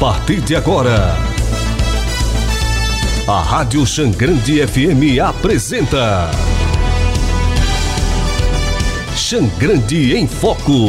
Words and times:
partir 0.00 0.40
de 0.40 0.56
agora, 0.56 1.14
a 3.28 3.42
Rádio 3.42 3.86
Xangrande 3.86 4.66
FM 4.66 5.20
apresenta. 5.22 6.30
Xangrande 9.14 10.16
em 10.16 10.26
Foco. 10.26 10.88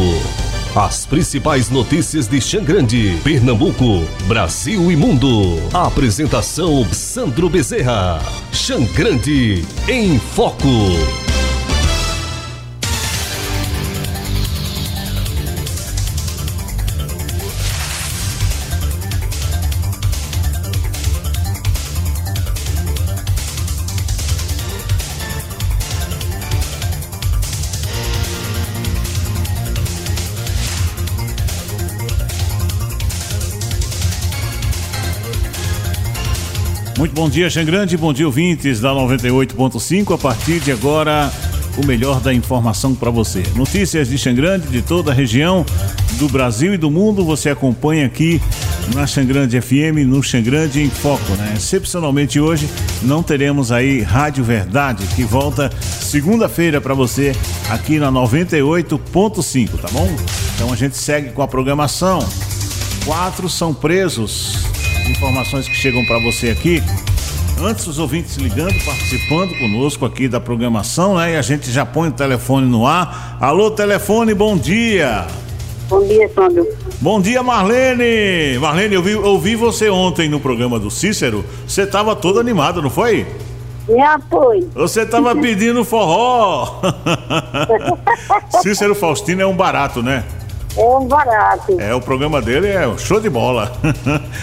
As 0.74 1.06
principais 1.06 1.70
notícias 1.70 2.26
de 2.26 2.40
Xangrande, 2.40 3.20
Pernambuco, 3.22 4.08
Brasil 4.30 4.90
e 4.90 4.96
mundo. 4.96 5.60
A 5.74 5.88
apresentação 5.88 6.88
Sandro 6.94 7.50
Bezerra. 7.50 8.22
Xangrande 8.54 9.66
em 9.90 10.18
Foco. 10.20 11.21
Bom 37.22 37.30
dia, 37.30 37.52
Xangrande, 37.52 37.96
bom 37.96 38.12
dia, 38.12 38.26
ouvintes 38.26 38.80
da 38.80 38.90
98.5. 38.94 40.16
A 40.16 40.18
partir 40.18 40.60
de 40.60 40.72
agora, 40.72 41.32
o 41.78 41.86
melhor 41.86 42.20
da 42.20 42.34
informação 42.34 42.96
para 42.96 43.12
você. 43.12 43.44
Notícias 43.56 44.10
de 44.10 44.18
Xangrande, 44.18 44.68
de 44.70 44.82
toda 44.82 45.12
a 45.12 45.14
região, 45.14 45.64
do 46.18 46.28
Brasil 46.28 46.74
e 46.74 46.78
do 46.78 46.90
mundo, 46.90 47.24
você 47.24 47.52
acompanha 47.52 48.08
aqui 48.08 48.42
na 48.96 49.06
Xangrande 49.06 49.62
FM, 49.62 50.04
no 50.04 50.24
Xangrande 50.24 50.82
em 50.82 50.90
Foco, 50.90 51.34
né? 51.34 51.54
Excepcionalmente 51.56 52.40
hoje 52.40 52.68
não 53.04 53.22
teremos 53.22 53.72
aí 53.72 54.02
Rádio 54.02 54.44
Verdade, 54.44 55.06
que 55.16 55.24
volta 55.24 55.70
segunda-feira 55.80 56.82
para 56.82 56.96
você 56.96 57.36
aqui 57.70 58.00
na 58.00 58.12
98.5, 58.12 59.80
tá 59.80 59.90
bom? 59.92 60.10
Então 60.56 60.74
a 60.74 60.76
gente 60.76 60.98
segue 60.98 61.30
com 61.30 61.44
a 61.44 61.48
programação. 61.48 62.28
Quatro 63.06 63.48
são 63.48 63.76
presos 63.76 64.72
informações 65.08 65.68
que 65.68 65.76
chegam 65.76 66.04
para 66.06 66.18
você 66.18 66.50
aqui. 66.50 66.82
Antes, 67.64 67.86
os 67.86 68.00
ouvintes 68.00 68.38
ligando, 68.38 68.74
participando 68.84 69.56
conosco 69.60 70.04
aqui 70.04 70.28
da 70.28 70.40
programação, 70.40 71.18
né? 71.18 71.34
E 71.34 71.38
a 71.38 71.44
gente 71.44 71.70
já 71.70 71.86
põe 71.86 72.10
o 72.10 72.12
telefone 72.12 72.66
no 72.66 72.88
ar. 72.88 73.38
Alô, 73.40 73.70
telefone, 73.70 74.34
bom 74.34 74.58
dia. 74.58 75.28
Bom 75.88 76.04
dia, 76.08 76.28
Sandro. 76.34 76.68
Bom 77.00 77.22
dia, 77.22 77.44
Marlene. 77.44 78.58
Marlene, 78.58 78.96
eu 78.96 79.04
vi, 79.04 79.12
eu 79.12 79.38
vi 79.38 79.56
você 79.56 79.92
ontem 79.92 80.28
no 80.28 80.40
programa 80.40 80.80
do 80.80 80.90
Cícero. 80.90 81.46
Você 81.68 81.84
estava 81.84 82.16
toda 82.16 82.40
animada, 82.40 82.82
não 82.82 82.90
foi? 82.90 83.28
Me 83.88 84.02
apoio. 84.02 84.68
Você 84.74 85.02
estava 85.02 85.36
pedindo 85.38 85.86
forró. 85.86 86.82
Cícero 88.64 88.96
Faustino 88.96 89.44
é 89.44 89.46
um 89.46 89.56
barato, 89.56 90.02
né? 90.02 90.24
É 90.78 90.84
um 90.84 91.06
barato. 91.06 91.80
É, 91.80 91.94
o 91.94 92.00
programa 92.02 92.42
dele 92.42 92.68
é 92.70 92.98
show 92.98 93.20
de 93.20 93.30
bola. 93.30 93.72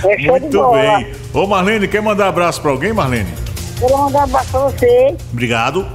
É 0.05 0.19
show 0.21 0.31
Muito 0.33 0.49
de 0.51 0.57
bola. 0.57 0.99
bem. 0.99 1.13
Ô 1.33 1.47
Marlene, 1.47 1.89
quer 1.89 2.03
mandar 2.03 2.29
abraço 2.29 2.61
pra 2.61 2.71
alguém, 2.71 2.93
Marlene? 2.93 3.33
Quero 3.79 3.97
mandar 3.97 4.21
um 4.21 4.23
abraço 4.25 4.51
pra 4.51 4.61
você 4.61 5.17
Obrigado. 5.33 5.87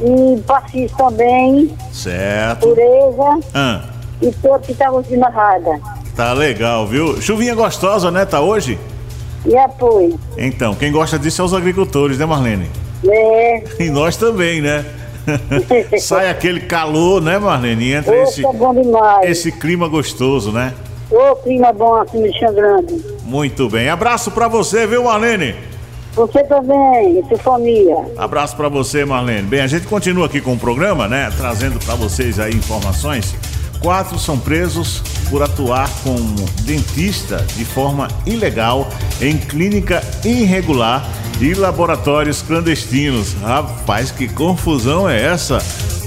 e 0.00 0.40
Passis 0.42 0.90
também, 0.92 1.74
Certo. 1.92 2.68
Pureza 2.68 3.40
Ah, 3.54 3.80
e 4.20 4.30
todos 4.32 4.66
que 4.66 4.72
estavam 4.72 4.96
ouvindo 4.96 5.24
a 5.24 5.28
rádio. 5.30 5.80
tá 6.16 6.32
legal, 6.32 6.86
viu? 6.86 7.20
Chuvinha 7.22 7.54
gostosa, 7.54 8.10
né? 8.10 8.24
Tá 8.26 8.40
hoje? 8.40 8.78
Me 9.44 9.56
apoio. 9.58 10.18
Então, 10.36 10.74
quem 10.74 10.90
gosta 10.90 11.18
disso 11.18 11.40
é 11.42 11.44
os 11.44 11.54
agricultores, 11.54 12.18
né, 12.18 12.26
Marlene? 12.26 12.68
É. 13.06 13.62
E 13.84 13.90
nós 13.90 14.16
também, 14.16 14.60
né? 14.60 14.84
Sai 16.00 16.30
aquele 16.30 16.60
calor, 16.60 17.20
né, 17.20 17.38
Marlene? 17.38 17.84
E 17.84 17.94
Entra 17.94 18.12
Ô, 18.12 18.22
esse, 18.22 18.42
demais. 18.42 19.30
esse 19.30 19.52
clima 19.52 19.88
gostoso, 19.88 20.52
né? 20.52 20.74
Ô, 21.10 21.36
clima 21.36 21.72
bom 21.72 21.96
assim 21.96 22.22
de 22.22 22.38
Chão 22.38 22.52
Grande. 22.54 23.02
Muito 23.24 23.68
bem. 23.68 23.88
Abraço 23.88 24.30
pra 24.30 24.48
você, 24.48 24.86
viu, 24.86 25.04
Marlene? 25.04 25.54
Você 26.14 26.44
também, 26.44 27.18
e 27.18 27.24
sua 27.28 27.38
família. 27.38 27.96
Abraço 28.16 28.56
pra 28.56 28.68
você, 28.68 29.04
Marlene. 29.04 29.42
Bem, 29.42 29.60
a 29.60 29.66
gente 29.66 29.86
continua 29.86 30.26
aqui 30.26 30.40
com 30.40 30.52
o 30.52 30.58
programa, 30.58 31.08
né? 31.08 31.32
Trazendo 31.36 31.78
pra 31.84 31.96
vocês 31.96 32.38
aí 32.38 32.54
informações. 32.54 33.34
Quatro 33.80 34.18
são 34.18 34.38
presos 34.38 35.02
por 35.28 35.42
atuar 35.42 35.90
como 36.02 36.36
dentista 36.62 37.38
de 37.56 37.64
forma 37.64 38.08
ilegal 38.24 38.88
em 39.20 39.36
clínica 39.36 40.02
irregular 40.24 41.04
e 41.40 41.54
laboratórios 41.54 42.42
clandestinos. 42.42 43.34
Rapaz, 43.42 44.10
que 44.10 44.28
confusão 44.28 45.08
é 45.08 45.22
essa? 45.22 45.58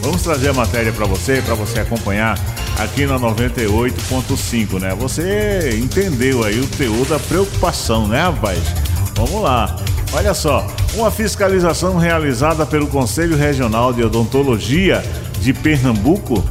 Vamos 0.01 0.21
trazer 0.21 0.49
a 0.49 0.53
matéria 0.53 0.91
pra 0.91 1.05
você, 1.05 1.41
pra 1.41 1.55
você 1.55 1.79
acompanhar 1.79 2.39
aqui 2.77 3.05
na 3.05 3.19
98.5, 3.19 4.79
né? 4.79 4.95
Você 4.95 5.77
entendeu 5.81 6.43
aí 6.43 6.59
o 6.59 6.67
teor 6.67 7.05
da 7.05 7.19
preocupação, 7.19 8.07
né, 8.07 8.21
rapaz? 8.21 8.59
Vamos 9.15 9.41
lá. 9.41 9.75
Olha 10.13 10.33
só, 10.33 10.65
uma 10.93 11.11
fiscalização 11.11 11.97
realizada 11.97 12.65
pelo 12.65 12.87
Conselho 12.87 13.35
Regional 13.35 13.91
de 13.91 14.03
Odontologia 14.03 15.03
de 15.41 15.51
Pernambuco, 15.53 16.43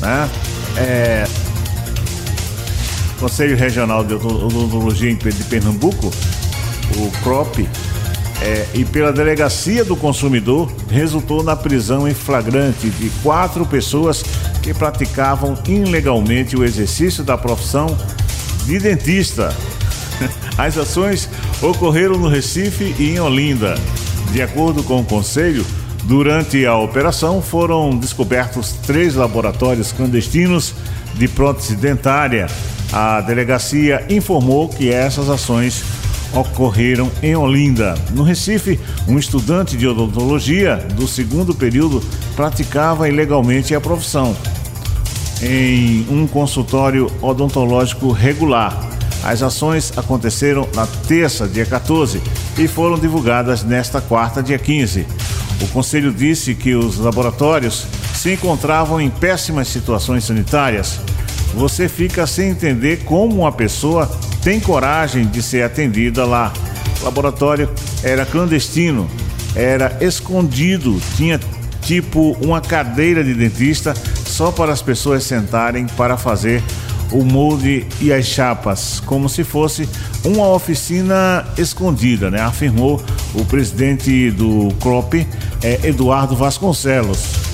né? 0.00 0.28
É, 0.76 1.24
Conselho 3.20 3.56
Regional 3.56 4.04
de 4.04 4.14
Odontologia 4.14 5.14
de 5.14 5.44
Pernambuco, 5.44 6.10
o 6.96 7.10
CROP, 7.22 7.68
é, 8.44 8.66
e 8.74 8.84
pela 8.84 9.10
Delegacia 9.10 9.82
do 9.82 9.96
Consumidor, 9.96 10.70
resultou 10.90 11.42
na 11.42 11.56
prisão 11.56 12.06
em 12.06 12.12
flagrante 12.12 12.90
de 12.90 13.08
quatro 13.22 13.64
pessoas 13.64 14.22
que 14.62 14.74
praticavam 14.74 15.56
ilegalmente 15.66 16.54
o 16.54 16.62
exercício 16.62 17.24
da 17.24 17.38
profissão 17.38 17.96
de 18.66 18.78
dentista. 18.78 19.54
As 20.58 20.76
ações 20.76 21.26
ocorreram 21.62 22.18
no 22.18 22.28
Recife 22.28 22.94
e 22.98 23.14
em 23.14 23.20
Olinda. 23.20 23.76
De 24.30 24.42
acordo 24.42 24.82
com 24.82 25.00
o 25.00 25.04
Conselho, 25.04 25.64
durante 26.02 26.66
a 26.66 26.76
operação 26.76 27.40
foram 27.40 27.96
descobertos 27.96 28.72
três 28.86 29.14
laboratórios 29.14 29.90
clandestinos 29.90 30.74
de 31.14 31.26
prótese 31.28 31.76
dentária. 31.76 32.46
A 32.92 33.22
delegacia 33.22 34.04
informou 34.10 34.68
que 34.68 34.90
essas 34.90 35.30
ações 35.30 35.82
ocorreram 36.34 37.10
em 37.22 37.34
Olinda. 37.36 37.94
No 38.10 38.22
Recife, 38.22 38.78
um 39.06 39.18
estudante 39.18 39.76
de 39.76 39.86
odontologia 39.86 40.76
do 40.94 41.06
segundo 41.06 41.54
período 41.54 42.02
praticava 42.34 43.08
ilegalmente 43.08 43.74
a 43.74 43.80
profissão 43.80 44.36
em 45.42 46.06
um 46.10 46.26
consultório 46.26 47.10
odontológico 47.20 48.10
regular. 48.12 48.88
As 49.22 49.42
ações 49.42 49.92
aconteceram 49.96 50.68
na 50.74 50.86
terça, 50.86 51.48
dia 51.48 51.64
14, 51.64 52.20
e 52.58 52.68
foram 52.68 52.98
divulgadas 52.98 53.62
nesta 53.62 54.00
quarta, 54.00 54.42
dia 54.42 54.58
15. 54.58 55.06
O 55.62 55.68
conselho 55.68 56.12
disse 56.12 56.54
que 56.54 56.74
os 56.74 56.98
laboratórios 56.98 57.86
se 58.14 58.32
encontravam 58.32 59.00
em 59.00 59.08
péssimas 59.10 59.68
situações 59.68 60.24
sanitárias. 60.24 61.00
Você 61.54 61.88
fica 61.88 62.26
sem 62.26 62.50
entender 62.50 63.04
como 63.04 63.40
uma 63.40 63.52
pessoa 63.52 64.10
tem 64.44 64.60
coragem 64.60 65.26
de 65.26 65.42
ser 65.42 65.62
atendida 65.64 66.26
lá. 66.26 66.52
O 67.00 67.04
laboratório 67.04 67.68
era 68.02 68.26
clandestino, 68.26 69.10
era 69.56 69.96
escondido, 70.02 71.00
tinha 71.16 71.40
tipo 71.80 72.36
uma 72.40 72.60
cadeira 72.60 73.24
de 73.24 73.34
dentista 73.34 73.94
só 74.26 74.52
para 74.52 74.72
as 74.72 74.82
pessoas 74.82 75.24
sentarem 75.24 75.86
para 75.86 76.18
fazer 76.18 76.62
o 77.10 77.24
molde 77.24 77.86
e 78.00 78.12
as 78.12 78.26
chapas, 78.26 79.00
como 79.00 79.28
se 79.28 79.44
fosse 79.44 79.88
uma 80.24 80.48
oficina 80.48 81.46
escondida, 81.56 82.30
né? 82.30 82.40
Afirmou 82.40 83.02
o 83.34 83.44
presidente 83.44 84.30
do 84.30 84.74
CROP, 84.80 85.26
é, 85.62 85.80
Eduardo 85.84 86.36
Vasconcelos. 86.36 87.53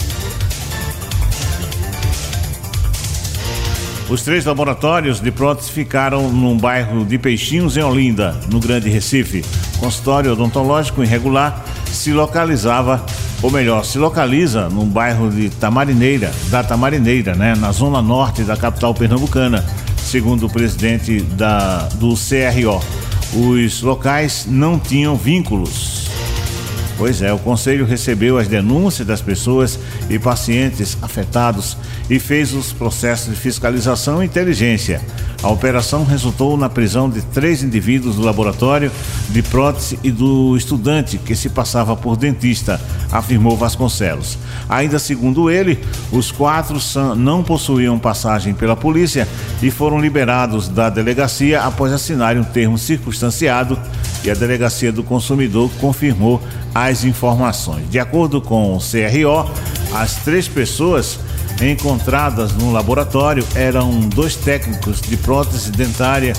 Os 4.11 4.23
três 4.23 4.45
laboratórios 4.45 5.21
de 5.21 5.31
prótese 5.31 5.71
ficaram 5.71 6.33
num 6.33 6.59
bairro 6.59 7.05
de 7.05 7.17
Peixinhos, 7.17 7.77
em 7.77 7.83
Olinda, 7.83 8.35
no 8.51 8.59
Grande 8.59 8.91
Recife. 8.91 9.45
O 9.77 9.79
consultório 9.79 10.33
odontológico 10.33 11.05
irregular 11.05 11.65
se 11.87 12.13
localizava, 12.13 13.07
ou 13.41 13.53
melhor, 13.53 13.85
se 13.85 13.99
localiza 13.99 14.69
num 14.69 14.85
bairro 14.85 15.31
de 15.31 15.49
Tamarineira, 15.49 16.33
da 16.51 16.65
Tamarineira, 16.65 17.37
né, 17.37 17.55
na 17.55 17.71
zona 17.71 18.03
norte 18.03 18.43
da 18.43 18.57
capital 18.57 18.93
pernambucana, 18.93 19.65
segundo 19.97 20.47
o 20.47 20.51
presidente 20.51 21.21
da, 21.21 21.89
do 21.95 22.15
CRO. 22.15 22.83
Os 23.33 23.81
locais 23.81 24.45
não 24.51 24.77
tinham 24.77 25.15
vínculos. 25.15 26.10
Pois 27.01 27.23
é, 27.23 27.33
o 27.33 27.39
conselho 27.39 27.87
recebeu 27.87 28.37
as 28.37 28.47
denúncias 28.47 29.09
das 29.09 29.23
pessoas 29.23 29.79
e 30.11 30.19
pacientes 30.19 30.99
afetados 31.01 31.75
e 32.11 32.19
fez 32.19 32.53
os 32.53 32.75
processos 32.75 33.31
de 33.31 33.41
fiscalização 33.41 34.23
e 34.23 34.27
inteligência. 34.27 35.01
A 35.43 35.49
operação 35.49 36.05
resultou 36.05 36.57
na 36.57 36.69
prisão 36.69 37.09
de 37.09 37.23
três 37.23 37.63
indivíduos 37.63 38.17
do 38.17 38.23
laboratório 38.23 38.93
de 39.31 39.43
prótese 39.43 39.99
e 40.05 40.11
do 40.11 40.55
estudante 40.55 41.17
que 41.17 41.35
se 41.35 41.49
passava 41.49 41.97
por 41.97 42.17
dentista, 42.17 42.79
afirmou 43.11 43.57
Vasconcelos. 43.57 44.39
Ainda 44.69 44.99
segundo 44.99 45.51
ele, 45.51 45.83
os 46.13 46.31
quatro 46.31 46.79
não 47.17 47.43
possuíam 47.43 47.99
passagem 47.99 48.53
pela 48.53 48.77
polícia 48.77 49.27
e 49.63 49.71
foram 49.71 49.99
liberados 49.99 50.69
da 50.69 50.91
delegacia 50.91 51.63
após 51.63 51.91
assinarem 51.91 52.43
um 52.43 52.45
termo 52.45 52.77
circunstanciado 52.77 53.79
e 54.23 54.31
a 54.31 54.35
Delegacia 54.35 54.93
do 54.93 55.03
Consumidor 55.03 55.71
confirmou 55.81 56.43
as 56.75 57.05
informações. 57.05 57.89
De 57.91 57.99
acordo 57.99 58.43
com 58.43 58.77
o 58.77 58.79
CRO, 58.79 59.51
as 59.95 60.17
três 60.17 60.47
pessoas 60.47 61.19
encontradas 61.61 62.53
no 62.53 62.73
laboratório 62.73 63.47
eram 63.55 64.01
dois 64.01 64.37
técnicos 64.37 65.01
de 65.01 65.17
prótese 65.17 65.71
dentária 65.71 66.33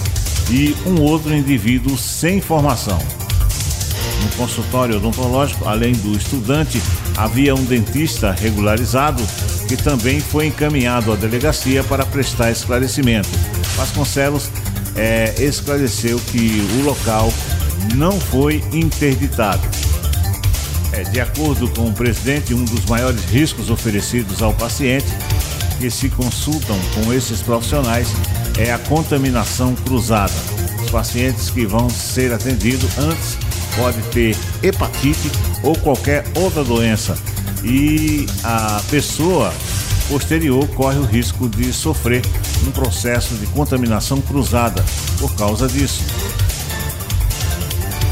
e 0.49 0.75
um 0.85 1.01
outro 1.01 1.33
indivíduo 1.33 1.97
sem 1.97 2.41
formação. 2.41 2.99
No 4.23 4.29
consultório 4.37 4.97
odontológico, 4.97 5.67
além 5.67 5.93
do 5.93 6.15
estudante, 6.15 6.81
havia 7.17 7.55
um 7.55 7.63
dentista 7.63 8.31
regularizado 8.31 9.23
que 9.67 9.77
também 9.77 10.19
foi 10.19 10.47
encaminhado 10.47 11.11
à 11.11 11.15
delegacia 11.15 11.83
para 11.83 12.05
prestar 12.05 12.51
esclarecimento. 12.51 13.29
Vasconcelos 13.75 14.49
é, 14.95 15.33
esclareceu 15.39 16.19
que 16.31 16.67
o 16.79 16.83
local 16.83 17.31
não 17.95 18.19
foi 18.19 18.63
interditado. 18.71 19.61
É, 20.93 21.03
de 21.03 21.19
acordo 21.21 21.69
com 21.69 21.87
o 21.87 21.93
presidente, 21.93 22.53
um 22.53 22.65
dos 22.65 22.85
maiores 22.85 23.23
riscos 23.25 23.69
oferecidos 23.69 24.41
ao 24.41 24.53
paciente 24.53 25.07
que 25.79 25.89
se 25.89 26.09
consultam 26.09 26.77
com 26.93 27.13
esses 27.13 27.41
profissionais 27.41 28.09
é 28.57 28.71
a 28.71 28.77
contaminação 28.77 29.73
cruzada. 29.73 30.33
Os 30.83 30.91
pacientes 30.91 31.49
que 31.49 31.65
vão 31.65 31.89
ser 31.89 32.33
atendidos 32.33 32.97
antes 32.97 33.37
podem 33.75 34.01
ter 34.11 34.37
hepatite 34.61 35.31
ou 35.63 35.75
qualquer 35.77 36.25
outra 36.35 36.63
doença 36.63 37.17
e 37.63 38.25
a 38.43 38.81
pessoa 38.89 39.53
posterior 40.09 40.67
corre 40.69 40.97
o 40.97 41.05
risco 41.05 41.47
de 41.47 41.71
sofrer 41.71 42.21
um 42.67 42.71
processo 42.71 43.35
de 43.35 43.47
contaminação 43.47 44.19
cruzada 44.19 44.83
por 45.19 45.33
causa 45.35 45.67
disso 45.67 46.03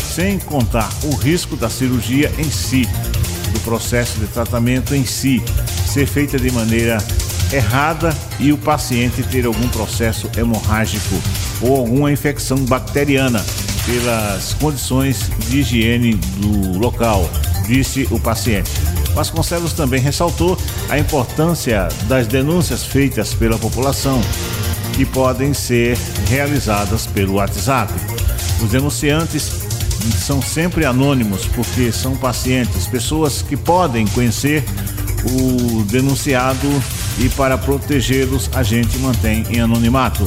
sem 0.09 0.39
contar 0.39 0.89
o 1.03 1.15
risco 1.15 1.55
da 1.55 1.69
cirurgia 1.69 2.31
em 2.37 2.49
si, 2.49 2.87
do 3.53 3.59
processo 3.61 4.19
de 4.19 4.27
tratamento 4.27 4.95
em 4.95 5.05
si, 5.05 5.41
ser 5.85 6.05
feita 6.07 6.37
de 6.37 6.51
maneira 6.51 6.97
errada 7.53 8.15
e 8.39 8.51
o 8.51 8.57
paciente 8.57 9.23
ter 9.23 9.45
algum 9.45 9.67
processo 9.69 10.29
hemorrágico 10.37 11.15
ou 11.61 11.77
alguma 11.77 12.11
infecção 12.11 12.57
bacteriana 12.65 13.43
pelas 13.85 14.53
condições 14.55 15.31
de 15.47 15.59
higiene 15.59 16.13
do 16.13 16.77
local, 16.77 17.29
disse 17.67 18.07
o 18.11 18.19
paciente. 18.19 18.71
Vasconcelos 19.13 19.73
também 19.73 19.99
ressaltou 19.99 20.57
a 20.89 20.97
importância 20.97 21.87
das 22.07 22.27
denúncias 22.27 22.83
feitas 22.83 23.33
pela 23.33 23.57
população, 23.57 24.21
que 24.93 25.05
podem 25.05 25.53
ser 25.53 25.97
realizadas 26.27 27.07
pelo 27.07 27.35
WhatsApp. 27.35 27.91
Os 28.61 28.69
denunciantes 28.71 29.58
são 30.17 30.41
sempre 30.41 30.85
anônimos 30.85 31.45
porque 31.47 31.91
são 31.91 32.15
pacientes, 32.15 32.87
pessoas 32.87 33.41
que 33.41 33.57
podem 33.57 34.07
conhecer 34.07 34.63
o 35.23 35.83
denunciado 35.83 36.67
e 37.19 37.29
para 37.29 37.57
protegê-los 37.57 38.49
a 38.53 38.63
gente 38.63 38.97
mantém 38.99 39.45
em 39.49 39.59
anonimato. 39.59 40.25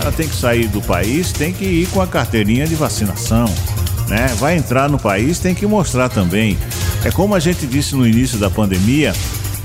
ela 0.00 0.12
tem 0.12 0.28
que 0.28 0.34
sair 0.34 0.68
do 0.68 0.80
país, 0.80 1.32
tem 1.32 1.52
que 1.52 1.64
ir 1.64 1.86
com 1.88 2.00
a 2.00 2.06
carteirinha 2.06 2.66
de 2.66 2.74
vacinação, 2.74 3.46
né? 4.08 4.34
Vai 4.38 4.56
entrar 4.56 4.88
no 4.88 4.98
país, 4.98 5.38
tem 5.38 5.54
que 5.54 5.66
mostrar 5.66 6.08
também. 6.08 6.58
É 7.04 7.10
como 7.10 7.34
a 7.34 7.40
gente 7.40 7.66
disse 7.66 7.94
no 7.94 8.06
início 8.06 8.38
da 8.38 8.48
pandemia, 8.48 9.12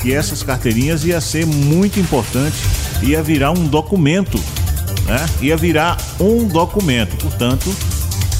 que 0.01 0.13
essas 0.13 0.43
carteirinhas 0.43 1.03
ia 1.03 1.19
ser 1.19 1.45
muito 1.45 1.99
importante, 1.99 2.55
ia 3.01 3.21
virar 3.21 3.51
um 3.51 3.67
documento, 3.67 4.39
né? 5.05 5.25
Ia 5.41 5.57
virar 5.57 5.97
um 6.19 6.47
documento. 6.47 7.15
Portanto, 7.17 7.73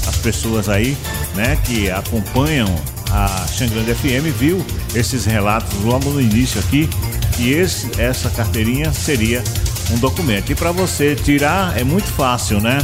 as 0.06 0.16
pessoas 0.16 0.68
aí, 0.68 0.96
né, 1.34 1.56
que 1.64 1.90
acompanham 1.90 2.68
a 3.10 3.46
Xangrande 3.48 3.94
FM 3.94 4.36
viu 4.38 4.64
esses 4.94 5.24
relatos 5.24 5.72
logo 5.82 6.10
no 6.10 6.20
início 6.20 6.60
aqui 6.60 6.88
que 7.38 7.52
esse, 7.52 7.88
essa 8.00 8.28
carteirinha 8.30 8.92
seria 8.92 9.42
um 9.90 9.98
documento. 9.98 10.50
E 10.50 10.54
para 10.54 10.72
você 10.72 11.14
tirar 11.14 11.78
é 11.78 11.84
muito 11.84 12.08
fácil, 12.08 12.60
né? 12.60 12.78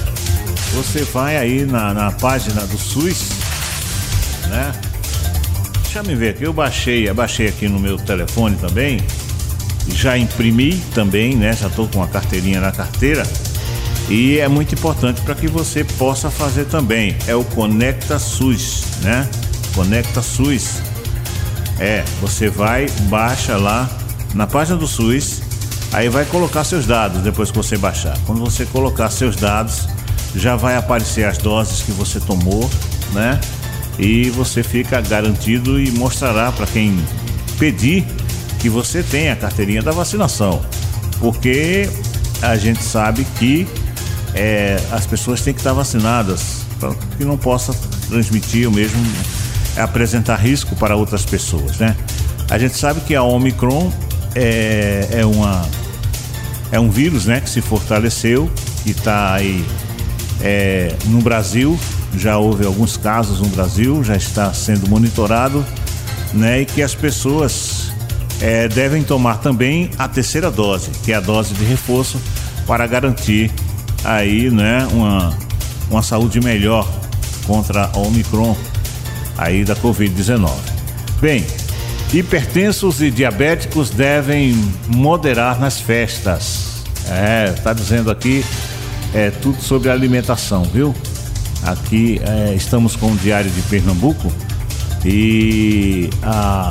Você 0.72 1.02
vai 1.04 1.36
aí 1.36 1.64
na, 1.64 1.94
na 1.94 2.10
página 2.12 2.62
do 2.62 2.78
SUS, 2.78 3.28
né? 4.48 4.72
Deixa 5.82 6.10
eu 6.10 6.16
ver 6.16 6.30
aqui, 6.30 6.42
eu 6.42 6.52
baixei, 6.52 7.08
eu 7.08 7.14
baixei 7.14 7.48
aqui 7.48 7.68
no 7.68 7.78
meu 7.78 7.96
telefone 7.96 8.56
também. 8.56 9.00
Já 9.88 10.18
imprimi 10.18 10.74
também, 10.94 11.36
né? 11.36 11.52
Já 11.52 11.68
estou 11.68 11.86
com 11.86 12.02
a 12.02 12.08
carteirinha 12.08 12.60
na 12.60 12.72
carteira. 12.72 13.24
E 14.08 14.38
é 14.38 14.48
muito 14.48 14.74
importante 14.74 15.20
para 15.20 15.34
que 15.34 15.46
você 15.46 15.84
possa 15.84 16.30
fazer 16.30 16.64
também. 16.64 17.16
É 17.26 17.34
o 17.34 17.44
Conecta 17.44 18.18
SUS, 18.18 18.82
né? 19.02 19.28
Conecta 19.74 20.20
SUS. 20.20 20.82
É, 21.78 22.04
você 22.20 22.48
vai, 22.48 22.86
baixa 23.08 23.56
lá 23.56 23.88
na 24.34 24.46
página 24.46 24.76
do 24.76 24.86
SUS, 24.86 25.42
Aí 25.94 26.08
vai 26.08 26.24
colocar 26.24 26.64
seus 26.64 26.86
dados 26.86 27.22
depois 27.22 27.52
que 27.52 27.56
você 27.56 27.78
baixar. 27.78 28.18
Quando 28.26 28.40
você 28.40 28.66
colocar 28.66 29.08
seus 29.10 29.36
dados, 29.36 29.86
já 30.34 30.56
vai 30.56 30.76
aparecer 30.76 31.24
as 31.24 31.38
doses 31.38 31.82
que 31.82 31.92
você 31.92 32.18
tomou, 32.18 32.68
né? 33.12 33.40
E 33.96 34.28
você 34.30 34.64
fica 34.64 35.00
garantido 35.00 35.80
e 35.80 35.92
mostrará 35.92 36.50
para 36.50 36.66
quem 36.66 36.98
pedir 37.60 38.04
que 38.58 38.68
você 38.68 39.04
tem 39.04 39.30
a 39.30 39.36
carteirinha 39.36 39.82
da 39.82 39.92
vacinação. 39.92 40.60
Porque 41.20 41.88
a 42.42 42.56
gente 42.56 42.82
sabe 42.82 43.24
que 43.38 43.64
é, 44.34 44.76
as 44.90 45.06
pessoas 45.06 45.42
têm 45.42 45.54
que 45.54 45.60
estar 45.60 45.74
vacinadas 45.74 46.62
para 46.80 46.92
que 47.16 47.24
não 47.24 47.38
possa 47.38 47.72
transmitir 48.08 48.66
ou 48.66 48.74
mesmo 48.74 49.00
apresentar 49.76 50.34
risco 50.34 50.74
para 50.74 50.96
outras 50.96 51.24
pessoas, 51.24 51.78
né? 51.78 51.96
A 52.50 52.58
gente 52.58 52.76
sabe 52.76 53.00
que 53.02 53.14
a 53.14 53.22
Omicron 53.22 53.92
é, 54.34 55.06
é 55.12 55.24
uma 55.24 55.64
é 56.74 56.80
um 56.80 56.90
vírus 56.90 57.26
né, 57.26 57.40
que 57.40 57.48
se 57.48 57.60
fortaleceu, 57.60 58.50
que 58.82 58.90
está 58.90 59.32
aí 59.32 59.64
é, 60.40 60.92
no 61.04 61.20
Brasil, 61.20 61.78
já 62.16 62.36
houve 62.36 62.66
alguns 62.66 62.96
casos 62.96 63.40
no 63.40 63.46
Brasil, 63.46 64.02
já 64.02 64.16
está 64.16 64.52
sendo 64.52 64.90
monitorado, 64.90 65.64
né, 66.32 66.62
e 66.62 66.66
que 66.66 66.82
as 66.82 66.92
pessoas 66.92 67.92
é, 68.40 68.66
devem 68.66 69.04
tomar 69.04 69.36
também 69.36 69.88
a 69.96 70.08
terceira 70.08 70.50
dose, 70.50 70.90
que 71.04 71.12
é 71.12 71.14
a 71.14 71.20
dose 71.20 71.54
de 71.54 71.64
reforço, 71.64 72.20
para 72.66 72.84
garantir 72.88 73.52
aí, 74.02 74.50
né, 74.50 74.84
uma, 74.90 75.32
uma 75.88 76.02
saúde 76.02 76.40
melhor 76.40 76.92
contra 77.46 77.88
a 77.94 77.98
Omicron 77.98 78.56
aí 79.38 79.64
da 79.64 79.76
Covid-19. 79.76 80.50
Bem, 81.20 81.46
hipertensos 82.18 83.02
e 83.02 83.10
diabéticos 83.10 83.90
devem 83.90 84.54
moderar 84.86 85.58
nas 85.58 85.80
festas. 85.80 86.84
É, 87.10 87.52
tá 87.62 87.72
dizendo 87.72 88.10
aqui 88.10 88.44
é 89.12 89.30
tudo 89.30 89.60
sobre 89.60 89.90
alimentação, 89.90 90.62
viu? 90.64 90.94
Aqui 91.64 92.20
é, 92.24 92.54
estamos 92.54 92.94
com 92.94 93.12
o 93.12 93.16
Diário 93.16 93.50
de 93.50 93.62
Pernambuco 93.62 94.32
e 95.04 96.08
a, 96.22 96.70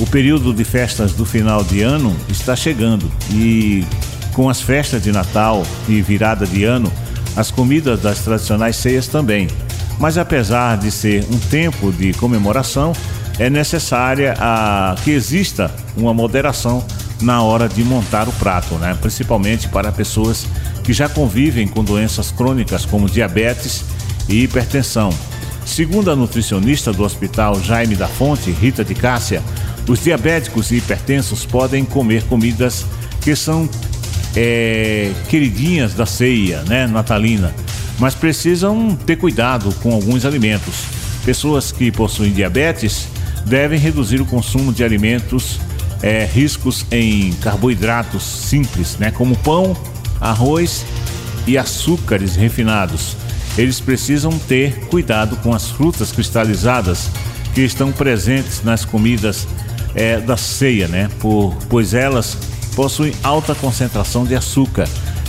o 0.00 0.06
período 0.06 0.52
de 0.54 0.64
festas 0.64 1.12
do 1.12 1.26
final 1.26 1.62
de 1.62 1.82
ano 1.82 2.14
está 2.28 2.56
chegando 2.56 3.10
e 3.30 3.84
com 4.32 4.48
as 4.48 4.60
festas 4.62 5.02
de 5.02 5.12
Natal 5.12 5.62
e 5.88 6.00
virada 6.00 6.46
de 6.46 6.64
ano, 6.64 6.90
as 7.36 7.50
comidas 7.50 8.00
das 8.00 8.20
tradicionais 8.20 8.76
ceias 8.76 9.06
também. 9.08 9.48
Mas 9.98 10.16
apesar 10.16 10.76
de 10.76 10.90
ser 10.90 11.24
um 11.30 11.38
tempo 11.38 11.90
de 11.92 12.12
comemoração, 12.14 12.92
é 13.38 13.50
necessária 13.50 14.34
a, 14.38 14.96
que 15.04 15.10
exista 15.10 15.70
uma 15.96 16.14
moderação 16.14 16.84
na 17.20 17.42
hora 17.42 17.68
de 17.68 17.82
montar 17.82 18.28
o 18.28 18.32
prato, 18.32 18.74
né? 18.76 18.96
principalmente 19.00 19.68
para 19.68 19.90
pessoas 19.92 20.46
que 20.84 20.92
já 20.92 21.08
convivem 21.08 21.66
com 21.66 21.82
doenças 21.82 22.30
crônicas 22.30 22.84
como 22.84 23.08
diabetes 23.08 23.84
e 24.28 24.42
hipertensão. 24.42 25.10
Segundo 25.64 26.10
a 26.10 26.16
nutricionista 26.16 26.92
do 26.92 27.02
Hospital 27.02 27.60
Jaime 27.60 27.96
da 27.96 28.06
Fonte, 28.06 28.50
Rita 28.50 28.84
de 28.84 28.94
Cássia, 28.94 29.42
os 29.88 30.02
diabéticos 30.02 30.70
e 30.70 30.76
hipertensos 30.76 31.44
podem 31.44 31.84
comer 31.84 32.24
comidas 32.24 32.86
que 33.20 33.34
são 33.34 33.68
é, 34.34 35.12
queridinhas 35.28 35.94
da 35.94 36.06
ceia, 36.06 36.62
né, 36.62 36.86
natalina, 36.86 37.52
mas 37.98 38.14
precisam 38.14 38.94
ter 38.94 39.16
cuidado 39.16 39.72
com 39.82 39.92
alguns 39.92 40.24
alimentos. 40.24 40.84
Pessoas 41.24 41.72
que 41.72 41.90
possuem 41.90 42.32
diabetes 42.32 43.08
devem 43.46 43.78
reduzir 43.78 44.20
o 44.20 44.26
consumo 44.26 44.72
de 44.72 44.82
alimentos 44.82 45.60
é, 46.02 46.24
riscos 46.24 46.84
em 46.90 47.32
carboidratos 47.34 48.22
simples, 48.22 48.96
né, 48.98 49.10
como 49.10 49.36
pão, 49.36 49.76
arroz 50.20 50.84
e 51.46 51.56
açúcares 51.56 52.34
refinados. 52.34 53.16
Eles 53.56 53.80
precisam 53.80 54.32
ter 54.38 54.86
cuidado 54.86 55.36
com 55.36 55.54
as 55.54 55.70
frutas 55.70 56.12
cristalizadas 56.12 57.08
que 57.54 57.62
estão 57.62 57.90
presentes 57.92 58.62
nas 58.62 58.84
comidas 58.84 59.46
é, 59.94 60.20
da 60.20 60.36
ceia, 60.36 60.88
né? 60.88 61.08
Por, 61.20 61.56
pois 61.70 61.94
elas 61.94 62.36
possuem 62.74 63.14
alta 63.22 63.54
concentração 63.54 64.26
de 64.26 64.34
açúcar. 64.34 64.86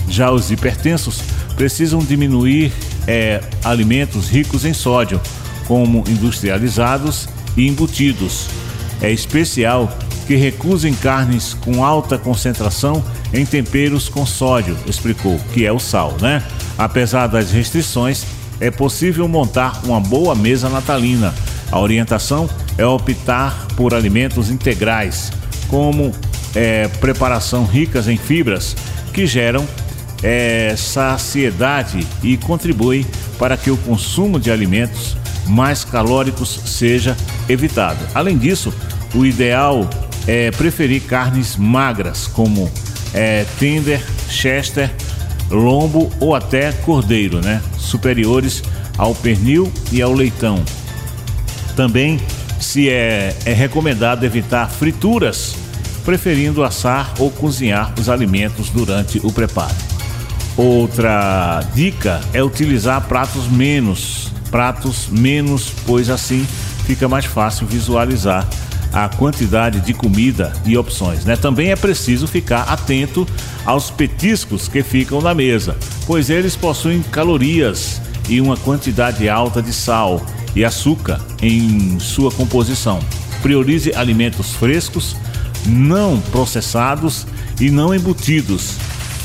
Já 0.10 0.30
os 0.30 0.52
hipertensos 0.52 1.22
precisam 1.56 2.00
diminuir 2.00 2.74
é, 3.08 3.42
alimentos 3.64 4.28
ricos 4.28 4.66
em 4.66 4.74
sódio, 4.74 5.22
como 5.68 6.04
industrializados 6.08 7.30
e 7.58 7.68
embutidos. 7.68 8.48
É 9.02 9.12
especial 9.12 9.92
que 10.26 10.36
recusem 10.36 10.94
carnes 10.94 11.54
com 11.54 11.84
alta 11.84 12.18
concentração 12.18 13.04
em 13.34 13.46
temperos 13.46 14.08
com 14.08 14.26
sódio, 14.26 14.78
explicou, 14.86 15.40
que 15.54 15.66
é 15.66 15.72
o 15.72 15.80
sal, 15.80 16.16
né? 16.22 16.44
Apesar 16.78 17.28
das 17.28 17.52
restrições, 17.52 18.26
é 18.60 18.72
possível 18.72 19.28
montar 19.28 19.82
uma 19.86 20.00
boa 20.00 20.36
mesa 20.36 20.70
natalina. 20.70 21.34
A 21.72 21.80
orientação 21.80 22.50
é 22.78 22.86
optar 22.86 23.68
por 23.76 23.94
alimentos 23.94 24.50
integrais, 24.50 25.32
como 25.68 26.12
é, 26.56 26.88
preparação 27.00 27.66
ricas 27.66 28.08
em 28.08 28.18
fibras, 28.18 28.76
que 29.14 29.26
geram 29.26 29.68
é, 30.24 30.76
saciedade 30.78 32.06
e 32.24 32.38
contribuem 32.38 33.06
para 33.38 33.56
que 33.56 33.70
o 33.70 33.78
consumo 33.78 34.40
de 34.40 34.52
alimentos 34.52 35.18
mais 35.48 35.84
calóricos 35.84 36.60
seja 36.66 37.16
evitado. 37.48 38.00
Além 38.14 38.38
disso, 38.38 38.74
o 39.14 39.26
ideal 39.26 39.90
é 40.28 40.52
preferir 40.52 41.02
carnes 41.04 41.56
magras, 41.56 42.28
como 42.28 42.70
é, 43.14 43.46
tender, 43.60 44.04
chester, 44.30 44.92
lombo 45.50 46.12
ou 46.20 46.36
até 46.36 46.72
cordeiro, 46.72 47.40
né? 47.42 47.62
Superiores 47.78 48.62
ao 48.98 49.16
pernil 49.16 49.72
e 49.92 50.02
ao 50.02 50.14
leitão. 50.14 50.64
Também 51.76 52.20
se 52.60 52.90
é, 52.90 53.36
é 53.46 53.54
recomendado 53.54 54.24
evitar 54.26 54.70
frituras, 54.70 55.56
preferindo 56.04 56.64
assar 56.64 57.14
ou 57.20 57.30
cozinhar 57.30 57.94
os 58.00 58.10
alimentos 58.10 58.70
durante 58.70 59.20
o 59.24 59.32
preparo. 59.32 59.76
Outra 60.56 61.62
dica 61.76 62.20
é 62.34 62.44
utilizar 62.44 63.02
pratos 63.08 63.48
menos, 63.48 64.32
pratos 64.58 65.08
menos, 65.12 65.72
pois 65.86 66.10
assim 66.10 66.44
fica 66.88 67.08
mais 67.08 67.26
fácil 67.26 67.68
visualizar 67.68 68.50
a 68.92 69.08
quantidade 69.08 69.80
de 69.82 69.94
comida 69.94 70.52
e 70.66 70.76
opções. 70.76 71.24
Né? 71.24 71.36
Também 71.36 71.70
é 71.70 71.76
preciso 71.76 72.26
ficar 72.26 72.64
atento 72.64 73.28
aos 73.64 73.92
petiscos 73.92 74.68
que 74.68 74.82
ficam 74.82 75.22
na 75.22 75.36
mesa, 75.36 75.78
pois 76.08 76.32
eles 76.32 76.56
possuem 76.56 77.04
calorias 77.04 78.02
e 78.28 78.42
uma 78.42 78.58
quantidade 78.58 79.30
alta 79.30 79.62
de 79.62 79.72
sal 79.72 80.26
e 80.56 80.66
açúcar 80.66 81.22
em 81.40 82.00
sua 82.00 82.32
composição. 82.32 83.00
Priorize 83.44 83.94
alimentos 83.94 84.54
frescos, 84.54 85.16
não 85.68 86.20
processados 86.32 87.28
e 87.62 87.70
não 87.70 87.94
embutidos. 87.94 88.72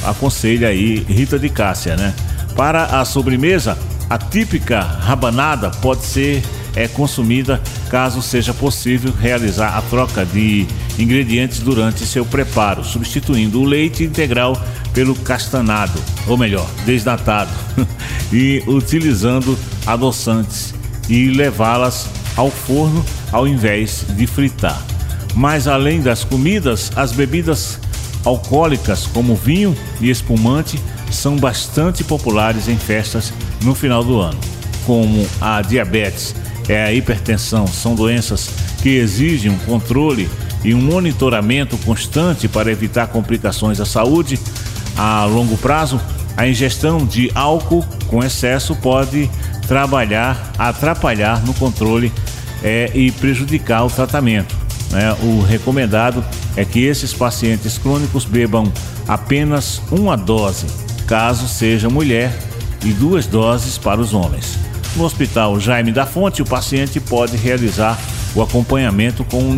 Aconselha 0.05 0.69
aí 0.69 0.97
Rita 1.09 1.39
de 1.39 1.49
Cássia, 1.49 1.97
né? 1.97 2.13
Para 2.55 3.01
a 3.01 3.05
sobremesa, 3.07 3.79
a 4.13 4.19
típica 4.19 4.83
rabanada 4.83 5.71
pode 5.71 6.05
ser 6.05 6.43
é 6.77 6.87
consumida 6.87 7.63
caso 7.89 8.21
seja 8.21 8.53
possível 8.53 9.11
realizar 9.19 9.75
a 9.75 9.81
troca 9.81 10.23
de 10.23 10.67
ingredientes 10.99 11.61
durante 11.61 12.05
seu 12.05 12.23
preparo, 12.23 12.85
substituindo 12.85 13.63
o 13.63 13.65
leite 13.65 14.05
integral 14.05 14.63
pelo 14.93 15.15
castanado, 15.15 15.99
ou 16.27 16.37
melhor, 16.37 16.69
desnatado, 16.85 17.51
e 18.31 18.63
utilizando 18.67 19.59
adoçantes 19.87 20.75
e 21.09 21.31
levá-las 21.31 22.11
ao 22.37 22.51
forno 22.51 23.03
ao 23.33 23.49
invés 23.49 24.05
de 24.11 24.27
fritar. 24.27 24.83
Mas 25.35 25.67
além 25.67 26.03
das 26.03 26.23
comidas, 26.23 26.93
as 26.95 27.13
bebidas 27.13 27.79
alcoólicas 28.27 29.07
como 29.07 29.35
vinho 29.35 29.75
e 30.03 30.11
espumante 30.11 30.79
são 31.13 31.37
bastante 31.37 32.03
populares 32.03 32.69
em 32.69 32.77
festas 32.77 33.33
no 33.63 33.75
final 33.75 34.03
do 34.03 34.19
ano, 34.21 34.39
como 34.87 35.27
a 35.41 35.63
diabetes 35.63 36.35
é 36.69 36.85
a 36.85 36.93
hipertensão. 36.93 37.67
São 37.67 37.95
doenças 37.95 38.51
que 38.83 38.91
exigem 38.91 39.51
um 39.51 39.59
controle 39.59 40.29
e 40.65 40.75
um 40.75 40.81
monitoramento 40.81 41.77
constante 41.79 42.49
para 42.49 42.71
evitar 42.71 43.09
complicações 43.09 43.81
à 43.81 43.85
saúde. 43.85 44.39
A 44.97 45.25
longo 45.25 45.57
prazo, 45.57 46.01
a 46.37 46.47
ingestão 46.47 47.05
de 47.05 47.31
álcool 47.35 47.85
com 48.09 48.23
excesso 48.23 48.75
pode 48.77 49.31
trabalhar, 49.67 50.53
atrapalhar 50.59 51.45
no 51.45 51.55
controle 51.55 52.13
é, 52.63 52.91
e 52.95 53.11
prejudicar 53.11 53.85
o 53.85 53.91
tratamento. 53.91 54.55
Né? 54.91 55.17
O 55.23 55.41
recomendado 55.41 56.25
é 56.57 56.65
que 56.65 56.85
esses 56.85 57.13
pacientes 57.13 57.79
crônicos 57.79 58.25
bebam 58.25 58.71
apenas 59.09 59.81
uma 59.91 60.17
dose, 60.17 60.67
caso 61.07 61.49
seja 61.49 61.89
mulher, 61.89 62.33
e 62.85 62.93
duas 62.93 63.27
doses 63.27 63.79
para 63.79 64.01
os 64.01 64.13
homens. 64.13 64.59
No 64.97 65.05
Hospital 65.05 65.59
Jaime 65.59 65.93
da 65.93 66.05
Fonte, 66.05 66.43
o 66.43 66.47
paciente 66.47 67.01
pode 67.01 67.37
realizar 67.37 67.99
o 68.35 68.43
acompanhamento 68.43 69.25
com 69.25 69.39
um 69.39 69.55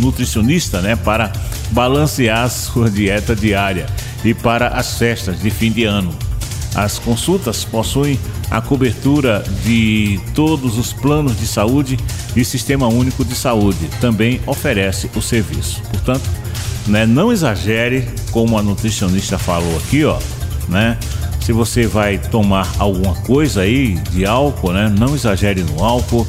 nutricionista, 0.00 0.80
né, 0.80 0.96
para 0.96 1.32
balancear 1.70 2.48
sua 2.50 2.90
dieta 2.90 3.34
diária 3.34 3.86
e 4.24 4.34
para 4.34 4.68
as 4.68 4.98
festas 4.98 5.40
de 5.40 5.50
fim 5.50 5.70
de 5.70 5.84
ano. 5.84 6.14
As 6.74 6.98
consultas 6.98 7.64
possuem 7.64 8.18
a 8.50 8.60
cobertura 8.60 9.44
de 9.64 10.18
todos 10.34 10.78
os 10.78 10.92
planos 10.92 11.38
de 11.38 11.46
saúde 11.46 11.98
e 12.34 12.44
Sistema 12.44 12.88
Único 12.88 13.24
de 13.24 13.34
Saúde. 13.34 13.90
Também 14.00 14.40
oferece 14.46 15.10
o 15.14 15.20
serviço. 15.20 15.82
Portanto, 15.90 16.28
né, 16.86 17.06
não 17.06 17.32
exagere, 17.32 18.08
como 18.30 18.58
a 18.58 18.62
nutricionista 18.62 19.38
falou 19.38 19.76
aqui, 19.76 20.04
ó, 20.04 20.18
né? 20.68 20.98
Se 21.40 21.52
você 21.52 21.86
vai 21.86 22.18
tomar 22.18 22.72
alguma 22.78 23.14
coisa 23.16 23.62
aí 23.62 23.94
de 24.10 24.24
álcool, 24.24 24.72
né? 24.72 24.92
Não 24.96 25.14
exagere 25.14 25.62
no 25.64 25.82
álcool, 25.82 26.26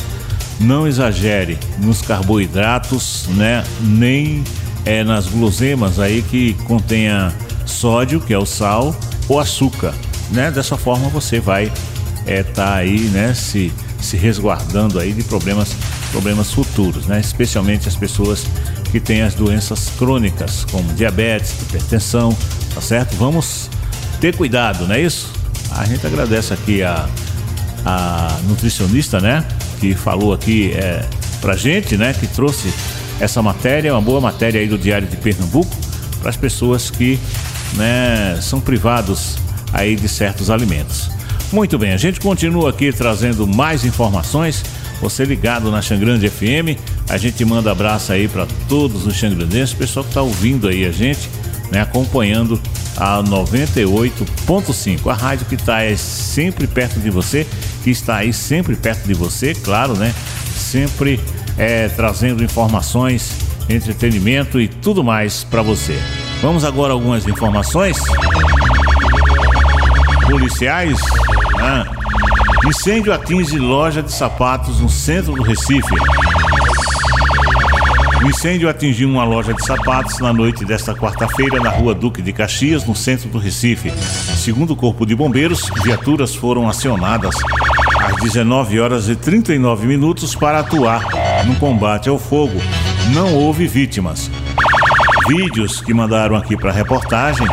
não 0.60 0.88
exagere 0.88 1.58
nos 1.80 2.02
carboidratos, 2.02 3.26
né? 3.30 3.64
Nem 3.80 4.44
é, 4.86 5.04
nas 5.04 5.28
guloseimas 5.28 6.00
aí 6.00 6.24
que 6.24 6.54
contenha 6.66 7.32
sódio, 7.66 8.20
que 8.20 8.34
é 8.34 8.38
o 8.38 8.46
sal, 8.46 8.96
ou 9.28 9.40
açúcar, 9.40 9.94
né? 10.32 10.50
Dessa 10.50 10.78
forma 10.78 11.10
você 11.10 11.40
vai 11.40 11.66
estar 11.66 12.32
é, 12.32 12.44
tá 12.44 12.74
aí, 12.74 13.00
né? 13.10 13.34
Se, 13.34 13.72
se 14.02 14.18
resguardando 14.18 15.00
aí 15.00 15.14
de 15.14 15.24
problemas, 15.24 15.76
problemas 16.12 16.52
futuros, 16.52 17.06
né? 17.06 17.20
Especialmente 17.20 17.88
as 17.88 17.96
pessoas 17.96 18.46
que 18.94 19.00
têm 19.00 19.24
as 19.24 19.34
doenças 19.34 19.90
crônicas, 19.98 20.68
como 20.70 20.94
diabetes, 20.94 21.60
hipertensão, 21.64 22.38
tá 22.76 22.80
certo? 22.80 23.16
Vamos 23.16 23.68
ter 24.22 24.36
cuidado, 24.38 24.86
não 24.88 24.94
é 24.94 25.02
isso? 25.02 25.34
A 25.72 25.84
gente 25.84 26.06
agradece 26.06 26.54
aqui 26.54 26.84
a, 26.84 27.10
a 27.84 28.38
nutricionista, 28.44 29.20
né? 29.20 29.44
Que 29.80 29.96
falou 29.96 30.32
aqui 30.32 30.74
é, 30.74 31.04
pra 31.42 31.56
gente, 31.56 31.98
né? 31.98 32.14
Que 32.14 32.28
trouxe 32.28 32.72
essa 33.20 33.42
matéria, 33.42 33.92
uma 33.96 34.02
boa 34.02 34.22
matéria 34.22 34.62
aí 34.62 34.68
do 34.68 34.78
Diário 34.78 35.08
de 35.08 35.18
Pernambuco, 35.18 35.76
para 36.20 36.30
as 36.30 36.38
pessoas 36.38 36.92
que 36.92 37.20
né, 37.74 38.38
são 38.44 38.62
privados 38.62 39.38
aí 39.74 39.96
de 39.96 40.08
certos 40.08 40.52
alimentos. 40.52 41.10
Muito 41.52 41.80
bem, 41.80 41.94
a 41.94 41.98
gente 41.98 42.20
continua 42.20 42.70
aqui 42.70 42.94
trazendo 42.94 43.48
mais 43.48 43.86
informações. 43.86 44.64
Você 45.02 45.26
ligado 45.26 45.72
na 45.72 45.82
Xangrande 45.82 46.30
FM, 46.30 46.78
a 47.10 47.18
gente 47.18 47.44
manda 47.46 47.72
abraço 47.72 48.12
aí 48.12 48.28
para 48.28 48.48
todos 48.68 49.06
os 49.06 49.16
xangrandenses, 49.16 49.74
pessoal 49.74 50.04
que 50.04 50.12
está 50.12 50.22
ouvindo 50.22 50.68
aí 50.68 50.86
a 50.86 50.92
gente, 50.92 51.30
né, 51.72 51.82
acompanhando 51.82 52.60
a 52.98 53.22
98.5, 53.24 55.10
a 55.10 55.14
rádio 55.14 55.46
que 55.46 55.56
está 55.56 55.80
sempre 55.98 56.68
perto 56.68 57.00
de 57.00 57.10
você, 57.10 57.48
que 57.84 57.90
está 57.90 58.18
aí 58.18 58.32
sempre 58.32 58.76
perto 58.76 59.06
de 59.06 59.14
você, 59.14 59.54
claro, 59.54 59.98
né? 59.98 60.14
Sempre 60.56 61.20
é, 61.58 61.88
trazendo 61.90 62.44
informações, 62.44 63.32
entretenimento 63.70 64.60
e 64.60 64.68
tudo 64.68 65.04
mais 65.04 65.44
para 65.44 65.62
você. 65.62 65.98
Vamos 66.42 66.64
agora 66.64 66.94
algumas 66.94 67.28
informações 67.28 67.98
policiais. 70.30 71.00
Né? 71.56 71.86
Incêndio 72.66 73.14
atinge 73.14 73.58
loja 73.58 74.02
de 74.02 74.12
sapatos 74.12 74.80
no 74.80 74.90
centro 74.90 75.34
do 75.34 75.44
Recife. 75.44 75.96
O 78.24 78.30
incêndio 78.30 78.70
atingiu 78.70 79.10
uma 79.10 79.26
loja 79.26 79.54
de 79.54 79.66
sapatos 79.66 80.20
na 80.20 80.32
noite 80.32 80.64
desta 80.64 80.96
quarta-feira 80.96 81.60
na 81.60 81.70
rua 81.70 81.94
Duque 81.94 82.22
de 82.22 82.32
Caxias, 82.32 82.86
no 82.86 82.96
centro 82.96 83.28
do 83.28 83.38
Recife. 83.38 83.92
Segundo 83.92 84.72
o 84.72 84.76
Corpo 84.78 85.06
de 85.06 85.14
Bombeiros, 85.14 85.70
viaturas 85.84 86.34
foram 86.34 86.70
acionadas 86.70 87.36
às 88.02 88.16
19 88.22 88.80
horas 88.80 89.10
e 89.10 89.16
39 89.18 89.86
minutos 89.86 90.36
para 90.36 90.60
atuar 90.60 91.04
no 91.46 91.56
combate 91.56 92.08
ao 92.08 92.18
fogo. 92.18 92.62
Não 93.14 93.34
houve 93.34 93.68
vítimas. 93.68 94.32
Vídeos 95.28 95.82
que 95.82 95.94
mandaram 95.94 96.38
aqui 96.38 96.56
para 96.56 96.70
a 96.70 96.74
reportagem, 96.74 97.46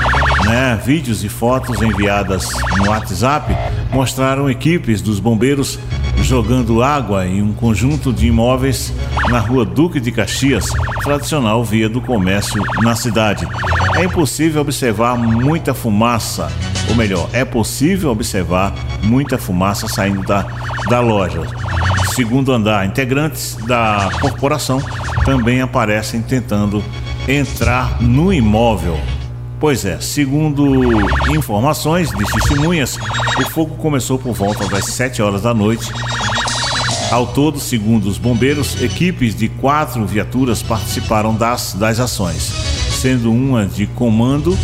né, 0.44 0.80
vídeos 0.84 1.24
e 1.24 1.28
fotos 1.28 1.82
enviadas 1.82 2.48
no 2.76 2.90
WhatsApp 2.90 3.52
mostraram 3.92 4.48
equipes 4.48 5.02
dos 5.02 5.18
bombeiros 5.18 5.80
jogando 6.16 6.82
água 6.82 7.26
em 7.26 7.42
um 7.42 7.52
conjunto 7.52 8.12
de 8.12 8.26
imóveis 8.26 8.92
na 9.28 9.38
rua 9.38 9.64
Duque 9.64 10.00
de 10.00 10.12
Caxias, 10.12 10.66
tradicional 11.02 11.64
via 11.64 11.88
do 11.88 12.00
comércio 12.00 12.62
na 12.82 12.94
cidade. 12.94 13.46
É 13.94 14.04
impossível 14.04 14.60
observar 14.60 15.16
muita 15.16 15.74
fumaça, 15.74 16.50
ou 16.88 16.94
melhor, 16.94 17.28
é 17.32 17.44
possível 17.44 18.10
observar 18.10 18.72
muita 19.02 19.38
fumaça 19.38 19.88
saindo 19.88 20.22
da, 20.22 20.46
da 20.88 21.00
loja. 21.00 21.42
Segundo 22.14 22.52
andar, 22.52 22.86
integrantes 22.86 23.56
da 23.66 24.10
corporação 24.20 24.80
também 25.24 25.60
aparecem 25.60 26.22
tentando 26.22 26.82
entrar 27.28 28.00
no 28.00 28.32
imóvel. 28.32 28.98
Pois 29.60 29.84
é, 29.84 30.00
segundo 30.00 30.64
informações 31.30 32.08
de 32.08 32.24
testemunhas, 32.32 32.96
o 33.38 33.50
fogo 33.50 33.76
começou 33.76 34.18
por 34.18 34.32
volta 34.32 34.66
das 34.66 34.86
7 34.86 35.20
horas 35.20 35.42
da 35.42 35.52
noite. 35.52 35.92
Ao 37.10 37.26
todo, 37.26 37.60
segundo 37.60 38.08
os 38.08 38.16
bombeiros, 38.16 38.80
equipes 38.80 39.34
de 39.34 39.50
quatro 39.50 40.06
viaturas 40.06 40.62
participaram 40.62 41.34
das, 41.34 41.74
das 41.74 42.00
ações, 42.00 42.50
sendo 42.90 43.30
uma 43.30 43.66
de 43.66 43.86
comando, 43.86 44.56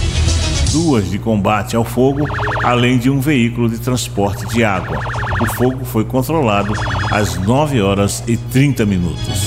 duas 0.73 1.11
de 1.11 1.19
combate 1.19 1.77
ao 1.77 1.85
fogo, 1.85 2.27
além 2.65 2.97
de 2.97 3.11
um 3.11 3.21
veículo 3.21 3.69
de 3.69 3.79
transporte 3.79 4.47
de 4.47 4.65
água. 4.65 4.99
O 5.43 5.47
fogo 5.57 5.85
foi 5.85 6.07
controlado 6.07 6.73
às 7.11 7.37
9 7.37 7.83
horas 7.83 8.25
e 8.27 8.39
30 8.39 8.87
minutos. 8.87 9.46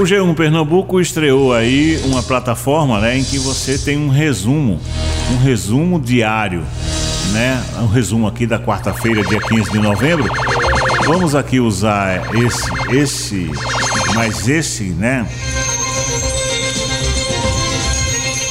O 0.00 0.02
G1 0.02 0.34
Pernambuco 0.34 0.98
estreou 0.98 1.52
aí 1.52 2.00
uma 2.06 2.22
plataforma 2.22 2.98
né, 3.00 3.18
em 3.18 3.22
que 3.22 3.38
você 3.38 3.76
tem 3.76 3.98
um 3.98 4.08
resumo, 4.08 4.80
um 5.30 5.36
resumo 5.36 6.00
diário, 6.00 6.64
né? 7.32 7.62
Um 7.82 7.86
resumo 7.86 8.26
aqui 8.26 8.46
da 8.46 8.58
quarta-feira, 8.58 9.22
dia 9.22 9.38
15 9.38 9.70
de 9.70 9.78
novembro. 9.78 10.24
Vamos 11.04 11.34
aqui 11.34 11.60
usar 11.60 12.34
esse, 12.34 12.96
esse, 12.96 13.50
mas 14.14 14.48
esse, 14.48 14.84
né? 14.84 15.28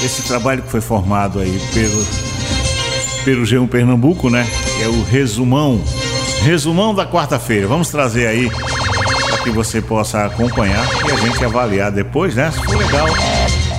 Esse 0.06 0.22
trabalho 0.28 0.62
que 0.62 0.70
foi 0.70 0.82
formado 0.82 1.40
aí 1.40 1.60
pelo, 1.74 2.06
pelo 3.26 3.42
G1 3.42 3.68
Pernambuco, 3.68 4.30
né? 4.30 4.48
É 4.84 4.88
o 4.88 5.02
resumão, 5.02 5.82
resumão 6.44 6.94
da 6.94 7.08
quarta-feira. 7.08 7.66
Vamos 7.66 7.90
trazer 7.90 8.28
aí 8.28 8.52
que 9.44 9.50
você 9.50 9.82
possa 9.82 10.26
acompanhar 10.26 10.86
e 11.08 11.12
a 11.12 11.16
gente 11.16 11.44
avaliar 11.44 11.92
depois, 11.92 12.36
né? 12.36 12.52
Se 12.52 12.64
for 12.64 12.78
legal, 12.78 13.08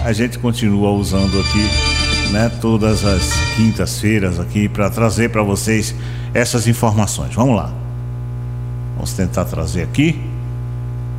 a 0.04 0.12
gente 0.12 0.38
continua 0.38 0.90
usando 0.90 1.38
aqui, 1.40 2.30
né? 2.32 2.50
Todas 2.60 3.04
as 3.04 3.32
quintas-feiras 3.56 4.40
aqui 4.40 4.68
para 4.68 4.88
trazer 4.90 5.30
para 5.30 5.42
vocês 5.42 5.94
essas 6.32 6.66
informações. 6.66 7.34
Vamos 7.34 7.56
lá. 7.56 7.72
Vamos 8.94 9.12
tentar 9.12 9.44
trazer 9.44 9.82
aqui 9.82 10.20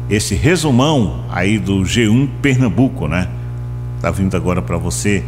esse 0.09 0.35
resumão 0.35 1.23
aí 1.29 1.57
do 1.57 1.81
G1 1.81 2.29
Pernambuco, 2.41 3.07
né? 3.07 3.29
Tá 4.01 4.11
vindo 4.11 4.35
agora 4.35 4.61
para 4.61 4.77
você 4.77 5.23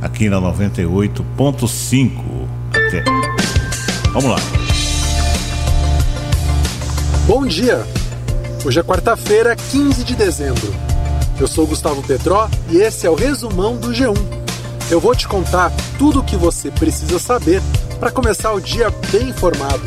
aqui 0.00 0.28
na 0.28 0.40
98.5. 0.40 2.10
Até. 2.70 3.04
Vamos 4.12 4.30
lá. 4.30 4.38
Bom 7.26 7.46
dia. 7.46 7.84
Hoje 8.62 8.78
é 8.78 8.82
quarta-feira, 8.82 9.56
15 9.56 10.04
de 10.04 10.14
dezembro. 10.14 10.74
Eu 11.40 11.48
sou 11.48 11.66
Gustavo 11.66 12.02
Petró 12.02 12.46
e 12.68 12.76
esse 12.76 13.06
é 13.06 13.10
o 13.10 13.14
resumão 13.14 13.78
do 13.78 13.88
G1. 13.88 14.14
Eu 14.90 15.00
vou 15.00 15.14
te 15.14 15.26
contar 15.26 15.72
tudo 15.98 16.20
o 16.20 16.22
que 16.22 16.36
você 16.36 16.70
precisa 16.70 17.18
saber 17.18 17.62
para 17.98 18.10
começar 18.10 18.52
o 18.52 18.60
dia 18.60 18.90
bem 19.10 19.30
informado. 19.30 19.80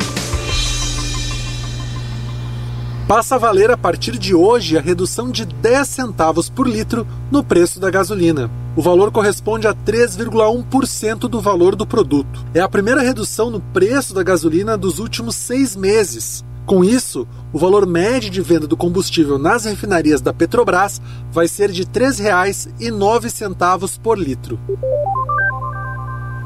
Passa 3.06 3.36
a 3.36 3.38
valer 3.38 3.70
a 3.70 3.76
partir 3.76 4.18
de 4.18 4.34
hoje 4.34 4.76
a 4.76 4.80
redução 4.80 5.30
de 5.30 5.46
10 5.46 5.88
centavos 5.88 6.50
por 6.50 6.66
litro 6.66 7.06
no 7.30 7.44
preço 7.44 7.78
da 7.78 7.90
gasolina. 7.90 8.50
O 8.74 8.82
valor 8.82 9.12
corresponde 9.12 9.68
a 9.68 9.74
3,1% 9.74 11.28
do 11.28 11.40
valor 11.40 11.76
do 11.76 11.86
produto. 11.86 12.44
É 12.52 12.60
a 12.60 12.68
primeira 12.68 13.02
redução 13.02 13.50
no 13.50 13.60
preço 13.60 14.12
da 14.12 14.24
gasolina 14.24 14.76
dos 14.76 14.98
últimos 14.98 15.36
seis 15.36 15.76
meses. 15.76 16.44
Com 16.66 16.82
isso, 16.82 17.28
o 17.52 17.58
valor 17.58 17.86
médio 17.86 18.30
de 18.30 18.40
venda 18.40 18.66
do 18.66 18.76
combustível 18.76 19.38
nas 19.38 19.66
refinarias 19.66 20.22
da 20.22 20.32
Petrobras 20.32 21.00
vai 21.30 21.46
ser 21.46 21.70
de 21.70 21.82
R$ 21.82 21.88
3,09 21.88 24.00
por 24.00 24.18
litro. 24.18 24.58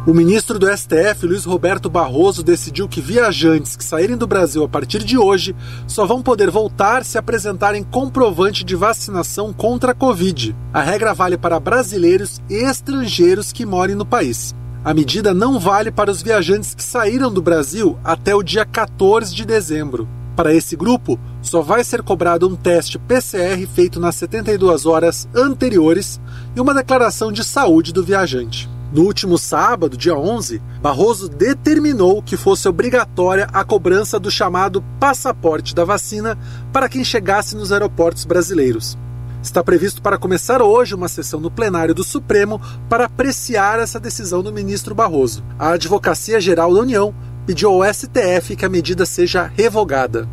O 0.09 0.15
ministro 0.15 0.59
do 0.59 0.67
STF, 0.75 1.27
Luiz 1.27 1.45
Roberto 1.45 1.91
Barroso, 1.91 2.43
decidiu 2.43 2.89
que 2.89 3.01
viajantes 3.01 3.77
que 3.77 3.85
saírem 3.85 4.17
do 4.17 4.27
Brasil 4.27 4.65
a 4.65 4.69
partir 4.69 5.05
de 5.05 5.19
hoje 5.19 5.55
só 5.87 6.07
vão 6.07 6.23
poder 6.23 6.51
voltar 6.51 7.05
se 7.05 7.19
apresentarem 7.19 7.85
comprovante 7.85 8.65
de 8.65 8.75
vacinação 8.75 9.53
contra 9.53 9.93
a 9.93 9.95
Covid. 9.95 10.57
A 10.73 10.81
regra 10.81 11.13
vale 11.13 11.37
para 11.37 11.61
brasileiros 11.61 12.41
e 12.49 12.55
estrangeiros 12.55 13.53
que 13.53 13.67
morem 13.67 13.95
no 13.95 14.07
país. 14.07 14.55
A 14.85 14.95
medida 14.95 15.35
não 15.35 15.59
vale 15.59 15.91
para 15.91 16.11
os 16.11 16.23
viajantes 16.23 16.75
que 16.75 16.83
saíram 16.83 17.33
do 17.33 17.43
Brasil 17.43 17.99
até 18.05 18.35
o 18.35 18.43
dia 18.43 18.65
14 18.65 19.35
de 19.35 19.45
dezembro. 19.45 20.09
Para 20.37 20.55
esse 20.55 20.77
grupo, 20.77 21.19
só 21.43 21.61
vai 21.61 21.83
ser 21.83 22.01
cobrado 22.01 22.49
um 22.49 22.55
teste 22.55 22.97
PCR 22.97 23.67
feito 23.75 23.99
nas 23.99 24.15
72 24.15 24.87
horas 24.87 25.29
anteriores 25.35 26.21
e 26.55 26.61
uma 26.61 26.73
declaração 26.73 27.33
de 27.33 27.43
saúde 27.43 27.93
do 27.93 28.05
viajante. 28.05 28.71
No 28.93 29.03
último 29.03 29.37
sábado, 29.37 29.97
dia 29.97 30.17
11, 30.17 30.63
Barroso 30.81 31.29
determinou 31.29 32.23
que 32.23 32.37
fosse 32.37 32.69
obrigatória 32.69 33.49
a 33.53 33.65
cobrança 33.65 34.19
do 34.19 34.31
chamado 34.31 34.83
passaporte 35.01 35.75
da 35.75 35.85
vacina 35.85 36.39
para 36.73 36.89
quem 36.89 37.03
chegasse 37.03 37.57
nos 37.57 37.73
aeroportos 37.73 38.25
brasileiros. 38.25 38.97
Está 39.43 39.63
previsto 39.63 40.03
para 40.03 40.19
começar 40.19 40.61
hoje 40.61 40.95
uma 40.95 41.09
sessão 41.09 41.39
no 41.39 41.51
plenário 41.51 41.95
do 41.95 42.03
Supremo 42.03 42.61
para 42.89 43.05
apreciar 43.05 43.79
essa 43.79 44.01
decisão 44.01 44.43
do 44.43 44.53
ministro 44.53 44.95
Barroso. 44.95 45.45
A 45.57 45.71
Advocacia 45.71 46.41
Geral 46.41 46.75
da 46.75 46.81
União 46.81 47.15
pediu 47.47 47.71
ao 47.71 47.95
STF 47.95 48.57
que 48.57 48.65
a 48.65 48.69
medida 48.69 49.07
seja 49.07 49.51
revogada. 49.55 50.29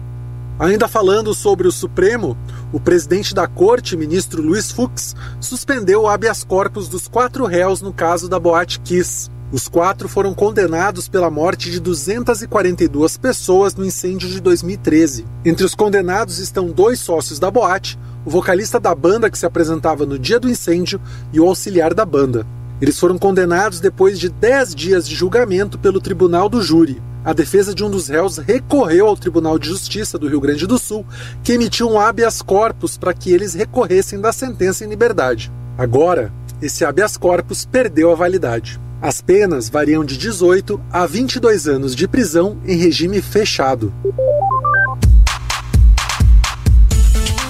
Ainda 0.57 0.87
falando 0.87 1.33
sobre 1.33 1.67
o 1.67 1.71
Supremo, 1.71 2.35
o 2.73 2.79
presidente 2.79 3.35
da 3.35 3.45
corte, 3.45 3.95
ministro 3.95 4.41
Luiz 4.41 4.71
Fux, 4.71 5.15
suspendeu 5.39 6.03
o 6.03 6.07
habeas 6.07 6.43
corpus 6.43 6.87
dos 6.87 7.07
quatro 7.07 7.45
réus 7.45 7.81
no 7.81 7.93
caso 7.93 8.27
da 8.27 8.39
Boate 8.39 8.79
Kiss. 8.79 9.29
Os 9.51 9.67
quatro 9.67 10.09
foram 10.09 10.33
condenados 10.33 11.07
pela 11.07 11.29
morte 11.29 11.69
de 11.69 11.79
242 11.79 13.17
pessoas 13.17 13.75
no 13.75 13.85
incêndio 13.85 14.27
de 14.27 14.41
2013. 14.41 15.25
Entre 15.45 15.63
os 15.63 15.75
condenados 15.75 16.39
estão 16.39 16.71
dois 16.71 16.99
sócios 16.99 17.37
da 17.37 17.51
boate, 17.51 17.99
o 18.25 18.29
vocalista 18.29 18.79
da 18.79 18.93
banda 18.95 19.29
que 19.29 19.37
se 19.37 19.45
apresentava 19.45 20.05
no 20.05 20.17
dia 20.17 20.39
do 20.39 20.49
incêndio 20.49 20.99
e 21.31 21.39
o 21.39 21.47
auxiliar 21.47 21.93
da 21.93 22.03
banda. 22.03 22.45
Eles 22.81 22.99
foram 22.99 23.17
condenados 23.17 23.79
depois 23.79 24.19
de 24.19 24.27
10 24.27 24.75
dias 24.75 25.07
de 25.07 25.15
julgamento 25.15 25.77
pelo 25.77 26.01
Tribunal 26.01 26.49
do 26.49 26.61
Júri. 26.61 27.01
A 27.23 27.33
defesa 27.33 27.73
de 27.73 27.83
um 27.83 27.89
dos 27.89 28.07
réus 28.07 28.37
recorreu 28.37 29.07
ao 29.07 29.15
Tribunal 29.15 29.57
de 29.57 29.69
Justiça 29.69 30.17
do 30.17 30.27
Rio 30.27 30.41
Grande 30.41 30.67
do 30.67 30.77
Sul, 30.77 31.05
que 31.43 31.53
emitiu 31.53 31.89
um 31.89 31.99
habeas 31.99 32.41
corpus 32.41 32.97
para 32.97 33.13
que 33.13 33.31
eles 33.31 33.53
recorressem 33.53 34.19
da 34.19 34.33
sentença 34.33 34.83
em 34.83 34.89
liberdade. 34.89 35.51
Agora, 35.77 36.31
esse 36.61 36.85
habeas 36.85 37.17
corpus 37.17 37.65
perdeu 37.65 38.11
a 38.11 38.15
validade. 38.15 38.79
As 39.01 39.21
penas 39.21 39.69
variam 39.69 40.03
de 40.03 40.17
18 40.17 40.79
a 40.91 41.05
22 41.05 41.67
anos 41.67 41.95
de 41.95 42.07
prisão 42.07 42.57
em 42.65 42.77
regime 42.77 43.21
fechado. 43.21 43.93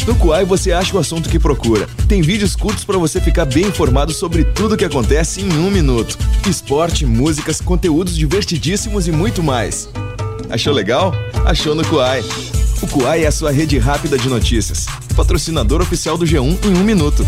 No 0.08 0.16
Kuai 0.16 0.46
você 0.46 0.72
acha 0.72 0.96
o 0.96 1.00
assunto 1.00 1.30
que 1.30 1.40
procura. 1.40 1.88
Tem 2.08 2.22
vídeos 2.22 2.56
curtos 2.56 2.84
para 2.84 2.98
você 2.98 3.20
ficar 3.20 3.46
bem 3.46 3.66
informado 3.66 4.14
sobre 4.14 4.44
tudo 4.44 4.76
o 4.76 4.78
que 4.78 4.86
acontece 4.86 5.42
em 5.42 5.52
um 5.58 5.72
minuto. 5.72 6.18
Esporte, 6.48 7.08
músicas, 7.08 7.60
conteúdos 7.60 8.16
divertidíssimos 8.16 9.08
e 9.08 9.12
muito 9.12 9.42
mais. 9.42 9.90
Achou 10.48 10.74
legal? 10.74 11.12
Achou 11.44 11.74
no 11.74 11.84
Kuai. 11.86 12.24
O 12.84 12.88
Kuai 12.88 13.24
é 13.24 13.28
a 13.28 13.32
sua 13.32 13.52
rede 13.52 13.80
rápida 13.80 14.16
de 14.16 14.30
notícias. 14.30 14.86
Patrocinador 15.16 15.82
oficial 15.82 16.18
do 16.18 16.26
G1 16.26 16.66
em 16.66 16.78
um 16.78 16.84
minuto. 16.84 17.26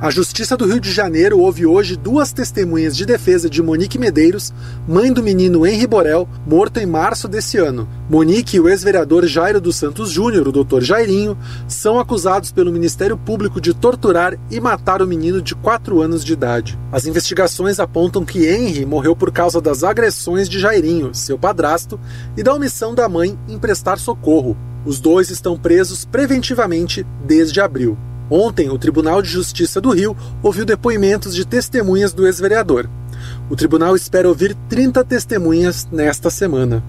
A 0.00 0.10
Justiça 0.10 0.56
do 0.56 0.66
Rio 0.66 0.80
de 0.80 0.92
Janeiro 0.92 1.38
ouve 1.38 1.64
hoje 1.64 1.96
duas 1.96 2.32
testemunhas 2.32 2.96
de 2.96 3.06
defesa 3.06 3.48
de 3.48 3.62
Monique 3.62 3.96
Medeiros, 3.96 4.52
mãe 4.86 5.10
do 5.10 5.22
menino 5.22 5.64
Henri 5.64 5.86
Borel, 5.86 6.28
morto 6.44 6.78
em 6.78 6.84
março 6.84 7.28
desse 7.28 7.58
ano. 7.58 7.88
Monique 8.10 8.56
e 8.56 8.60
o 8.60 8.68
ex-vereador 8.68 9.24
Jairo 9.24 9.60
dos 9.60 9.76
Santos 9.76 10.10
Júnior, 10.10 10.48
o 10.48 10.52
doutor 10.52 10.82
Jairinho, 10.82 11.38
são 11.68 11.98
acusados 11.98 12.50
pelo 12.50 12.72
Ministério 12.72 13.16
Público 13.16 13.60
de 13.60 13.72
torturar 13.72 14.36
e 14.50 14.60
matar 14.60 15.00
o 15.00 15.06
menino 15.06 15.40
de 15.40 15.54
4 15.54 16.02
anos 16.02 16.24
de 16.24 16.32
idade. 16.32 16.78
As 16.92 17.06
investigações 17.06 17.78
apontam 17.78 18.24
que 18.24 18.46
Henri 18.46 18.84
morreu 18.84 19.14
por 19.14 19.30
causa 19.30 19.60
das 19.60 19.84
agressões 19.84 20.48
de 20.48 20.58
Jairinho, 20.58 21.14
seu 21.14 21.38
padrasto, 21.38 21.98
e 22.36 22.42
da 22.42 22.52
omissão 22.52 22.94
da 22.94 23.08
mãe 23.08 23.38
em 23.48 23.58
prestar 23.58 23.98
socorro. 23.98 24.56
Os 24.84 25.00
dois 25.00 25.30
estão 25.30 25.56
presos 25.56 26.04
preventivamente 26.04 27.06
desde 27.24 27.60
abril. 27.60 27.96
Ontem, 28.30 28.70
o 28.70 28.78
Tribunal 28.78 29.20
de 29.20 29.28
Justiça 29.28 29.80
do 29.80 29.90
Rio 29.90 30.16
ouviu 30.42 30.64
depoimentos 30.64 31.34
de 31.34 31.44
testemunhas 31.44 32.12
do 32.12 32.26
ex-vereador. 32.26 32.88
O 33.50 33.56
tribunal 33.56 33.94
espera 33.94 34.28
ouvir 34.28 34.56
30 34.68 35.04
testemunhas 35.04 35.86
nesta 35.90 36.30
semana. 36.30 36.82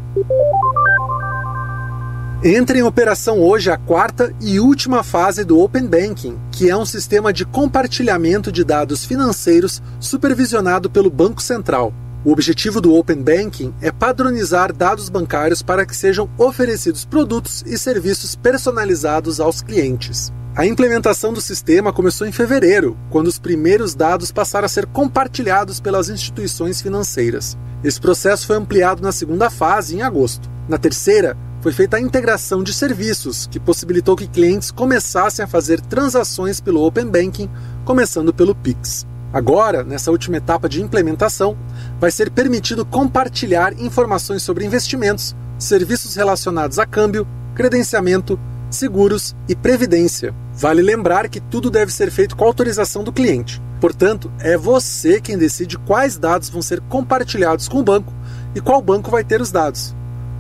Entra 2.43 2.78
em 2.78 2.84
operação 2.84 3.39
hoje 3.39 3.71
a 3.71 3.78
quarta 3.78 4.32
e 4.39 4.60
última 4.60 5.04
fase 5.04 5.43
do 5.43 5.60
Open 5.60 5.88
Banking, 5.88 6.38
que 6.52 6.69
é 6.69 6.78
um 6.78 6.86
sistema 6.86 7.34
de 7.34 7.43
compartilhamento 7.43 8.52
de 8.52 8.63
dados 8.63 9.04
financeiros 9.04 9.82
supervisionado 10.00 10.89
pelo 10.89 11.10
Banco 11.10 11.41
Central. 11.41 11.91
O 12.24 12.32
objetivo 12.32 12.80
do 12.80 12.93
Open 12.93 13.21
Banking 13.21 13.74
é 13.82 13.91
padronizar 13.91 14.74
dados 14.74 15.10
bancários 15.10 15.62
para 15.62 15.86
que 15.86 15.95
sejam 15.95 16.30
oferecidos 16.38 17.04
produtos 17.04 17.63
e 17.65 17.78
serviços 17.78 18.36
personalizados 18.36 19.39
aos 19.39 19.62
clientes. 19.62 20.32
A 20.58 20.65
implementação 20.65 21.34
do 21.34 21.41
sistema 21.41 21.91
começou 21.91 22.26
em 22.26 22.32
fevereiro, 22.32 22.98
quando 23.10 23.28
os 23.28 23.38
primeiros 23.38 23.94
dados 23.94 24.32
passaram 24.32 24.65
a 24.65 24.70
ser 24.70 24.86
compartilhados 24.86 25.82
pelas 25.82 26.08
instituições 26.08 26.82
financeiras. 26.82 27.58
Esse 27.84 28.00
processo 28.00 28.48
foi 28.48 28.56
ampliado 28.56 29.02
na 29.02 29.12
segunda 29.12 29.50
fase, 29.50 29.98
em 29.98 30.02
agosto. 30.02 30.50
Na 30.70 30.78
terceira, 30.78 31.36
foi 31.60 31.74
feita 31.74 31.98
a 31.98 32.00
integração 32.00 32.63
de 32.63 32.74
serviços, 32.74 33.48
que 33.48 33.60
possibilitou 33.60 34.15
que 34.15 34.30
clientes 34.30 34.72
começassem 34.72 35.44
a 35.44 35.48
fazer 35.48 35.82
transações 35.82 36.62
pelo 36.62 36.86
Open 36.86 37.08
Banking, 37.08 37.50
começando 37.84 38.34
pelo 38.34 38.56
Pix. 38.56 39.06
Agora, 39.34 39.84
nessa 39.84 40.10
última 40.10 40.38
etapa 40.38 40.70
de 40.70 40.82
implementação, 40.82 41.58
vai 42.00 42.12
ser 42.12 42.32
permitido 42.32 42.86
compartilhar 42.86 43.78
informações 43.78 44.41
sobre 44.41 44.63
investimentos, 44.63 45.36
serviços 45.60 46.15
relacionados 46.15 46.80
a 46.80 46.86
câmbio, 46.86 47.28
credenciamento, 47.54 48.39
seguros 48.76 49.36
e 49.48 49.56
previdência. 49.56 50.34
Vale 50.54 50.82
lembrar 50.82 51.30
que 51.30 51.40
tudo 51.40 51.70
deve 51.70 51.92
ser 51.92 52.12
feito 52.12 52.36
com 52.36 52.46
autorização 52.46 53.04
do 53.04 53.12
cliente. 53.12 53.62
Portanto, 53.80 54.32
é 54.40 54.58
você 54.58 55.20
quem 55.20 55.38
decide 55.38 55.78
quais 55.78 56.18
dados 56.18 56.50
vão 56.50 56.62
ser 56.62 56.82
compartilhados 56.82 57.68
com 57.68 57.80
o 57.80 57.84
banco 57.84 58.14
e 58.54 58.62
qual 58.62 58.82
banco 58.82 59.12
vai 59.12 59.24
ter 59.24 59.42
os 59.42 59.52
dados. 59.52 59.96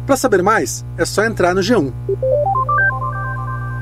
Para 0.05 0.17
saber 0.17 0.43
mais, 0.43 0.85
é 0.97 1.05
só 1.05 1.25
entrar 1.25 1.53
no 1.53 1.61
G1. 1.61 1.91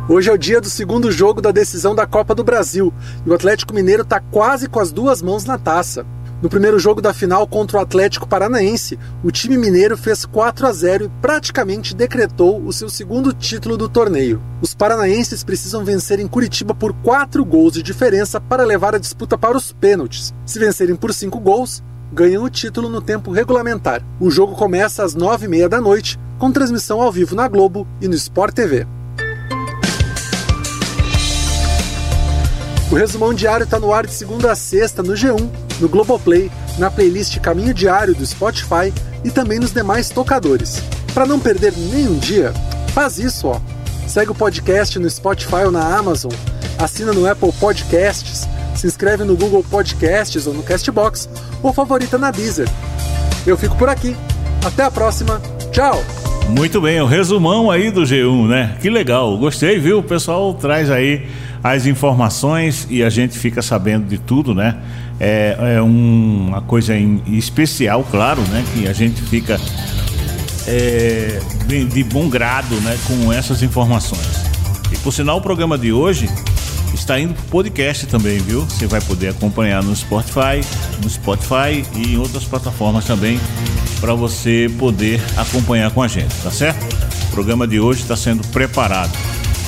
Hoje 0.09 0.29
é 0.29 0.33
o 0.33 0.37
dia 0.37 0.59
do 0.59 0.69
segundo 0.69 1.11
jogo 1.11 1.41
da 1.41 1.51
decisão 1.51 1.95
da 1.95 2.05
Copa 2.05 2.35
do 2.35 2.43
Brasil 2.43 2.93
e 3.25 3.29
o 3.29 3.33
Atlético 3.33 3.73
Mineiro 3.73 4.03
está 4.03 4.19
quase 4.19 4.67
com 4.67 4.79
as 4.79 4.91
duas 4.91 5.21
mãos 5.21 5.45
na 5.45 5.57
taça. 5.57 6.05
No 6.43 6.49
primeiro 6.49 6.77
jogo 6.77 7.01
da 7.01 7.13
final 7.13 7.47
contra 7.47 7.77
o 7.77 7.79
Atlético 7.79 8.27
Paranaense, 8.27 8.99
o 9.23 9.31
time 9.31 9.57
mineiro 9.57 9.95
fez 9.95 10.25
4 10.25 10.67
a 10.67 10.73
0 10.73 11.05
e 11.05 11.09
praticamente 11.21 11.95
decretou 11.95 12.61
o 12.61 12.73
seu 12.73 12.89
segundo 12.89 13.31
título 13.31 13.77
do 13.77 13.87
torneio. 13.87 14.43
Os 14.61 14.75
paranaenses 14.75 15.41
precisam 15.41 15.85
vencer 15.85 16.19
em 16.19 16.27
Curitiba 16.27 16.75
por 16.75 16.91
4 16.95 17.45
gols 17.45 17.71
de 17.71 17.81
diferença 17.81 18.41
para 18.41 18.65
levar 18.65 18.93
a 18.93 18.97
disputa 18.97 19.37
para 19.37 19.55
os 19.55 19.71
pênaltis. 19.71 20.33
Se 20.45 20.59
vencerem 20.59 20.97
por 20.97 21.13
5 21.13 21.39
gols, 21.39 21.81
ganham 22.11 22.43
o 22.43 22.49
título 22.49 22.89
no 22.89 22.99
tempo 22.99 23.31
regulamentar. 23.31 24.03
O 24.19 24.29
jogo 24.29 24.53
começa 24.53 25.01
às 25.01 25.15
9h30 25.15 25.69
da 25.69 25.79
noite, 25.79 26.19
com 26.37 26.51
transmissão 26.51 27.01
ao 27.01 27.09
vivo 27.09 27.35
na 27.35 27.47
Globo 27.47 27.87
e 28.01 28.07
no 28.09 28.15
Sport 28.15 28.53
TV. 28.53 28.85
O 32.91 32.95
resumão 32.95 33.33
diário 33.33 33.63
está 33.63 33.79
no 33.79 33.91
ar 33.91 34.05
de 34.05 34.13
segunda 34.13 34.51
a 34.51 34.55
sexta 34.55 35.01
no 35.01 35.13
G1, 35.13 35.49
no 35.79 35.89
Globoplay, 35.89 36.51
na 36.77 36.89
playlist 36.89 37.39
Caminho 37.39 37.73
Diário 37.73 38.15
do 38.15 38.25
Spotify 38.25 38.93
e 39.23 39.29
também 39.29 39.59
nos 39.59 39.71
demais 39.71 40.09
tocadores. 40.09 40.83
Para 41.13 41.25
não 41.25 41.39
perder 41.39 41.73
nenhum 41.77 42.17
dia, 42.17 42.53
faz 42.89 43.19
isso, 43.19 43.47
ó. 43.47 43.59
Segue 44.07 44.31
o 44.31 44.35
podcast 44.35 44.99
no 44.99 45.09
Spotify 45.09 45.63
ou 45.65 45.71
na 45.71 45.97
Amazon, 45.97 46.31
assina 46.77 47.13
no 47.13 47.29
Apple 47.29 47.51
Podcasts, 47.53 48.47
se 48.75 48.87
inscreve 48.87 49.23
no 49.23 49.35
Google 49.35 49.63
Podcasts 49.63 50.45
ou 50.47 50.53
no 50.53 50.63
Castbox 50.63 51.29
ou 51.61 51.71
favorita 51.71 52.17
na 52.17 52.31
Deezer. 52.31 52.69
Eu 53.45 53.57
fico 53.57 53.75
por 53.77 53.89
aqui. 53.89 54.15
Até 54.65 54.83
a 54.83 54.91
próxima. 54.91 55.41
Tchau! 55.71 56.01
Muito 56.49 56.81
bem, 56.81 57.01
o 57.01 57.05
resumão 57.05 57.71
aí 57.71 57.89
do 57.89 58.01
G1, 58.01 58.47
né? 58.47 58.77
Que 58.81 58.89
legal, 58.89 59.37
gostei, 59.37 59.79
viu? 59.79 59.99
O 59.99 60.03
pessoal 60.03 60.53
traz 60.53 60.89
aí 60.91 61.27
as 61.63 61.85
informações 61.85 62.85
e 62.89 63.01
a 63.01 63.09
gente 63.09 63.37
fica 63.39 63.61
sabendo 63.61 64.05
de 64.05 64.17
tudo, 64.17 64.53
né? 64.53 64.77
É, 65.25 65.75
é 65.77 65.81
um, 65.81 66.47
uma 66.49 66.61
coisa 66.61 66.93
em, 66.93 67.23
especial, 67.27 68.05
claro, 68.11 68.41
né? 68.49 68.61
Que 68.73 68.89
a 68.89 68.93
gente 68.93 69.21
fica 69.21 69.57
é, 70.67 71.39
de, 71.65 72.03
bom 72.03 72.27
grado, 72.27 72.75
né? 72.81 72.97
Com 73.07 73.31
essas 73.31 73.63
informações. 73.63 74.43
E 74.91 74.97
por 74.97 75.13
sinal, 75.13 75.37
o 75.37 75.41
programa 75.41 75.77
de 75.77 75.93
hoje 75.93 76.29
está 76.93 77.17
indo 77.17 77.33
para 77.35 77.43
podcast 77.45 78.05
também, 78.07 78.37
viu? 78.39 78.65
Você 78.65 78.85
vai 78.85 78.99
poder 78.99 79.29
acompanhar 79.29 79.81
no 79.81 79.95
Spotify, 79.95 80.59
no 81.01 81.09
Spotify 81.09 81.85
e 81.95 82.15
em 82.15 82.17
outras 82.17 82.43
plataformas 82.43 83.05
também 83.05 83.39
para 84.01 84.13
você 84.13 84.69
poder 84.77 85.21
acompanhar 85.37 85.89
com 85.91 86.03
a 86.03 86.07
gente, 86.09 86.35
tá 86.43 86.51
certo? 86.51 86.85
O 87.29 87.31
programa 87.31 87.65
de 87.65 87.79
hoje 87.79 88.01
está 88.01 88.17
sendo 88.17 88.45
preparado. 88.49 89.17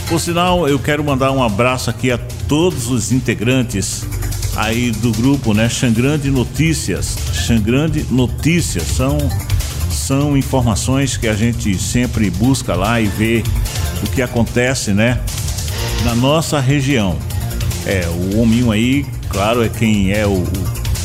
Por 0.09 0.19
sinal, 0.19 0.67
eu 0.67 0.77
quero 0.77 1.01
mandar 1.01 1.31
um 1.31 1.41
abraço 1.41 1.89
aqui 1.89 2.11
a 2.11 2.17
todos 2.17 2.89
os 2.89 3.13
integrantes 3.13 4.05
aí 4.55 4.91
do 4.91 5.11
grupo, 5.11 5.53
né? 5.53 5.69
Xangrande 5.69 6.31
Notícias. 6.31 7.17
Xangrande 7.33 8.05
Notícias 8.09 8.83
são 8.87 9.17
são 9.89 10.37
informações 10.37 11.17
que 11.17 11.27
a 11.27 11.33
gente 11.33 11.77
sempre 11.79 12.29
busca 12.29 12.75
lá 12.75 12.99
e 12.99 13.07
vê 13.07 13.43
o 14.03 14.07
que 14.11 14.21
acontece, 14.21 14.91
né? 14.91 15.19
Na 16.03 16.13
nossa 16.13 16.59
região. 16.59 17.17
É, 17.85 18.05
o 18.07 18.41
hominho 18.41 18.71
aí, 18.71 19.05
claro, 19.29 19.63
é 19.63 19.69
quem 19.69 20.11
é 20.11 20.25
o, 20.27 20.43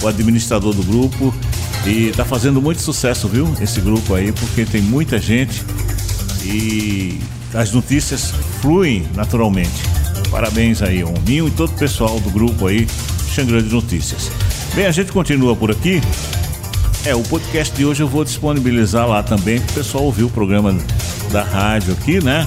o 0.02 0.08
administrador 0.08 0.74
do 0.74 0.82
grupo 0.82 1.32
e 1.86 2.12
tá 2.14 2.24
fazendo 2.24 2.60
muito 2.60 2.82
sucesso, 2.82 3.28
viu? 3.28 3.54
Esse 3.60 3.80
grupo 3.80 4.14
aí, 4.14 4.32
porque 4.32 4.64
tem 4.64 4.82
muita 4.82 5.18
gente 5.18 5.62
e 6.44 7.18
as 7.54 7.72
notícias 7.72 8.32
fluem 8.60 9.06
naturalmente. 9.14 9.82
Parabéns 10.30 10.82
aí, 10.82 11.02
Hominho 11.02 11.48
e 11.48 11.50
todo 11.50 11.70
o 11.70 11.78
pessoal 11.78 12.20
do 12.20 12.30
grupo 12.30 12.66
aí, 12.66 12.86
Xangrande 13.30 13.72
Notícias. 13.72 14.30
Bem, 14.74 14.86
a 14.86 14.90
gente 14.90 15.12
continua 15.12 15.54
por 15.54 15.70
aqui. 15.70 16.00
É, 17.04 17.14
o 17.14 17.22
podcast 17.22 17.74
de 17.74 17.84
hoje 17.84 18.02
eu 18.02 18.08
vou 18.08 18.24
disponibilizar 18.24 19.08
lá 19.08 19.22
também 19.22 19.60
para 19.60 19.70
o 19.70 19.74
pessoal 19.74 20.04
ouvir 20.04 20.24
o 20.24 20.30
programa 20.30 20.76
da 21.32 21.42
rádio 21.42 21.94
aqui, 21.94 22.22
né? 22.22 22.46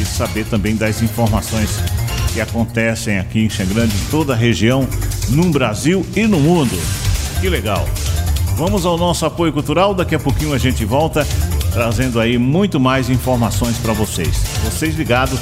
E 0.00 0.04
saber 0.04 0.44
também 0.46 0.76
das 0.76 1.02
informações 1.02 1.80
que 2.32 2.40
acontecem 2.40 3.18
aqui 3.18 3.40
em 3.40 3.50
Xangrande, 3.50 3.94
em 3.94 4.10
toda 4.10 4.32
a 4.32 4.36
região 4.36 4.86
no 5.28 5.50
Brasil 5.50 6.06
e 6.14 6.26
no 6.26 6.38
mundo. 6.38 6.78
Que 7.40 7.48
legal. 7.48 7.88
Vamos 8.56 8.86
ao 8.86 8.96
nosso 8.96 9.26
apoio 9.26 9.52
cultural, 9.52 9.94
daqui 9.94 10.14
a 10.14 10.18
pouquinho 10.18 10.54
a 10.54 10.58
gente 10.58 10.84
volta 10.84 11.26
trazendo 11.72 12.20
aí 12.20 12.38
muito 12.38 12.78
mais 12.78 13.08
informações 13.08 13.76
para 13.78 13.92
vocês. 13.92 14.44
Vocês 14.64 14.94
ligados 14.94 15.38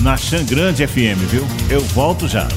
na 0.00 0.16
Xangrande 0.16 0.86
FM, 0.86 1.18
viu? 1.28 1.44
Eu 1.68 1.80
volto 1.80 2.28
já. 2.28 2.48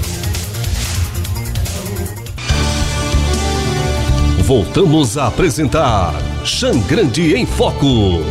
Voltamos 4.45 5.17
a 5.17 5.25
apresentar 5.25 6.13
Xangrande 6.45 7.33
em 7.33 7.47
Foco. 7.47 8.21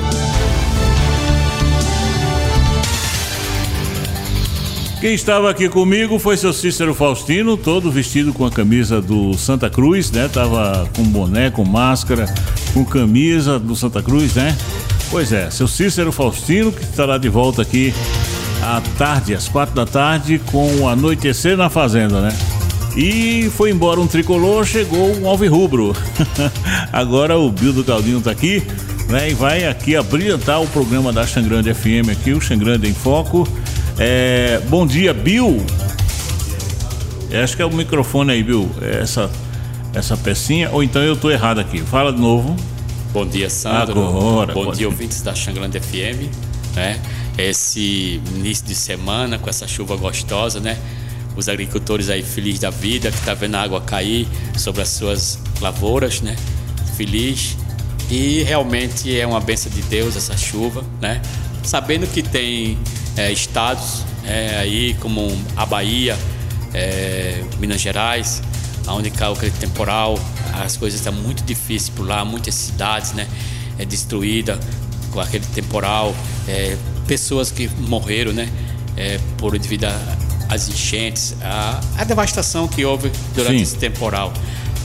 Quem 5.01 5.13
estava 5.13 5.51
aqui 5.51 5.69
comigo 5.69 6.21
foi 6.21 6.37
seu 6.37 6.53
Cícero 6.53 6.95
Faustino, 6.95 7.57
todo 7.57 7.91
vestido 7.91 8.33
com 8.33 8.47
a 8.47 8.51
camisa 8.51 9.03
do 9.03 9.35
Santa 9.35 9.69
Cruz, 9.69 10.13
né? 10.13 10.29
Tava 10.29 10.89
com 10.95 11.03
boné, 11.03 11.51
com 11.51 11.65
máscara, 11.65 12.33
com 12.73 12.85
camisa 12.85 13.59
do 13.59 13.75
Santa 13.75 14.01
Cruz, 14.01 14.35
né? 14.37 14.57
Pois 15.11 15.33
é, 15.33 15.51
seu 15.51 15.67
Cícero 15.67 16.13
Faustino, 16.13 16.71
que 16.71 16.85
estará 16.85 17.19
de 17.19 17.29
volta 17.29 17.63
aqui 17.63 17.93
à 18.63 18.81
tarde, 18.97 19.35
às 19.35 19.49
quatro 19.49 19.75
da 19.75 19.85
tarde, 19.85 20.41
com 20.47 20.77
o 20.77 20.89
Anoitecer 20.89 21.57
na 21.57 21.69
Fazenda, 21.69 22.21
né? 22.21 22.54
E 22.97 23.51
foi 23.51 23.71
embora 23.71 24.01
um 24.01 24.07
tricolor, 24.07 24.65
chegou 24.65 25.17
um 25.19 25.29
alvirrubro. 25.29 25.97
Agora 26.93 27.37
o 27.37 27.51
Bill 27.51 27.73
do 27.73 27.83
Caldinho 27.83 28.21
tá 28.21 28.31
aqui, 28.31 28.63
né? 29.09 29.31
E 29.31 29.35
vai 29.35 29.67
aqui 29.67 29.97
abrilhantar 29.97 30.63
o 30.63 30.69
programa 30.69 31.13
da 31.13 31.27
Xangrande 31.27 31.75
FM 31.75 32.11
aqui, 32.13 32.33
o 32.33 32.41
Xangrande 32.41 32.89
em 32.89 32.95
Foco. 32.95 33.49
É, 33.99 34.61
bom 34.69 34.87
dia, 34.87 35.13
Bill. 35.13 35.65
É, 37.31 37.43
acho 37.43 37.57
que 37.57 37.63
é 37.63 37.67
o 37.67 37.73
microfone 37.73 38.31
aí, 38.31 38.45
Bill. 38.45 38.71
É 38.81 39.01
essa, 39.01 39.29
essa 39.93 40.17
pecinha. 40.17 40.71
Ou 40.71 40.81
então 40.81 41.03
eu 41.03 41.17
tô 41.17 41.33
errado 41.33 41.59
aqui. 41.59 41.81
Fala 41.81 42.13
de 42.13 42.21
novo. 42.21 42.55
Bom 43.13 43.27
dia, 43.27 43.51
Sandro. 43.51 44.07
Agora, 44.07 44.55
Bom 44.55 44.71
dia, 44.71 44.85
ir. 44.85 44.87
ouvintes 44.87 45.21
da 45.21 45.35
Xangrande 45.35 45.81
FM. 45.81 46.31
Né? 46.77 47.01
Esse 47.37 48.21
início 48.37 48.65
de 48.65 48.75
semana 48.75 49.37
com 49.37 49.51
essa 49.51 49.67
chuva 49.67 49.97
gostosa, 49.97 50.61
né? 50.61 50.79
Os 51.37 51.49
agricultores 51.49 52.09
aí 52.09 52.23
felizes 52.23 52.61
da 52.61 52.71
vida, 52.71 53.11
que 53.11 53.21
tá 53.23 53.35
vendo 53.35 53.57
a 53.57 53.63
água 53.63 53.81
cair 53.81 54.29
sobre 54.57 54.83
as 54.83 54.89
suas 54.89 55.39
lavouras, 55.61 56.21
né? 56.21 56.37
Feliz. 56.97 57.57
E 58.11 58.43
realmente 58.43 59.19
é 59.19 59.27
uma 59.27 59.41
benção 59.41 59.73
de 59.73 59.83
Deus 59.83 60.17
essa 60.17 60.37
chuva, 60.37 60.85
né? 61.01 61.21
Sabendo 61.63 62.07
que 62.07 62.23
tem 62.23 62.79
é, 63.17 63.33
estados 63.33 64.05
é, 64.25 64.59
aí 64.59 64.95
como 65.01 65.27
a 65.57 65.65
Bahia, 65.67 66.17
é, 66.73 67.43
Minas 67.59 67.81
Gerais, 67.81 68.43
onde 68.87 69.11
caiu 69.11 69.33
aquele 69.33 69.51
temporal, 69.53 70.19
as 70.63 70.77
coisas 70.77 71.01
estão 71.01 71.13
muito 71.13 71.43
difíceis 71.45 71.89
por 71.89 72.07
lá, 72.07 72.25
muitas 72.25 72.55
cidades, 72.55 73.13
né, 73.13 73.27
é 73.79 73.85
destruída 73.85 74.59
com 75.11 75.21
aquele 75.21 75.47
temporal, 75.47 76.15
é, 76.47 76.77
pessoas 77.07 77.51
que 77.51 77.69
morreram, 77.79 78.33
né, 78.33 78.49
é, 78.97 79.19
por 79.39 79.59
devido 79.59 79.85
a- 79.85 80.17
às 80.49 80.69
enchentes, 80.69 81.35
a, 81.43 81.81
a 81.99 82.05
devastação 82.05 82.69
que 82.69 82.85
houve 82.85 83.11
durante 83.35 83.59
Sim. 83.59 83.63
esse 83.63 83.77
temporal. 83.77 84.33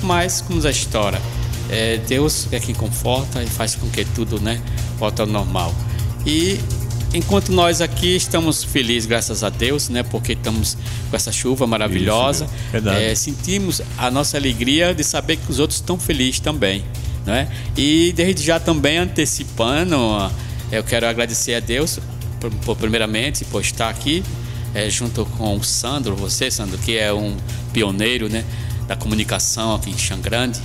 Mas 0.02 0.42
como 0.42 0.66
a 0.66 0.70
história, 0.70 1.22
é, 1.70 1.98
Deus 1.98 2.48
é 2.52 2.60
quem 2.60 2.74
conforta 2.74 3.44
e 3.44 3.48
faz 3.48 3.76
com 3.76 3.90
que 3.90 4.04
tudo, 4.06 4.40
né, 4.40 4.62
volte 4.98 5.22
ao 5.22 5.28
normal. 5.28 5.74
E 6.26 6.60
enquanto 7.14 7.52
nós 7.52 7.82
aqui 7.82 8.16
estamos 8.16 8.64
felizes, 8.64 9.06
graças 9.06 9.44
a 9.44 9.50
Deus, 9.50 9.90
né, 9.90 10.04
porque 10.04 10.34
estamos 10.34 10.78
com 11.10 11.16
essa 11.16 11.32
chuva 11.32 11.68
maravilhosa, 11.68 12.46
Isso, 12.46 12.54
verdade. 12.72 13.04
é, 13.04 13.16
sentimos 13.16 13.82
a 13.98 14.10
nossa 14.10 14.38
alegria 14.38 14.94
de 14.94 15.04
saber 15.04 15.38
que 15.38 15.52
os 15.52 15.60
outros 15.60 15.80
estão 15.80 16.00
felizes 16.00 16.40
também, 16.40 16.84
né? 17.26 17.48
E 17.78 18.14
desde 18.16 18.44
já 18.44 18.60
também 18.60 18.98
antecipando, 18.98 19.96
eu 20.72 20.84
quero 20.84 21.08
agradecer 21.08 21.56
a 21.56 21.60
Deus 21.60 22.00
por, 22.40 22.52
por 22.52 22.78
primeiramente 22.78 23.44
por 23.46 23.62
estar 23.62 23.90
aqui 23.90 24.24
é, 24.74 24.90
junto 24.90 25.26
com 25.38 25.58
o 25.58 25.64
Sandro, 25.64 26.16
você 26.16 26.50
Sandro, 26.52 26.78
que 26.78 26.98
é 26.98 27.14
um 27.14 27.36
pioneiro, 27.74 28.30
né, 28.30 28.44
da 28.88 28.96
comunicação 28.96 29.76
aqui 29.76 29.90
em 29.90 29.98
Xangrande. 29.98 30.60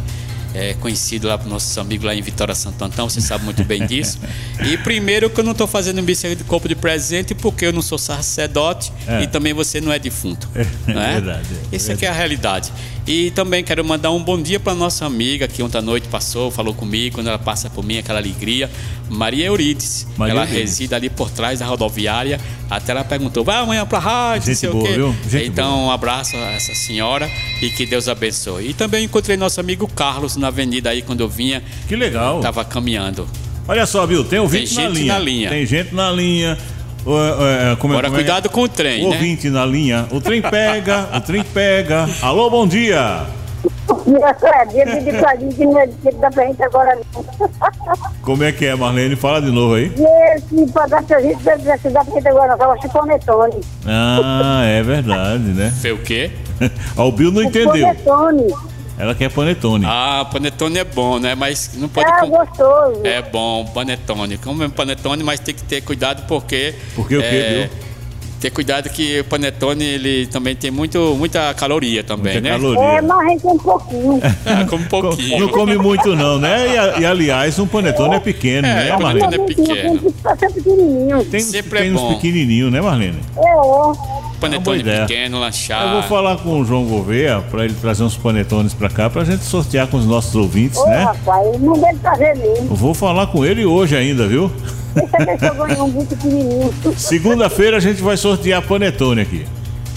É 0.55 0.73
conhecido 0.75 1.27
lá 1.27 1.37
para 1.37 1.49
nossos 1.49 1.77
amigos 1.79 2.07
lá 2.07 2.15
em 2.15 2.23
Vitória 2.23 2.55
Santo 2.55 2.83
Antão, 2.85 3.09
você 3.11 3.21
sabe 3.21 3.45
muito 3.45 3.65
bem 3.65 3.85
disso. 3.87 4.19
E 4.65 4.77
primeiro 4.79 5.29
que 5.29 5.41
eu 5.41 5.45
não 5.45 5.51
estou 5.53 5.67
fazendo 5.67 6.01
missa 6.03 6.35
de 6.35 6.45
corpo 6.45 6.69
de 6.69 6.77
presente 6.77 7.35
porque 7.35 7.67
eu 7.67 7.73
não 7.73 7.83
sou 7.83 7.99
sacerdote 7.99 8.93
É. 9.07 9.23
e 9.23 9.27
também 9.27 9.53
você 9.53 9.81
não 9.81 9.93
é 9.93 9.99
defunto. 9.99 10.49
É 10.87 10.93
não 10.95 11.03
é? 11.03 11.13
verdade, 11.15 11.49
é 11.73 11.77
Isso 11.77 11.91
aqui 11.93 12.07
é 12.07 12.09
a 12.09 12.13
realidade. 12.13 12.73
E 13.07 13.31
também 13.33 13.63
quero 13.65 13.85
mandar 13.85 14.11
um 14.13 14.23
bom 14.23 14.41
dia 14.41 14.59
para 14.61 14.75
nossa 14.75 15.05
amiga 15.05 15.47
que 15.49 15.63
ontem 15.63 15.77
à 15.79 15.83
noite 15.83 16.09
passou, 16.09 16.51
falou 16.51 16.73
comigo, 16.73 17.17
quando 17.17 17.27
ela 17.29 17.39
passa 17.39 17.69
por 17.69 17.85
mim, 17.85 17.99
aquela 17.99 18.19
alegria, 18.19 18.71
Maria 19.11 19.47
Eurides. 19.47 20.07
Maria 20.17 20.33
ela 20.33 20.43
Eurides. 20.43 20.61
reside 20.61 20.95
ali 20.95 21.11
por 21.11 21.31
trás 21.31 21.59
da 21.59 21.67
rodoviária. 21.67 22.41
Até 22.71 22.93
ela 22.93 23.05
perguntou: 23.05 23.45
vai 23.45 23.57
amanhã 23.57 23.85
para 23.85 23.99
a 23.99 24.01
rádio, 24.01 24.49
não 24.49 24.55
Gente 24.55 24.59
sei 24.59 24.71
boa, 24.71 24.85
o 24.85 24.87
quê. 24.87 24.93
viu? 24.95 25.17
Gente 25.29 25.49
então, 25.49 25.87
um 25.87 25.91
abraço 25.91 26.35
a 26.37 26.53
essa 26.53 26.75
senhora 26.75 27.31
e 27.67 27.71
que 27.71 27.87
Deus 27.87 28.09
abençoe. 28.09 28.69
E 28.71 28.75
também 28.75 29.05
encontrei 29.05 29.37
nosso 29.37 29.59
amigo 29.61 29.89
Carlos 29.89 30.37
na 30.37 30.49
avenida 30.49 30.91
aí 30.91 31.03
quando 31.03 31.21
eu 31.21 31.29
vinha, 31.29 31.63
Que 31.89 31.97
legal. 31.97 32.39
estava 32.39 32.65
caminhando. 32.65 33.27
Olha 33.67 33.87
só, 33.87 34.07
Bill, 34.07 34.25
tem 34.25 34.39
ouvinte 34.39 34.75
Tem 34.75 34.85
na, 34.85 34.91
gente 34.91 35.01
linha. 35.03 35.13
na 35.15 35.19
linha. 35.19 35.49
Tem 35.51 35.67
gente 35.67 35.95
na 35.95 36.11
linha. 36.11 36.59
Ó, 37.07 37.19
é, 37.19 37.77
como 37.77 37.93
é- 37.95 37.97
Agora 37.99 38.09
como 38.09 38.21
é? 38.21 38.23
cuidado 38.25 38.49
com 38.51 38.61
o 38.63 38.69
trem, 38.69 39.05
O 39.07 39.11
né? 39.11 39.17
ouvinte 39.17 39.49
na 39.51 39.65
linha. 39.67 40.07
O 40.11 40.21
trem 40.21 40.41
pega, 40.43 41.09
o 41.15 41.21
trem 41.21 41.43
pega. 41.43 42.09
Alô, 42.23 42.49
bom 42.51 42.67
dia. 42.67 43.23
Que. 44.05 44.23
Como 48.23 48.45
é 48.45 48.53
que 48.53 48.67
é, 48.67 48.75
Marlene? 48.75 49.17
Fala 49.17 49.41
de 49.41 49.51
novo 49.51 49.75
aí. 49.75 49.93
Tava 52.59 52.81
chuponetone. 52.81 53.61
Ah, 53.87 54.63
é 54.65 54.83
verdade, 54.83 55.43
né? 55.45 55.73
Foi 55.81 55.93
o 55.93 55.99
quê? 55.99 56.31
Ó, 56.97 57.09
o 57.09 57.13
Bill 57.13 57.31
não 57.33 57.43
entendeu. 57.43 57.87
Panetone. 57.87 58.55
Ela 58.97 59.13
quer 59.15 59.29
panetone. 59.29 59.85
Ah, 59.89 60.25
panetone 60.31 60.79
é 60.79 60.85
bom, 60.85 61.19
né? 61.19 61.35
Mas 61.35 61.71
não 61.75 61.89
pode... 61.89 62.09
É 62.09 62.21
com- 62.21 62.29
gostoso. 62.31 63.01
É 63.05 63.21
bom, 63.23 63.65
panetone. 63.75 64.39
Como 64.39 64.69
panetone, 64.71 65.23
mas 65.25 65.41
tem 65.41 65.53
que 65.55 65.65
ter 65.65 65.81
cuidado 65.81 66.25
porque. 66.29 66.75
Porque 66.95 67.17
o 67.17 67.21
quê, 67.21 67.27
é, 67.27 67.59
viu? 67.69 67.85
Ter 68.41 68.51
cuidado 68.51 68.89
que 68.91 69.21
o 69.21 69.25
panetone 69.25 69.83
ele 69.85 70.27
também 70.27 70.55
tem 70.55 70.71
muito, 70.71 70.99
muita 71.19 71.53
caloria 71.55 72.05
também, 72.05 72.35
Muita 72.35 72.49
né? 72.49 72.55
caloria. 72.55 72.83
É, 72.83 73.01
mas 73.01 73.19
a 73.19 73.31
gente 73.31 73.43
tem 73.43 73.51
um 73.51 73.59
pouquinho. 73.59 74.21
Ah, 74.47 74.65
como 74.69 74.85
um 74.85 74.89
pouquinho. 74.89 75.41
Não 75.41 75.49
come 75.49 75.77
muito 75.79 76.15
não, 76.15 76.39
né? 76.39 76.73
E, 76.75 76.79
a- 76.79 76.99
e, 77.01 77.05
aliás, 77.07 77.59
um 77.59 77.67
panetone 77.67 78.15
é 78.15 78.21
pequeno, 78.21 78.69
É, 78.69 78.75
né, 78.75 78.89
panetone 78.97 79.21
Marlene? 79.21 79.35
é 79.35 79.47
pequeno. 79.47 80.13
Tem. 81.23 81.25
Tem, 81.31 81.41
sempre 81.41 81.81
tem 81.81 81.89
é 81.89 81.93
uns 81.93 82.01
bom. 82.01 82.15
pequenininhos, 82.15 82.71
né, 82.71 82.81
Marlene? 82.81 83.19
É, 83.37 83.41
é. 83.41 84.24
Panetone 84.51 84.81
ideia. 84.81 85.01
pequeno, 85.07 85.39
lanchar. 85.41 85.83
Eu 85.87 85.91
vou 85.93 86.03
falar 86.03 86.37
com 86.39 86.61
o 86.61 86.65
João 86.65 86.85
Gouveia 86.85 87.43
para 87.51 87.65
ele 87.65 87.75
trazer 87.75 88.03
uns 88.03 88.17
panetones 88.17 88.75
para 88.75 88.89
cá 88.89 89.09
pra 89.11 89.25
gente 89.25 89.45
sortear 89.45 89.87
com 89.87 89.97
os 89.97 90.07
nossos 90.07 90.35
ouvintes, 90.35 90.79
Ô, 90.79 90.87
né? 90.87 91.05
rapaz, 91.05 91.61
não 91.61 91.75
deve 91.75 91.99
fazer 91.99 92.37
mesmo. 92.37 92.69
Eu 92.71 92.77
vou 92.77 92.95
falar 92.95 93.27
com 93.29 93.45
ele 93.45 93.65
hoje 93.65 93.97
ainda, 93.97 94.27
viu? 94.27 94.51
Deixa 94.95 95.47
eu 95.47 95.85
um 95.85 95.89
muito 95.89 96.17
pequenininho. 96.17 96.73
Segunda-feira 96.97 97.77
a 97.77 97.81
gente 97.81 98.01
vai 98.01 98.17
sortear 98.17 98.63
panetone 98.63 99.21
aqui. 99.23 99.47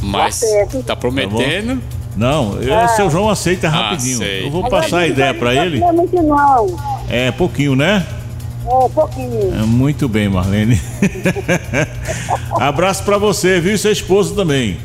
Mas 0.02 0.40
Tá 0.40 0.82
tá 0.88 0.96
prometendo. 0.96 1.82
Não, 2.16 2.60
eu, 2.60 2.88
seu 2.90 3.12
João 3.12 3.30
aceita 3.30 3.70
rapidinho. 3.70 4.18
sei. 4.18 4.46
eu 4.48 4.50
vou 4.50 4.68
passar 4.68 5.00
a 5.00 5.08
ideia 5.08 5.34
para 5.36 5.54
ele. 5.54 5.80
Não 5.80 5.90
é 5.90 5.92
muito 5.92 6.22
não. 6.24 6.76
É 7.10 7.32
pouquinho, 7.32 7.76
né? 7.76 8.04
É, 8.70 8.90
pouquinho. 8.90 9.54
É, 9.56 9.66
muito 9.66 10.08
bem, 10.10 10.28
Marlene. 10.30 10.80
Abraço 12.60 13.04
para 13.04 13.18
você, 13.18 13.60
viu? 13.60 13.74
E 13.74 13.78
seu 13.78 13.92
esposo 13.92 14.36
também. 14.36 14.78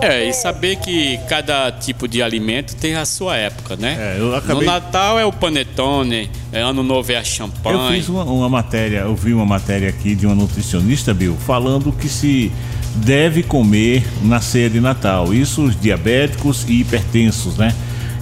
É, 0.00 0.24
e 0.28 0.32
saber 0.32 0.76
que 0.76 1.18
cada 1.28 1.70
tipo 1.70 2.08
de 2.08 2.20
alimento 2.20 2.74
tem 2.74 2.96
a 2.96 3.04
sua 3.04 3.36
época, 3.36 3.76
né? 3.76 3.96
É, 4.16 4.20
eu 4.20 4.34
acabei- 4.34 4.66
No 4.66 4.72
Natal 4.72 5.20
é 5.20 5.24
o 5.24 5.32
panetone, 5.32 6.28
é, 6.52 6.60
ano 6.60 6.82
novo 6.82 7.12
é 7.12 7.16
a 7.16 7.20
Eu 7.20 7.24
champanhe. 7.24 7.96
fiz 8.00 8.08
uma, 8.08 8.24
uma 8.24 8.48
matéria, 8.48 8.98
eu 9.00 9.14
vi 9.14 9.32
uma 9.32 9.46
matéria 9.46 9.88
aqui 9.88 10.16
de 10.16 10.26
uma 10.26 10.34
nutricionista, 10.34 11.14
Bill, 11.14 11.36
falando 11.46 11.92
que 11.92 12.08
se 12.08 12.50
deve 12.96 13.44
comer 13.44 14.04
na 14.24 14.40
ceia 14.40 14.68
de 14.68 14.80
Natal. 14.80 15.32
Isso 15.32 15.62
os 15.62 15.80
diabéticos 15.80 16.64
e 16.68 16.80
hipertensos, 16.80 17.56
né? 17.56 17.72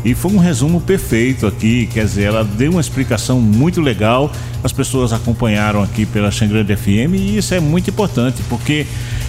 E 0.04 0.14
foi 0.14 0.32
um 0.32 0.38
resumo 0.38 0.80
perfeito 0.80 1.46
aqui, 1.46 1.86
quer 1.92 2.04
dizer, 2.04 2.24
ela 2.24 2.42
deu 2.42 2.72
uma 2.72 2.80
explicação 2.80 3.38
muito 3.38 3.82
legal. 3.82 4.32
As 4.64 4.72
pessoas 4.72 5.12
acompanharam 5.12 5.82
aqui 5.82 6.06
pela 6.06 6.30
Xangrande 6.30 6.74
FM 6.74 7.14
e 7.14 7.36
isso 7.36 7.54
é 7.54 7.60
muito 7.60 7.90
importante, 7.90 8.42
porque 8.48 8.86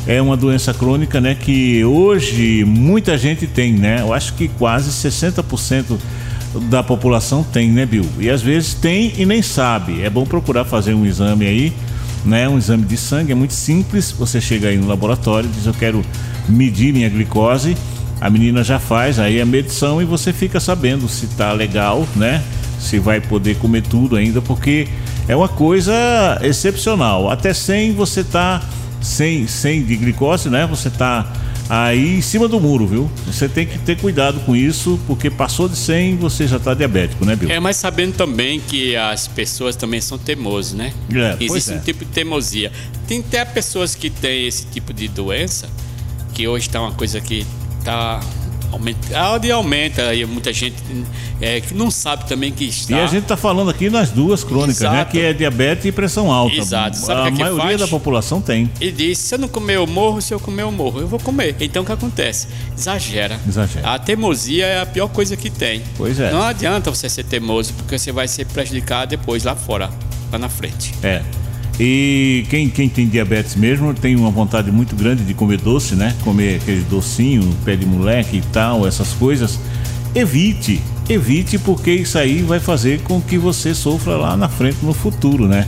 é 0.07 0.21
uma 0.21 0.37
doença 0.37 0.73
crônica, 0.73 1.19
né, 1.19 1.35
que 1.35 1.83
hoje 1.83 2.63
muita 2.65 3.17
gente 3.17 3.45
tem, 3.47 3.73
né? 3.73 4.01
Eu 4.01 4.13
acho 4.13 4.33
que 4.33 4.47
quase 4.47 4.89
60% 4.89 5.97
da 6.69 6.81
população 6.81 7.43
tem, 7.43 7.69
né, 7.69 7.85
Bill? 7.85 8.05
E 8.17 8.29
às 8.29 8.41
vezes 8.41 8.73
tem 8.73 9.13
e 9.17 9.25
nem 9.25 9.41
sabe. 9.41 10.01
É 10.01 10.09
bom 10.09 10.25
procurar 10.25 10.63
fazer 10.63 10.93
um 10.93 11.05
exame 11.05 11.45
aí, 11.45 11.73
né? 12.25 12.47
Um 12.47 12.57
exame 12.57 12.85
de 12.85 12.95
sangue, 12.95 13.33
é 13.33 13.35
muito 13.35 13.53
simples. 13.53 14.11
Você 14.17 14.39
chega 14.39 14.69
aí 14.69 14.77
no 14.77 14.87
laboratório, 14.87 15.49
diz 15.49 15.65
eu 15.65 15.73
quero 15.73 16.01
medir 16.47 16.93
minha 16.93 17.09
glicose 17.09 17.75
A 18.21 18.29
menina 18.29 18.63
já 18.63 18.77
faz 18.77 19.17
aí 19.17 19.41
a 19.41 19.45
medição 19.47 19.99
e 19.99 20.05
você 20.05 20.31
fica 20.31 20.59
sabendo 20.59 21.09
se 21.09 21.25
tá 21.25 21.51
legal, 21.53 22.07
né? 22.15 22.43
Se 22.79 22.99
vai 22.99 23.19
poder 23.19 23.57
comer 23.57 23.81
tudo 23.81 24.15
ainda, 24.15 24.39
porque 24.39 24.87
é 25.27 25.35
uma 25.35 25.47
coisa 25.47 26.39
excepcional. 26.43 27.31
Até 27.31 27.51
100 27.51 27.93
você 27.93 28.23
tá 28.23 28.61
sem 29.01 29.47
100 29.47 29.85
de 29.85 29.95
glicose, 29.95 30.49
né? 30.49 30.67
Você 30.67 30.91
tá 30.91 31.33
aí 31.67 32.17
em 32.17 32.21
cima 32.21 32.47
do 32.47 32.59
muro, 32.59 32.85
viu? 32.85 33.09
Você 33.25 33.49
tem 33.49 33.65
que 33.65 33.79
ter 33.79 33.97
cuidado 33.97 34.39
com 34.41 34.55
isso, 34.55 34.99
porque 35.07 35.31
passou 35.31 35.67
de 35.67 35.75
100 35.75 36.17
você 36.17 36.45
já 36.45 36.57
está 36.57 36.75
diabético, 36.75 37.25
né, 37.25 37.35
Bill? 37.35 37.49
É, 37.49 37.59
mas 37.59 37.77
sabendo 37.77 38.13
também 38.13 38.59
que 38.59 38.95
as 38.95 39.27
pessoas 39.27 39.75
também 39.75 39.99
são 39.99 40.19
teimosas, 40.19 40.73
né? 40.73 40.93
É, 41.11 41.43
Existe 41.43 41.71
é. 41.71 41.75
um 41.77 41.79
tipo 41.79 42.05
de 42.05 42.11
teimosia. 42.11 42.71
Tem 43.07 43.19
até 43.19 43.43
pessoas 43.45 43.95
que 43.95 44.11
têm 44.11 44.45
esse 44.45 44.67
tipo 44.67 44.93
de 44.93 45.07
doença, 45.07 45.67
que 46.35 46.47
hoje 46.47 46.67
está 46.67 46.79
uma 46.79 46.91
coisa 46.91 47.19
que 47.19 47.47
está 47.81 48.19
aumenta, 48.71 49.45
e 49.45 49.51
aumenta, 49.51 50.15
e 50.15 50.25
muita 50.25 50.53
gente 50.53 50.75
é, 51.39 51.59
que 51.59 51.73
não 51.73 51.91
sabe 51.91 52.27
também 52.27 52.51
que 52.51 52.65
está. 52.65 52.97
E 52.97 53.01
a 53.01 53.07
gente 53.07 53.23
está 53.23 53.35
falando 53.35 53.69
aqui 53.69 53.89
nas 53.89 54.09
duas 54.09 54.43
crônicas, 54.43 54.77
Exato. 54.81 54.95
né? 54.95 55.05
Que 55.05 55.19
é 55.19 55.33
diabetes 55.33 55.85
e 55.85 55.91
pressão 55.91 56.31
alta. 56.31 56.55
Exato. 56.55 56.97
Sabe 56.97 57.21
a 57.21 57.23
que 57.23 57.29
é 57.29 57.31
que 57.31 57.41
maioria 57.41 57.63
faz? 57.63 57.79
da 57.79 57.87
população 57.87 58.41
tem. 58.41 58.71
Ele 58.79 58.91
diz: 58.91 59.17
se 59.17 59.35
eu 59.35 59.39
não 59.39 59.47
comer, 59.47 59.75
eu 59.75 59.87
morro, 59.87 60.21
se 60.21 60.33
eu 60.33 60.39
comer, 60.39 60.63
eu 60.63 60.71
morro. 60.71 61.01
Eu 61.01 61.07
vou 61.07 61.19
comer. 61.19 61.55
Então 61.59 61.83
o 61.83 61.85
que 61.85 61.91
acontece? 61.91 62.47
Exagera. 62.77 63.39
Exagera. 63.47 63.93
A 63.93 63.99
teimosia 63.99 64.65
é 64.65 64.81
a 64.81 64.85
pior 64.85 65.09
coisa 65.09 65.35
que 65.35 65.49
tem. 65.49 65.81
Pois 65.97 66.19
é. 66.19 66.31
Não 66.31 66.43
adianta 66.43 66.89
você 66.89 67.09
ser 67.09 67.23
teimoso, 67.23 67.73
porque 67.73 67.97
você 67.97 68.11
vai 68.11 68.27
ser 68.27 68.45
prejudicado 68.45 69.09
depois 69.09 69.43
lá 69.43 69.55
fora, 69.55 69.89
lá 70.31 70.37
na 70.37 70.49
frente. 70.49 70.93
É. 71.03 71.21
E 71.83 72.45
quem, 72.47 72.69
quem 72.69 72.87
tem 72.87 73.07
diabetes 73.07 73.55
mesmo 73.55 73.91
tem 73.91 74.15
uma 74.15 74.29
vontade 74.29 74.71
muito 74.71 74.95
grande 74.95 75.23
de 75.23 75.33
comer 75.33 75.57
doce, 75.59 75.95
né? 75.95 76.15
Comer 76.23 76.57
aquele 76.61 76.81
docinho, 76.81 77.41
pé 77.65 77.75
de 77.75 77.87
moleque 77.87 78.37
e 78.37 78.41
tal, 78.53 78.85
essas 78.85 79.13
coisas. 79.13 79.57
Evite, 80.13 80.79
evite, 81.09 81.57
porque 81.57 81.89
isso 81.91 82.19
aí 82.19 82.43
vai 82.43 82.59
fazer 82.59 82.99
com 83.01 83.19
que 83.19 83.35
você 83.35 83.73
sofra 83.73 84.15
lá 84.15 84.37
na 84.37 84.47
frente 84.47 84.77
no 84.83 84.93
futuro, 84.93 85.47
né? 85.47 85.67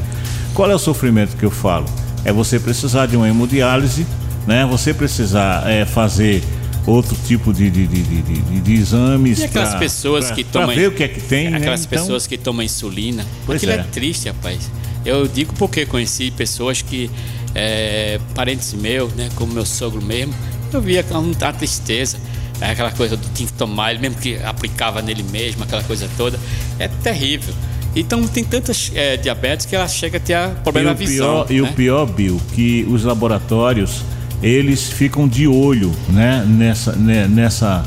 Qual 0.53 0.69
é 0.69 0.75
o 0.75 0.79
sofrimento 0.79 1.35
que 1.35 1.43
eu 1.45 1.49
falo? 1.49 1.85
É 2.23 2.31
você 2.31 2.59
precisar 2.59 3.07
de 3.07 3.17
uma 3.17 3.27
hemodiálise, 3.27 4.05
né? 4.45 4.67
Você 4.67 4.93
precisar 4.93 5.67
é, 5.67 5.83
fazer 5.83 6.43
outro 6.85 7.17
tipo 7.25 7.51
de, 7.51 7.71
de, 7.71 7.87
de, 7.87 8.03
de, 8.03 8.61
de- 8.61 8.73
exames. 8.73 9.39
E 9.39 9.45
aquelas 9.45 9.69
pra- 9.69 9.79
pessoas 9.79 10.25
pra- 10.27 10.35
que 10.35 10.43
pra 10.43 10.61
tomam. 10.61 10.75
ver 10.75 10.89
o 10.89 10.91
que 10.91 11.01
é 11.03 11.07
que 11.07 11.21
tem, 11.21 11.49
né? 11.49 11.57
Aquelas 11.57 11.85
Então, 11.85 11.99
pessoas 12.01 12.27
que 12.27 12.37
tomam 12.37 12.61
insulina. 12.63 13.25
Pois 13.47 13.57
Aquilo 13.63 13.71
é. 13.71 13.75
é. 13.81 13.87
triste, 13.91 14.27
rapaz. 14.27 14.69
Eu 15.05 15.27
digo 15.27 15.53
porque 15.53 15.85
conheci 15.85 16.31
pessoas 16.31 16.81
que. 16.81 17.09
é, 17.53 18.19
parentes 18.33 18.73
meus, 18.73 19.13
né? 19.13 19.29
Como 19.35 19.53
meu 19.53 19.65
sogro 19.65 20.01
mesmo. 20.01 20.33
Eu 20.71 20.81
via 20.81 21.01
aquela 21.01 21.19
uma 21.19 21.53
tristeza. 21.53 22.17
É 22.61 22.71
Aquela 22.71 22.91
coisa 22.91 23.17
do 23.17 23.27
tinha 23.33 23.47
que 23.47 23.53
tomar, 23.53 23.91
ele 23.91 23.99
mesmo 23.99 24.17
que 24.19 24.37
aplicava 24.37 25.01
nele 25.01 25.23
mesmo, 25.23 25.63
aquela 25.63 25.83
coisa 25.83 26.09
toda. 26.17 26.39
É 26.79 26.87
terrível. 26.87 27.53
Então 27.95 28.25
tem 28.27 28.43
tantas 28.43 28.91
é, 28.95 29.17
diabetes 29.17 29.65
que 29.65 29.75
ela 29.75 29.87
chega 29.87 30.17
a 30.17 30.19
ter 30.19 30.37
problema 30.63 30.93
o 30.93 30.95
visão. 30.95 31.45
pior, 31.45 31.51
e 31.51 31.61
o 31.61 31.65
né? 31.65 31.73
pior, 31.75 32.05
Bill, 32.05 32.41
que 32.53 32.85
os 32.89 33.03
laboratórios 33.03 34.01
eles 34.41 34.89
ficam 34.89 35.27
de 35.27 35.47
olho, 35.47 35.91
né, 36.09 36.43
nessa, 36.45 36.91
né, 36.93 37.27
nessa, 37.27 37.85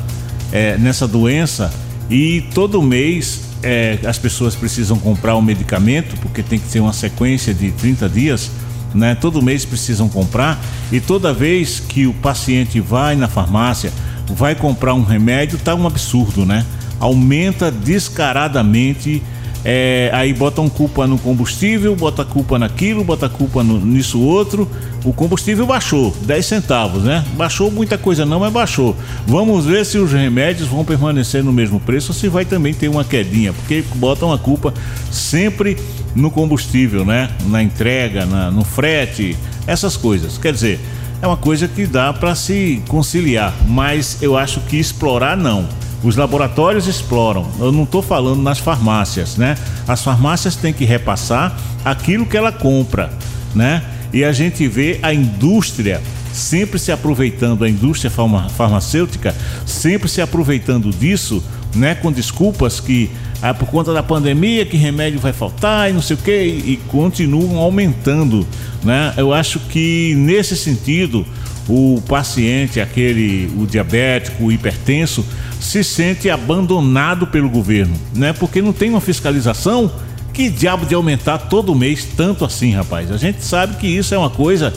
é, 0.51 0.77
nessa 0.77 1.07
doença 1.07 1.71
e 2.09 2.41
todo 2.53 2.81
mês 2.81 3.41
é, 3.63 3.99
as 4.05 4.17
pessoas 4.17 4.55
precisam 4.55 4.97
comprar 4.97 5.35
o 5.35 5.41
medicamento 5.41 6.15
porque 6.21 6.43
tem 6.43 6.59
que 6.59 6.67
ser 6.67 6.79
uma 6.79 6.93
sequência 6.93 7.53
de 7.53 7.71
30 7.71 8.09
dias, 8.09 8.51
né? 8.93 9.15
Todo 9.15 9.41
mês 9.41 9.65
precisam 9.65 10.07
comprar 10.07 10.59
e 10.91 10.99
toda 10.99 11.33
vez 11.33 11.79
que 11.79 12.07
o 12.07 12.13
paciente 12.13 12.79
vai 12.79 13.15
na 13.15 13.27
farmácia, 13.27 13.91
vai 14.29 14.55
comprar 14.55 14.93
um 14.93 15.03
remédio, 15.03 15.57
tá 15.57 15.75
um 15.75 15.87
absurdo, 15.87 16.45
né? 16.45 16.65
Aumenta 16.99 17.71
descaradamente 17.71 19.21
é, 19.69 20.09
aí 20.13 20.31
botam 20.33 20.69
culpa 20.69 21.05
no 21.05 21.17
combustível, 21.17 21.93
bota 21.93 22.23
culpa 22.23 22.57
naquilo, 22.57 23.03
bota 23.03 23.27
culpa 23.27 23.61
no- 23.61 23.85
nisso 23.85 24.17
outro. 24.21 24.65
O 25.03 25.11
combustível 25.11 25.65
baixou, 25.65 26.15
10 26.21 26.45
centavos, 26.45 27.03
né? 27.03 27.25
Baixou 27.35 27.69
muita 27.69 27.97
coisa 27.97 28.25
não, 28.25 28.39
mas 28.39 28.53
baixou. 28.53 28.95
Vamos 29.25 29.65
ver 29.65 29.85
se 29.85 29.97
os 29.97 30.13
remédios 30.13 30.69
vão 30.69 30.85
permanecer 30.85 31.43
no 31.43 31.51
mesmo 31.51 31.81
preço 31.81 32.13
ou 32.13 32.15
se 32.17 32.29
vai 32.29 32.45
também 32.45 32.73
ter 32.73 32.87
uma 32.87 33.03
quedinha, 33.03 33.51
porque 33.51 33.83
botam 33.95 34.31
a 34.31 34.37
culpa 34.37 34.73
sempre 35.11 35.75
no 36.15 36.31
combustível, 36.31 37.03
né? 37.03 37.29
Na 37.47 37.61
entrega, 37.61 38.25
na- 38.25 38.49
no 38.49 38.63
frete, 38.63 39.35
essas 39.67 39.97
coisas. 39.97 40.37
Quer 40.37 40.53
dizer, 40.53 40.79
é 41.21 41.27
uma 41.27 41.35
coisa 41.37 41.67
que 41.67 41.85
dá 41.85 42.13
para 42.13 42.35
se 42.35 42.81
conciliar, 42.87 43.53
mas 43.67 44.17
eu 44.21 44.37
acho 44.37 44.61
que 44.61 44.77
explorar 44.77 45.35
não. 45.35 45.67
Os 46.03 46.15
laboratórios 46.15 46.87
exploram. 46.87 47.47
Eu 47.59 47.71
não 47.71 47.83
estou 47.83 48.01
falando 48.01 48.41
nas 48.41 48.59
farmácias, 48.59 49.35
né? 49.35 49.57
As 49.87 50.03
farmácias 50.03 50.55
têm 50.55 50.73
que 50.73 50.85
repassar 50.85 51.57
aquilo 51.83 52.25
que 52.25 52.37
ela 52.37 52.51
compra, 52.51 53.11
né? 53.55 53.83
E 54.13 54.23
a 54.23 54.31
gente 54.31 54.67
vê 54.67 54.99
a 55.01 55.13
indústria 55.13 56.01
sempre 56.31 56.77
se 56.77 56.91
aproveitando, 56.91 57.63
a 57.63 57.69
indústria 57.69 58.11
farma- 58.11 58.47
farmacêutica 58.49 59.35
sempre 59.65 60.07
se 60.07 60.21
aproveitando 60.21 60.91
disso, 60.91 61.43
né? 61.75 61.95
Com 61.95 62.11
desculpas 62.11 62.79
que 62.79 63.09
ah, 63.41 63.53
por 63.53 63.67
conta 63.67 63.93
da 63.93 64.01
pandemia 64.01 64.65
que 64.65 64.77
remédio 64.77 65.19
vai 65.19 65.33
faltar 65.33 65.89
e 65.89 65.93
não 65.93 66.01
sei 66.01 66.15
o 66.15 66.19
que 66.19 66.31
e, 66.31 66.73
e 66.73 66.77
continuam 66.87 67.57
aumentando, 67.57 68.47
né? 68.83 69.13
Eu 69.17 69.33
acho 69.33 69.59
que 69.59 70.13
nesse 70.15 70.55
sentido 70.55 71.25
o 71.69 72.01
paciente, 72.07 72.79
aquele, 72.79 73.51
o 73.57 73.65
diabético, 73.65 74.45
o 74.45 74.51
hipertenso, 74.51 75.25
se 75.59 75.83
sente 75.83 76.29
abandonado 76.29 77.27
pelo 77.27 77.49
governo, 77.49 77.93
né? 78.15 78.31
Porque 78.33 78.61
não 78.61 78.71
tem 78.73 78.89
uma 78.89 79.01
fiscalização. 79.01 79.91
Que 80.33 80.49
diabo 80.51 80.85
de 80.85 80.93
aumentar 80.93 81.37
todo 81.39 81.73
mês 81.73 82.07
tanto 82.15 82.45
assim, 82.45 82.71
rapaz? 82.71 83.11
A 83.11 83.17
gente 83.17 83.43
sabe 83.43 83.75
que 83.77 83.87
isso 83.87 84.13
é 84.13 84.17
uma 84.17 84.29
coisa 84.29 84.71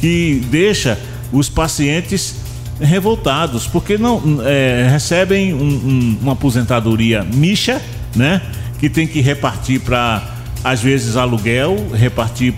que 0.00 0.44
deixa 0.50 0.98
os 1.32 1.48
pacientes 1.48 2.34
revoltados, 2.80 3.66
porque 3.66 3.96
não 3.96 4.20
é, 4.44 4.88
recebem 4.90 5.54
um- 5.54 5.58
um- 5.62 6.18
uma 6.20 6.32
aposentadoria 6.32 7.22
micha, 7.22 7.80
né? 8.16 8.42
Que 8.80 8.88
tem 8.90 9.06
que 9.06 9.20
repartir 9.20 9.80
para 9.80 10.30
às 10.64 10.80
vezes 10.80 11.14
aluguel, 11.14 11.76
repartir 11.94 12.52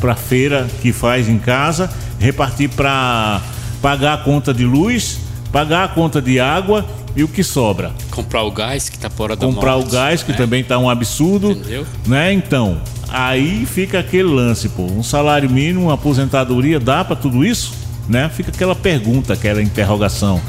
para 0.00 0.14
feira 0.16 0.66
que 0.80 0.90
faz 0.92 1.28
em 1.28 1.38
casa, 1.38 1.88
repartir 2.22 2.70
para 2.70 3.42
pagar 3.82 4.14
a 4.14 4.18
conta 4.18 4.54
de 4.54 4.64
luz, 4.64 5.18
pagar 5.50 5.84
a 5.84 5.88
conta 5.88 6.22
de 6.22 6.38
água 6.38 6.86
e 7.16 7.24
o 7.24 7.28
que 7.28 7.42
sobra. 7.42 7.90
Comprar 8.10 8.44
o 8.44 8.50
gás 8.50 8.88
que 8.88 8.96
tá 8.96 9.10
fora 9.10 9.34
da 9.34 9.44
Comprar 9.44 9.72
morte, 9.72 9.88
o 9.88 9.90
gás, 9.90 10.22
que 10.22 10.30
né? 10.30 10.38
também 10.38 10.62
tá 10.62 10.78
um 10.78 10.88
absurdo. 10.88 11.50
Entendeu? 11.50 11.84
Né? 12.06 12.32
Então, 12.32 12.80
aí 13.08 13.66
fica 13.66 13.98
aquele 13.98 14.28
lance, 14.28 14.68
pô. 14.68 14.84
Um 14.84 15.02
salário 15.02 15.50
mínimo, 15.50 15.86
uma 15.86 15.94
aposentadoria, 15.94 16.78
dá 16.78 17.04
para 17.04 17.16
tudo 17.16 17.44
isso? 17.44 17.74
Né? 18.08 18.30
Fica 18.32 18.50
aquela 18.50 18.74
pergunta, 18.74 19.32
aquela 19.32 19.60
interrogação. 19.60 20.40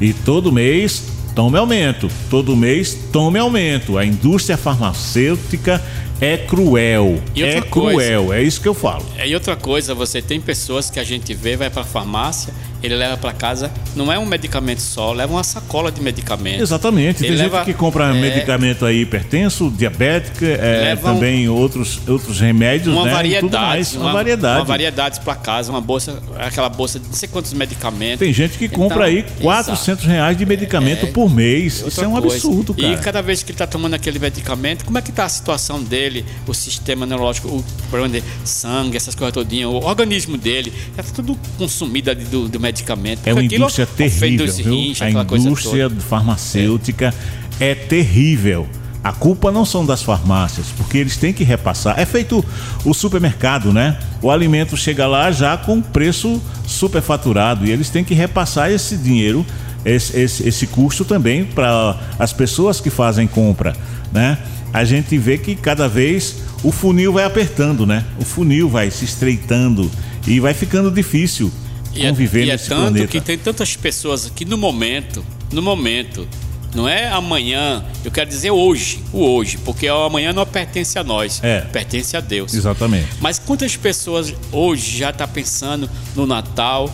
E 0.00 0.12
todo 0.12 0.52
mês 0.52 1.04
tome 1.34 1.56
aumento. 1.56 2.08
Todo 2.28 2.54
mês 2.54 2.94
tome 3.10 3.38
aumento. 3.38 3.96
A 3.96 4.04
indústria 4.04 4.56
farmacêutica 4.56 5.82
é 6.22 6.36
cruel. 6.36 7.20
É 7.36 7.44
outra 7.46 7.62
coisa- 7.62 7.90
cruel, 7.98 8.32
é 8.32 8.42
isso 8.42 8.60
que 8.60 8.68
eu 8.68 8.74
falo. 8.74 9.04
É, 9.18 9.28
E 9.28 9.34
outra 9.34 9.56
coisa, 9.56 9.94
você 9.94 10.22
tem 10.22 10.40
pessoas 10.40 10.88
que 10.90 11.00
a 11.00 11.04
gente 11.04 11.34
vê, 11.34 11.56
vai 11.56 11.68
pra 11.70 11.84
farmácia, 11.84 12.52
ele 12.82 12.96
leva 12.96 13.16
pra 13.16 13.32
casa, 13.32 13.70
não 13.94 14.12
é 14.12 14.18
um 14.18 14.26
medicamento 14.26 14.80
só, 14.80 15.12
leva 15.12 15.32
uma 15.32 15.44
sacola 15.44 15.90
de 15.92 16.00
medicamento. 16.02 16.60
Exatamente. 16.60 17.18
Tem 17.20 17.28
Ele 17.28 17.36
gente 17.36 17.50
leva- 17.52 17.64
que 17.64 17.72
compra 17.72 18.06
é, 18.08 18.12
medicamento 18.12 18.84
aí 18.84 19.02
hipertenso, 19.02 19.70
diabética, 19.70 20.44
é, 20.46 20.80
Leva 20.94 21.10
um- 21.10 21.14
também 21.14 21.48
outros, 21.48 22.00
outros 22.08 22.40
remédios, 22.40 22.94
Uma 22.94 23.04
né? 23.06 23.12
variedade, 23.12 23.52
mais. 23.66 23.94
Uma, 23.94 24.04
uma, 24.06 24.12
variedade. 24.12 24.58
uma 24.58 24.64
variedade 24.64 25.20
para 25.20 25.34
casa, 25.36 25.70
uma 25.70 25.80
bolsa, 25.80 26.18
aquela 26.38 26.68
bolsa 26.68 26.98
de 26.98 27.06
não 27.06 27.14
sei 27.14 27.28
quantos 27.28 27.52
medicamentos. 27.52 28.18
Tem 28.18 28.32
gente 28.32 28.58
que 28.58 28.68
compra 28.68 28.96
Então, 28.96 29.06
aí 29.06 29.18
exato. 29.18 29.40
400 29.42 30.04
reais 30.04 30.36
de 30.36 30.44
medicamento 30.44 31.06
É, 31.06 31.10
por 31.10 31.32
mês. 31.32 31.84
Isso 31.86 32.02
é 32.02 32.08
um 32.08 32.12
coisa. 32.20 32.26
absurdo, 32.36 32.74
cara. 32.74 32.92
E 32.92 32.96
cada 32.98 33.22
vez 33.22 33.42
que 33.44 33.50
ele 33.52 33.54
está 33.54 33.66
tomando 33.66 33.94
aquele 33.94 34.18
medicamento, 34.18 34.84
como 34.84 34.98
é 34.98 35.02
que 35.02 35.10
está 35.10 35.24
a 35.24 35.28
situação 35.28 35.80
dele, 35.82 36.11
o 36.46 36.54
sistema 36.54 37.06
neurológico, 37.06 37.48
o 37.48 37.64
problema 37.88 38.08
dele, 38.08 38.24
sangue, 38.44 38.96
essas 38.96 39.14
coisas 39.14 39.32
todinhas, 39.32 39.70
o 39.70 39.76
organismo 39.76 40.36
dele, 40.36 40.72
tá 40.96 41.02
tudo 41.02 41.38
consumido 41.56 42.10
ali 42.10 42.24
do, 42.24 42.48
do 42.48 42.60
medicamento. 42.60 43.26
É 43.26 43.32
uma 43.32 43.42
indústria 43.42 43.86
terrível, 43.86 44.46
rins, 44.46 45.00
A 45.00 45.10
indústria 45.10 45.90
farmacêutica 45.90 47.14
é. 47.58 47.74
terrível. 47.74 48.68
A 49.04 49.12
culpa 49.12 49.50
não 49.50 49.64
são 49.64 49.84
das 49.84 50.00
farmácias, 50.00 50.66
porque 50.76 50.96
eles 50.96 51.16
têm 51.16 51.32
que 51.32 51.42
repassar. 51.42 51.98
É 51.98 52.06
feito 52.06 52.44
o 52.84 52.94
supermercado, 52.94 53.72
né? 53.72 53.98
O 54.20 54.30
alimento 54.30 54.76
chega 54.76 55.08
lá 55.08 55.32
já 55.32 55.56
com 55.56 55.82
preço 55.82 56.40
superfaturado 56.64 57.66
e 57.66 57.70
eles 57.72 57.90
têm 57.90 58.04
que 58.04 58.14
repassar 58.14 58.70
esse 58.70 58.96
dinheiro, 58.96 59.44
esse, 59.84 60.16
esse, 60.16 60.48
esse 60.48 60.66
custo 60.68 61.04
também 61.04 61.44
para 61.44 61.98
as 62.16 62.32
pessoas 62.32 62.80
que 62.80 62.90
fazem 62.90 63.26
compra, 63.26 63.76
né? 64.12 64.38
A 64.72 64.84
gente 64.84 65.16
vê 65.18 65.36
que 65.38 65.54
cada 65.54 65.88
vez 65.88 66.36
o 66.62 66.72
funil 66.72 67.12
vai 67.12 67.24
apertando, 67.24 67.86
né? 67.86 68.04
O 68.18 68.24
funil 68.24 68.68
vai 68.68 68.90
se 68.90 69.04
estreitando 69.04 69.90
e 70.26 70.40
vai 70.40 70.54
ficando 70.54 70.90
difícil 70.90 71.52
E 71.94 72.04
é, 72.04 72.08
conviver 72.08 72.44
e 72.46 72.50
é 72.50 72.52
nesse 72.52 72.68
tanto 72.68 72.80
planeta. 72.82 73.06
que 73.08 73.20
tem 73.20 73.36
tantas 73.36 73.76
pessoas 73.76 74.30
que 74.34 74.44
no 74.44 74.56
momento, 74.56 75.24
no 75.52 75.60
momento, 75.60 76.26
não 76.74 76.88
é 76.88 77.08
amanhã, 77.08 77.84
eu 78.02 78.10
quero 78.10 78.30
dizer 78.30 78.50
hoje, 78.50 79.02
o 79.12 79.18
hoje, 79.22 79.58
porque 79.58 79.90
o 79.90 80.04
amanhã 80.04 80.32
não 80.32 80.46
pertence 80.46 80.98
a 80.98 81.04
nós, 81.04 81.38
É. 81.44 81.60
pertence 81.60 82.16
a 82.16 82.20
Deus. 82.20 82.54
Exatamente. 82.54 83.08
Mas 83.20 83.38
quantas 83.38 83.76
pessoas 83.76 84.32
hoje 84.50 84.96
já 84.96 85.10
está 85.10 85.28
pensando 85.28 85.90
no 86.16 86.26
Natal 86.26 86.88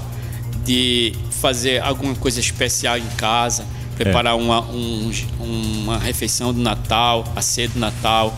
de 0.64 1.12
fazer 1.40 1.80
alguma 1.80 2.14
coisa 2.16 2.40
especial 2.40 2.98
em 2.98 3.06
casa, 3.16 3.64
preparar 4.04 4.36
uma, 4.36 4.60
um- 4.62 5.10
uma 5.40 5.98
refeição 5.98 6.52
do 6.52 6.60
Natal, 6.60 7.24
a 7.36 7.42
ceia 7.42 7.68
do 7.68 7.78
Natal, 7.78 8.34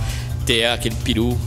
ter 0.46 0.66
aquele 0.66 0.94
peru, 0.96 1.38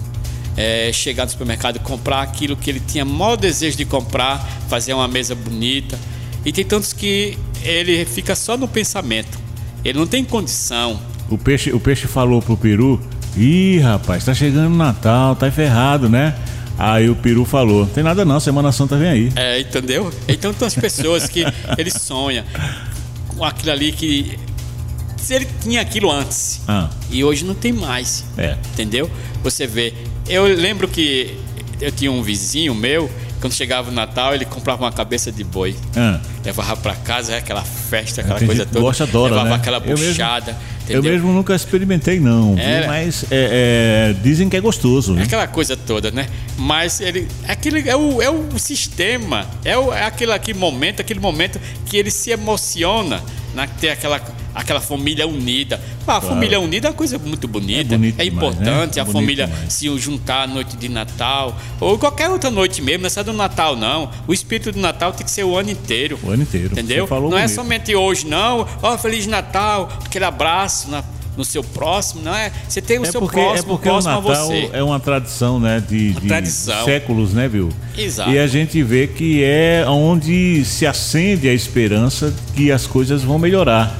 é, 0.55 0.91
chegar 0.93 1.25
no 1.25 1.31
supermercado 1.31 1.77
e 1.77 1.79
comprar 1.79 2.21
aquilo 2.21 2.55
que 2.55 2.69
ele 2.69 2.79
tinha 2.79 3.03
maior 3.03 3.35
desejo 3.35 3.75
de 3.77 3.85
comprar, 3.85 4.37
fazer 4.69 4.93
uma 4.93 5.07
mesa 5.07 5.33
bonita. 5.35 5.97
E 6.45 6.51
tem 6.51 6.63
tantos 6.63 6.93
que 6.93 7.37
ele 7.63 8.05
fica 8.05 8.35
só 8.35 8.55
no 8.57 8.67
pensamento. 8.67 9.37
Ele 9.83 9.97
não 9.97 10.05
tem 10.07 10.23
condição. 10.23 10.99
O 11.29 11.37
peixe, 11.37 11.71
o 11.71 11.79
peixe 11.79 12.05
falou 12.07 12.41
pro 12.41 12.55
peru: 12.55 13.01
Ih, 13.35 13.79
rapaz, 13.79 14.25
tá 14.25 14.33
chegando 14.33 14.67
o 14.73 14.77
Natal, 14.77 15.35
tá 15.35 15.49
ferrado, 15.51 16.07
né? 16.07 16.35
Aí 16.77 17.09
o 17.09 17.15
peru 17.15 17.45
falou: 17.45 17.85
Tem 17.87 18.03
nada 18.03 18.23
não, 18.25 18.39
Semana 18.39 18.71
Santa 18.71 18.97
vem 18.97 19.07
aí. 19.07 19.31
É, 19.35 19.59
entendeu? 19.61 20.11
Então 20.27 20.53
tem 20.53 20.67
as 20.67 20.75
pessoas 20.75 21.27
que 21.29 21.43
ele 21.77 21.89
sonha 21.91 22.45
com 23.37 23.43
aquilo 23.45 23.71
ali 23.71 23.91
que 23.91 24.37
se 25.17 25.33
ele 25.35 25.47
tinha 25.61 25.81
aquilo 25.81 26.11
antes 26.11 26.61
Ah. 26.67 26.89
e 27.09 27.23
hoje 27.23 27.45
não 27.45 27.55
tem 27.55 27.71
mais. 27.71 28.25
É. 28.37 28.57
Entendeu? 28.73 29.09
Você 29.43 29.65
vê. 29.65 29.93
Eu 30.27 30.43
lembro 30.45 30.87
que 30.87 31.37
eu 31.79 31.91
tinha 31.91 32.11
um 32.11 32.21
vizinho 32.21 32.73
meu, 32.75 33.09
quando 33.41 33.53
chegava 33.53 33.89
o 33.89 33.93
Natal, 33.93 34.33
ele 34.35 34.45
comprava 34.45 34.83
uma 34.83 34.91
cabeça 34.91 35.31
de 35.31 35.43
boi. 35.43 35.75
Ah. 35.95 36.19
Levava 36.45 36.75
pra 36.77 36.95
casa, 36.95 37.37
aquela 37.37 37.63
festa, 37.63 38.21
aquela 38.21 38.39
Tem 38.39 38.47
coisa 38.47 38.65
toda. 38.65 38.79
gosta, 38.81 39.03
adora, 39.05 39.33
levava 39.33 39.49
né? 39.49 39.55
aquela 39.55 39.77
Eu 39.77 39.95
buchada. 40.83 40.93
Eu 40.93 40.99
entendeu? 40.99 41.13
mesmo 41.13 41.31
nunca 41.31 41.55
experimentei, 41.55 42.19
não, 42.19 42.55
viu? 42.55 42.63
É. 42.63 42.87
mas 42.87 43.25
é, 43.31 44.11
é, 44.11 44.15
dizem 44.21 44.49
que 44.49 44.57
é 44.57 44.61
gostoso. 44.61 45.15
Viu? 45.15 45.23
aquela 45.23 45.47
coisa 45.47 45.75
toda, 45.75 46.11
né? 46.11 46.27
Mas 46.57 47.01
ele. 47.01 47.27
Aquele 47.47 47.87
é 47.87 47.95
o, 47.95 48.21
é 48.21 48.29
o 48.29 48.57
sistema, 48.57 49.47
é, 49.63 49.77
o, 49.77 49.93
é 49.93 50.03
aquele, 50.03 50.31
aquele 50.31 50.57
momento, 50.57 50.99
aquele 50.99 51.19
momento 51.19 51.59
que 51.85 51.97
ele 51.97 52.11
se 52.11 52.31
emociona 52.31 53.21
na 53.53 53.67
ter 53.67 53.89
aquela, 53.89 54.21
aquela 54.53 54.81
família 54.81 55.27
unida. 55.27 55.79
Ah, 56.07 56.17
a 56.17 56.21
família 56.21 56.59
unida 56.59 56.87
é 56.87 56.89
uma 56.91 56.95
coisa 56.95 57.17
muito 57.17 57.47
bonita. 57.47 57.93
É 57.93 57.95
É, 57.95 57.97
demais, 57.97 58.27
importante 58.27 58.95
né? 58.95 59.01
a 59.01 59.05
Bonito 59.05 59.13
família 59.21 59.47
demais. 59.47 59.73
se 59.73 59.97
juntar 59.97 60.43
à 60.43 60.47
noite 60.47 60.75
de 60.75 60.89
Natal. 60.89 61.55
Ou 61.79 61.97
qualquer 61.97 62.29
outra 62.29 62.49
noite 62.51 62.81
mesmo, 62.81 63.01
não 63.03 63.07
é 63.07 63.09
só 63.09 63.23
do 63.23 63.31
Natal, 63.33 63.75
não. 63.75 64.09
O 64.27 64.33
espírito 64.33 64.71
do 64.71 64.79
Natal 64.79 65.13
tem 65.13 65.23
que 65.25 65.31
ser 65.31 65.43
o 65.43 65.55
ano 65.57 65.69
inteiro. 65.71 66.19
O 66.23 66.29
ano 66.31 66.43
inteiro. 66.43 66.73
Entendeu? 66.73 67.07
Não 67.09 67.17
é 67.37 67.41
bonito. 67.43 67.49
somente 67.55 67.95
hoje, 67.95 68.25
não. 68.27 68.67
Ó, 68.81 68.97
Feliz 68.97 69.25
Natal, 69.27 69.89
aquele 70.05 70.25
abraço 70.25 70.89
na- 70.89 71.03
no 71.37 71.43
seu 71.43 71.63
próximo, 71.63 72.21
não 72.23 72.33
é? 72.35 72.51
Você 72.67 72.81
tem 72.81 72.99
o 72.99 73.03
É 73.05 73.11
seu 73.11 73.19
porque, 73.19 73.39
é 73.39 73.43
próximo, 73.43 73.67
porque 73.69 73.89
o 73.89 73.91
próximo 73.91 74.13
a 74.13 74.21
Natal 74.21 74.51
é 74.73 74.83
uma 74.83 74.99
tradição, 74.99 75.59
né? 75.59 75.83
De, 75.87 76.13
de 76.13 76.27
tradição. 76.27 76.85
séculos, 76.85 77.33
né, 77.33 77.47
viu? 77.47 77.69
Exato. 77.97 78.29
E 78.31 78.39
a 78.39 78.47
gente 78.47 78.81
vê 78.83 79.07
que 79.07 79.43
é 79.43 79.85
onde 79.87 80.63
se 80.65 80.85
acende 80.85 81.47
a 81.49 81.53
esperança 81.53 82.33
que 82.55 82.71
as 82.71 82.85
coisas 82.85 83.23
vão 83.23 83.39
melhorar, 83.39 83.91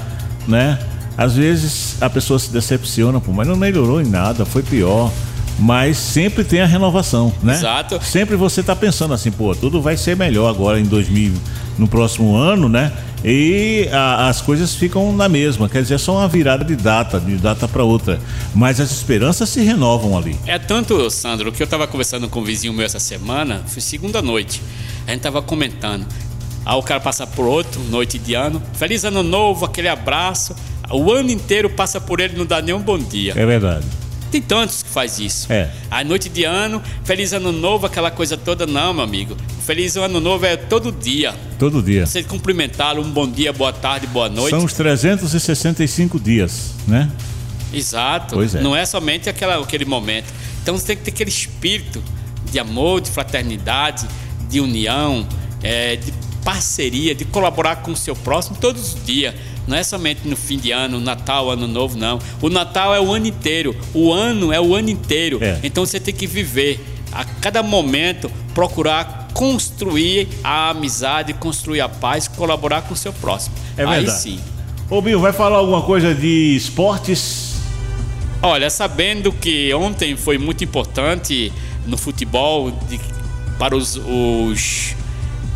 né? 0.48 0.80
Às 1.18 1.36
vezes 1.36 2.02
a 2.02 2.10
pessoa 2.10 2.40
se 2.40 2.52
decepciona, 2.52 3.20
pô, 3.20 3.32
mas 3.32 3.48
não 3.48 3.56
melhorou 3.56 4.02
em 4.02 4.06
nada, 4.08 4.46
foi 4.46 4.64
pior. 4.64 5.12
Mas 5.60 5.98
sempre 5.98 6.44
tem 6.44 6.62
a 6.62 6.66
renovação, 6.66 7.32
né? 7.44 7.54
Exato. 7.54 8.00
Sempre 8.04 8.36
você 8.36 8.64
tá 8.64 8.76
pensando 8.76 9.14
assim, 9.14 9.30
pô, 9.30 9.54
tudo 9.54 9.80
vai 9.80 9.96
ser 9.96 10.18
melhor 10.18 10.50
agora 10.50 10.80
em 10.80 10.84
2000, 10.84 11.34
no 11.78 11.88
próximo 11.88 12.36
ano, 12.36 12.68
né? 12.68 12.92
E 13.24 13.88
a- 13.92 14.28
as 14.28 14.42
coisas 14.42 14.76
ficam 14.76 15.14
na 15.16 15.30
mesma, 15.30 15.70
quer 15.70 15.82
dizer, 15.82 15.96
é 15.96 15.98
só 15.98 16.18
uma 16.18 16.28
virada 16.28 16.66
de 16.66 16.76
data, 16.76 17.20
de 17.20 17.36
data 17.38 17.68
para 17.68 17.84
outra. 17.84 18.20
Mas 18.54 18.80
as 18.80 18.92
esperanças 18.92 19.48
se 19.50 19.62
renovam 19.62 20.18
ali. 20.18 20.38
É 20.46 20.60
tanto, 20.60 21.10
Sandro, 21.10 21.52
que 21.52 21.64
eu 21.64 21.68
tava 21.68 21.88
conversando 21.88 22.28
com 22.28 22.42
um 22.42 22.44
vizinho 22.44 22.74
meu 22.74 22.86
essa 22.86 23.00
semana, 23.00 23.62
foi 23.68 23.82
segunda 23.82 24.22
noite. 24.22 24.62
A 25.08 25.12
gente 25.12 25.22
tava 25.22 25.42
comentando. 25.42 26.06
Aí 26.66 26.76
o 26.78 26.82
cara 26.84 27.00
passa 27.00 27.26
por 27.28 27.46
outro, 27.46 27.82
noite 27.90 28.18
de 28.18 28.34
ano. 28.34 28.62
Feliz 28.74 29.04
ano 29.04 29.22
novo, 29.24 29.66
aquele 29.66 29.88
abraço. 29.90 30.56
O 30.92 31.12
ano 31.12 31.32
inteiro 31.32 31.70
passa 31.70 32.00
por 32.00 32.20
ele, 32.20 32.38
não 32.38 32.46
dá 32.46 32.62
nem 32.62 32.74
um 32.76 32.80
bom 32.82 32.98
dia. 32.98 33.34
É 33.36 33.46
verdade. 33.46 33.86
Tem 34.34 34.42
tantos 34.42 34.82
que 34.82 34.90
faz 34.90 35.20
isso. 35.20 35.54
É. 35.54 35.70
A 35.92 36.04
noite 36.04 36.28
de 36.28 36.44
ano, 36.44 36.82
feliz 37.04 37.34
ano 37.34 37.52
novo, 37.52 37.86
aquela 37.86 38.10
coisa 38.10 38.36
toda, 38.36 38.66
não, 38.66 38.92
meu 38.92 39.04
amigo. 39.04 39.38
Feliz 39.64 39.96
ano 39.96 40.20
novo 40.20 40.44
é 40.44 40.58
todo 40.58 40.92
dia. 40.92 41.36
Todo 41.60 41.84
dia. 41.84 42.08
Você 42.08 42.24
cumprimentá-lo, 42.24 43.04
um 43.04 43.12
bom 43.12 43.30
dia, 43.30 43.54
boa 43.54 43.72
tarde, 43.72 44.08
boa 44.08 44.30
noite. 44.30 44.50
São 44.50 44.66
os 44.66 44.74
365 44.74 46.20
dias, 46.20 46.74
né? 46.88 47.12
Exato. 47.72 48.34
Pois 48.34 48.56
é. 48.56 48.62
Não 48.62 48.76
é 48.76 48.88
somente 48.88 49.30
aquela, 49.30 49.62
aquele 49.62 49.86
momento. 49.86 50.34
Então 50.64 50.76
você 50.76 50.88
tem 50.88 50.98
que 50.98 51.04
ter 51.04 51.12
aquele 51.12 51.30
espírito 51.30 52.04
de 52.52 52.58
amor, 52.58 53.02
de 53.02 53.12
fraternidade, 53.12 54.08
de 54.50 54.60
união, 54.60 55.28
é, 55.62 55.96
de 55.96 56.12
parceria, 56.44 57.14
de 57.14 57.24
colaborar 57.24 57.84
com 57.84 57.92
o 57.92 57.96
seu 57.96 58.16
próximo 58.16 58.58
todos 58.60 58.96
os 58.96 59.06
dias. 59.06 59.36
Não 59.68 59.78
é 59.78 59.84
somente 59.84 60.28
no 60.28 60.36
fim 60.36 60.58
de 60.58 60.72
ano, 60.72 61.00
Natal, 61.00 61.50
Ano 61.50 61.68
Novo, 61.68 61.98
não. 61.98 62.20
O 62.42 62.50
Natal 62.50 62.94
é 62.94 63.00
o 63.00 63.12
ano 63.14 63.28
inteiro. 63.28 63.76
O 63.94 64.12
ano 64.12 64.52
é 64.52 64.60
o 64.60 64.76
ano 64.76 64.90
inteiro. 64.90 65.40
É. 65.42 65.60
Então 65.64 65.86
você 65.86 66.00
tem 66.00 66.14
que 66.14 66.28
viver 66.28 66.84
a 67.12 67.24
cada 67.24 67.64
momento, 67.64 68.30
procurar 68.54 69.30
construir 69.34 70.28
a 70.44 70.70
amizade, 70.72 71.34
construir 71.34 71.82
a 71.82 71.90
paz, 71.90 72.28
colaborar 72.28 72.82
com 72.84 72.94
o 72.94 72.98
seu 72.98 73.12
próximo. 73.14 73.56
É 73.78 73.84
Aí 73.86 73.98
verdade. 74.04 74.20
sim. 74.20 74.40
Ô 74.90 75.02
Bill, 75.02 75.20
vai 75.20 75.32
falar 75.34 75.58
alguma 75.58 75.82
coisa 75.82 76.14
de 76.14 76.56
esportes? 76.56 77.54
Olha, 78.42 78.70
sabendo 78.70 79.32
que 79.32 79.74
ontem 79.74 80.16
foi 80.18 80.38
muito 80.38 80.64
importante 80.64 81.52
no 81.88 81.98
futebol 81.98 82.70
de- 82.90 83.00
para 83.58 83.76
os, 83.76 83.96
os, 83.96 84.96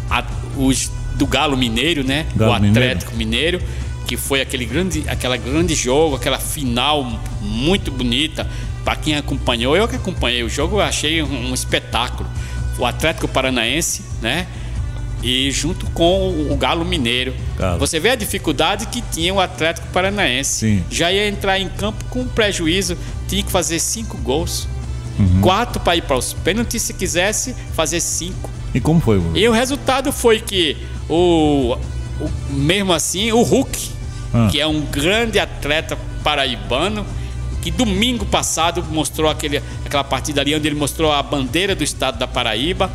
a- 0.10 0.24
os 0.56 0.90
do 1.16 1.28
Galo 1.28 1.58
Mineiro, 1.58 2.04
né? 2.04 2.26
Galo 2.36 2.52
o 2.52 2.56
Atlético 2.70 3.16
Mineiro. 3.16 3.62
Que 4.08 4.16
foi 4.18 4.42
aquele 4.42 4.66
grande, 4.66 5.04
aquela 5.08 5.36
grande 5.38 5.76
jogo, 5.76 6.16
aquela 6.16 6.40
final 6.40 7.04
muito 7.42 7.92
bonita. 7.92 8.50
Para 8.86 8.96
quem 8.96 9.16
acompanhou, 9.16 9.76
eu 9.76 9.88
que 9.88 9.98
acompanhei 9.98 10.44
o 10.44 10.50
jogo, 10.50 10.78
eu 10.78 10.82
achei 10.82 11.22
um, 11.22 11.50
um 11.50 11.54
espetáculo. 11.54 12.30
O 12.80 12.86
Atlético 12.86 13.28
Paranaense, 13.28 14.02
né? 14.22 14.48
E 15.22 15.52
junto 15.52 15.86
com 15.88 16.30
o 16.52 16.56
Galo 16.56 16.86
Mineiro. 16.86 17.34
Galo. 17.58 17.80
Você 17.80 18.00
vê 18.00 18.12
a 18.12 18.16
dificuldade 18.16 18.86
que 18.86 19.02
tinha 19.12 19.34
o 19.34 19.40
Atlético 19.42 19.88
Paranaense. 19.88 20.60
Sim. 20.60 20.84
Já 20.90 21.12
ia 21.12 21.28
entrar 21.28 21.60
em 21.60 21.68
campo 21.68 22.06
com 22.06 22.26
prejuízo, 22.28 22.96
tinha 23.28 23.44
que 23.44 23.52
fazer 23.52 23.80
cinco 23.80 24.16
gols. 24.20 24.68
Uhum. 25.20 25.42
Quatro 25.42 25.80
para 25.82 25.96
ir 25.98 26.04
para 26.04 26.16
os 26.16 26.32
pênaltis, 26.34 26.84
se 26.84 26.94
quisesse 26.94 27.56
fazer 27.76 28.00
cinco. 28.00 28.50
E 28.74 28.80
como 28.80 29.02
foi? 29.02 29.20
E 29.34 29.48
o 29.48 29.52
resultado 29.52 30.12
foi 30.14 30.40
que 30.40 30.78
o, 31.10 31.76
o- 32.22 32.30
mesmo 32.54 32.94
assim 32.94 33.32
o 33.32 33.42
Hulk, 33.42 33.90
Ah. 34.34 34.50
que 34.52 34.60
é 34.60 34.68
um 34.68 34.82
grande 34.82 35.40
atleta 35.40 35.98
paraibano, 36.24 37.06
que 37.62 37.72
domingo 37.72 38.26
passado 38.26 38.84
mostrou 38.92 39.30
aquele, 39.30 39.62
aquela 39.86 40.04
partida 40.04 40.42
ali 40.42 40.56
onde 40.56 40.68
ele 40.68 40.76
mostrou 40.76 41.12
a 41.12 41.22
bandeira 41.24 41.76
do 41.76 41.84
estado 41.84 42.18
da 42.18 42.28
Paraíba. 42.28 42.92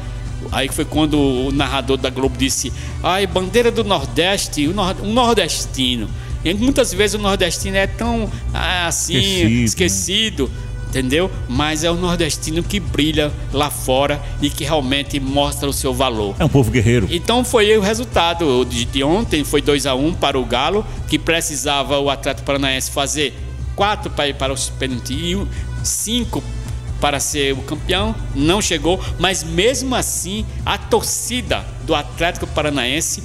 Aí 0.51 0.69
foi 0.69 0.85
quando 0.85 1.19
o 1.19 1.53
narrador 1.53 1.97
da 1.97 2.11
Globo 2.11 2.37
disse: 2.37 2.73
"Ai, 3.03 3.27
bandeira 3.27 3.71
do 3.71 3.85
Nordeste, 3.85 4.69
um 4.69 5.13
nordestino". 5.13 6.09
E 6.45 6.53
muitas 6.55 6.93
vezes 6.93 7.15
o 7.15 7.19
nordestino 7.19 7.77
é 7.77 7.87
tão 7.87 8.29
ah, 8.53 8.87
assim 8.87 9.63
Esquecido, 9.65 10.49
né? 10.49 10.72
Entendeu? 10.93 11.31
Mas 11.49 11.85
é 11.85 11.91
o 11.91 11.95
nordestino 11.95 12.63
que 12.63 12.79
brilha 12.79 13.33
lá 13.51 13.71
fora 13.71 14.21
e 14.43 14.51
que 14.51 14.63
realmente 14.63 15.19
mostra 15.19 15.67
o 15.67 15.73
seu 15.73 15.95
valor. 15.95 16.37
É 16.39 16.45
um 16.45 16.49
povo 16.51 16.71
guerreiro. 16.71 17.09
Então 17.11 17.43
foi 17.43 17.75
o 17.79 17.81
resultado 17.81 18.63
de, 18.67 18.85
de 18.85 19.03
ontem, 19.03 19.43
foi 19.43 19.63
2 19.63 19.87
a 19.87 19.95
1 19.95 20.13
para 20.15 20.39
o 20.39 20.45
Galo, 20.45 20.85
que 21.09 21.19
precisava 21.19 21.99
o 21.99 22.11
Atlético 22.11 22.45
Paranaense 22.47 22.91
fazer 22.91 23.35
quatro 23.75 24.11
para 24.11 24.29
ir 24.29 24.35
para 24.35 24.53
os 24.53 24.69
pênaltis 24.69 25.35
um- 25.35 25.47
cinco 25.83 26.45
para 27.01 27.19
ser 27.19 27.55
o 27.55 27.63
campeão, 27.63 28.15
não 28.35 28.61
chegou, 28.61 29.01
mas 29.19 29.43
mesmo 29.43 29.95
assim 29.95 30.45
a 30.65 30.77
torcida 30.77 31.65
do 31.87 31.95
Atlético 31.95 32.47
Paranaense 32.47 33.23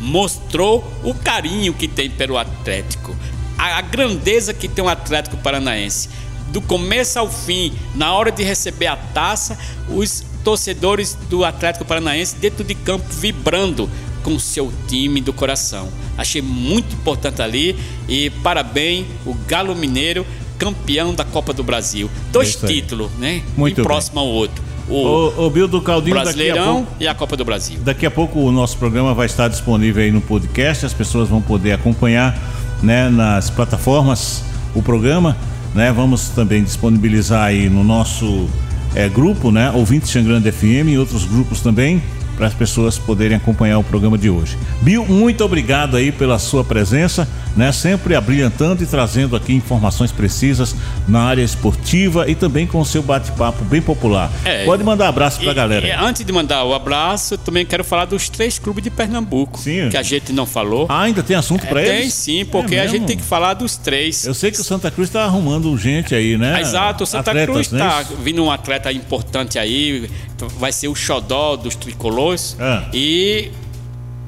mostrou 0.00 0.84
o 1.02 1.14
carinho 1.14 1.72
que 1.72 1.88
tem 1.88 2.10
pelo 2.10 2.36
Atlético, 2.36 3.16
a 3.56 3.80
grandeza 3.80 4.52
que 4.52 4.68
tem 4.68 4.84
o 4.84 4.88
Atlético 4.88 5.36
Paranaense. 5.38 6.10
Do 6.52 6.60
começo 6.60 7.18
ao 7.18 7.30
fim, 7.30 7.72
na 7.94 8.12
hora 8.14 8.30
de 8.30 8.42
receber 8.42 8.86
a 8.86 8.96
taça, 8.96 9.58
os 9.88 10.24
torcedores 10.44 11.18
do 11.28 11.44
Atlético 11.44 11.84
Paranaense 11.84 12.36
dentro 12.36 12.62
de 12.62 12.74
campo 12.74 13.04
vibrando 13.10 13.90
com 14.22 14.34
o 14.34 14.40
seu 14.40 14.72
time 14.88 15.20
do 15.20 15.32
coração. 15.32 15.88
Achei 16.18 16.42
muito 16.42 16.94
importante 16.94 17.42
ali 17.42 17.76
e 18.08 18.30
parabéns 18.42 19.06
o 19.24 19.34
Galo 19.46 19.74
Mineiro, 19.74 20.26
campeão 20.58 21.14
da 21.14 21.24
Copa 21.24 21.52
do 21.52 21.62
Brasil. 21.62 22.10
Dois 22.32 22.56
títulos, 22.56 23.10
né? 23.18 23.42
Muito 23.56 23.74
e 23.74 23.76
bem. 23.76 23.84
próximo 23.84 24.20
ao 24.20 24.26
outro. 24.26 24.62
o 24.88 24.94
Ô, 24.94 25.46
ô 25.46 25.50
Bill 25.50 25.68
do 25.68 25.80
Caldinho, 25.80 26.14
daqui 26.14 26.20
a 26.20 26.32
Brasileirão 26.32 26.74
pouco. 26.84 26.96
e 26.98 27.06
a 27.06 27.14
Copa 27.14 27.36
do 27.36 27.44
Brasil. 27.44 27.78
Daqui 27.84 28.04
a 28.06 28.10
pouco 28.10 28.40
o 28.40 28.50
nosso 28.50 28.76
programa 28.78 29.14
vai 29.14 29.26
estar 29.26 29.46
disponível 29.48 30.02
aí 30.02 30.10
no 30.10 30.20
podcast, 30.20 30.86
as 30.86 30.94
pessoas 30.94 31.28
vão 31.28 31.40
poder 31.40 31.72
acompanhar 31.72 32.36
né, 32.82 33.08
nas 33.08 33.50
plataformas 33.50 34.42
o 34.74 34.82
programa. 34.82 35.36
Né? 35.76 35.92
Vamos 35.92 36.30
também 36.30 36.64
disponibilizar 36.64 37.44
aí 37.44 37.68
no 37.68 37.84
nosso 37.84 38.48
eh, 38.94 39.10
grupo, 39.10 39.50
né? 39.50 39.70
Ouvintes 39.72 40.10
Xangrande 40.10 40.50
FM 40.50 40.88
e 40.88 40.98
outros 40.98 41.26
grupos 41.26 41.60
também, 41.60 42.02
para 42.34 42.46
as 42.46 42.54
pessoas 42.54 42.98
poderem 42.98 43.36
acompanhar 43.36 43.78
o 43.78 43.84
programa 43.84 44.16
de 44.16 44.30
hoje. 44.30 44.56
Bill, 44.80 45.04
muito 45.04 45.44
obrigado 45.44 45.94
aí 45.96 46.10
pela 46.10 46.38
sua 46.38 46.64
presença, 46.64 47.28
né? 47.56 47.72
Sempre 47.72 48.14
abrilhantando 48.14 48.82
e 48.82 48.86
trazendo 48.86 49.34
aqui 49.34 49.52
informações 49.54 50.12
precisas 50.12 50.74
na 51.08 51.22
área 51.22 51.42
esportiva 51.42 52.28
e 52.30 52.34
também 52.34 52.66
com 52.66 52.80
o 52.80 52.84
seu 52.84 53.02
bate-papo 53.02 53.64
bem 53.64 53.80
popular. 53.82 54.30
É. 54.44 54.64
Pode 54.64 54.84
mandar 54.84 55.08
abraço 55.08 55.40
pra 55.40 55.52
E- 55.52 55.54
galera. 55.54 55.86
e 55.86 55.90
antes 55.90 56.24
de 56.24 56.32
mandar 56.32 56.64
o 56.64 56.74
abraço, 56.74 57.36
também 57.38 57.64
quero 57.64 57.82
falar 57.82 58.04
dos 58.04 58.28
três 58.28 58.58
clubes 58.58 58.84
de 58.84 58.90
Pernambuco. 58.90 59.58
Sim. 59.58 59.88
Que 59.88 59.96
a 59.96 60.02
gente 60.02 60.32
não 60.32 60.46
falou. 60.46 60.86
Ah, 60.88 61.02
ainda 61.02 61.22
tem 61.22 61.36
assunto 61.36 61.66
pra 61.66 61.80
É, 61.80 61.86
eles? 61.88 62.00
tem 62.02 62.10
sim, 62.10 62.44
porque 62.44 62.74
É 62.76 62.80
a 62.82 62.86
gente 62.86 63.06
tem 63.06 63.16
que 63.16 63.22
falar 63.24 63.54
dos 63.54 63.76
três. 63.76 64.24
Eu 64.26 64.34
sei 64.34 64.50
que 64.50 64.60
o 64.60 64.64
Santa 64.64 64.90
Cruz 64.90 65.08
tá 65.10 65.24
arrumando 65.24 65.76
gente 65.78 66.14
aí, 66.14 66.36
né? 66.36 66.60
Exato, 66.60 67.04
o 67.04 67.06
Santa 67.06 67.30
Atletas, 67.30 67.54
Cruz 67.54 67.72
não 67.72 67.80
é 67.84 67.88
está 67.88 68.02
isso? 68.02 68.16
vindo 68.22 68.44
um 68.44 68.50
atleta 68.50 68.92
importante 68.92 69.58
aí, 69.58 70.10
vai 70.58 70.72
ser 70.72 70.88
o 70.88 70.94
xodó 70.94 71.56
dos 71.56 71.74
tricolores 71.74 72.56
Ah. 72.60 72.84
e 72.92 73.50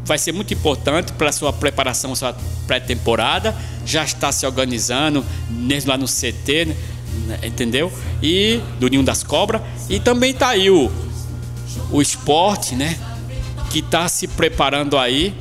vai 0.09 0.19
ser 0.19 0.33
muito 0.33 0.53
importante 0.55 1.13
para 1.13 1.31
sua 1.31 1.53
preparação, 1.53 2.15
sua 2.17 2.35
pré-temporada. 2.67 3.55
Já 3.87 4.03
está 4.05 4.33
se 4.33 4.45
organizando 4.47 5.25
mesmo 5.51 5.91
lá 5.91 5.99
no 5.99 6.07
CT, 6.07 6.65
né, 7.27 7.39
entendeu? 7.45 7.93
E 8.23 8.61
do 8.81 8.89
Ninho 8.89 9.03
das 9.03 9.23
Cobras. 9.23 9.61
E 9.89 10.01
também 10.01 10.33
tá 10.35 10.49
aí 10.49 10.71
o, 10.71 10.91
o 11.93 12.01
esporte, 12.03 12.75
né? 12.75 12.97
Que 13.71 13.81
está 13.81 14.09
se 14.09 14.27
preparando 14.27 14.97
aí, 14.97 15.35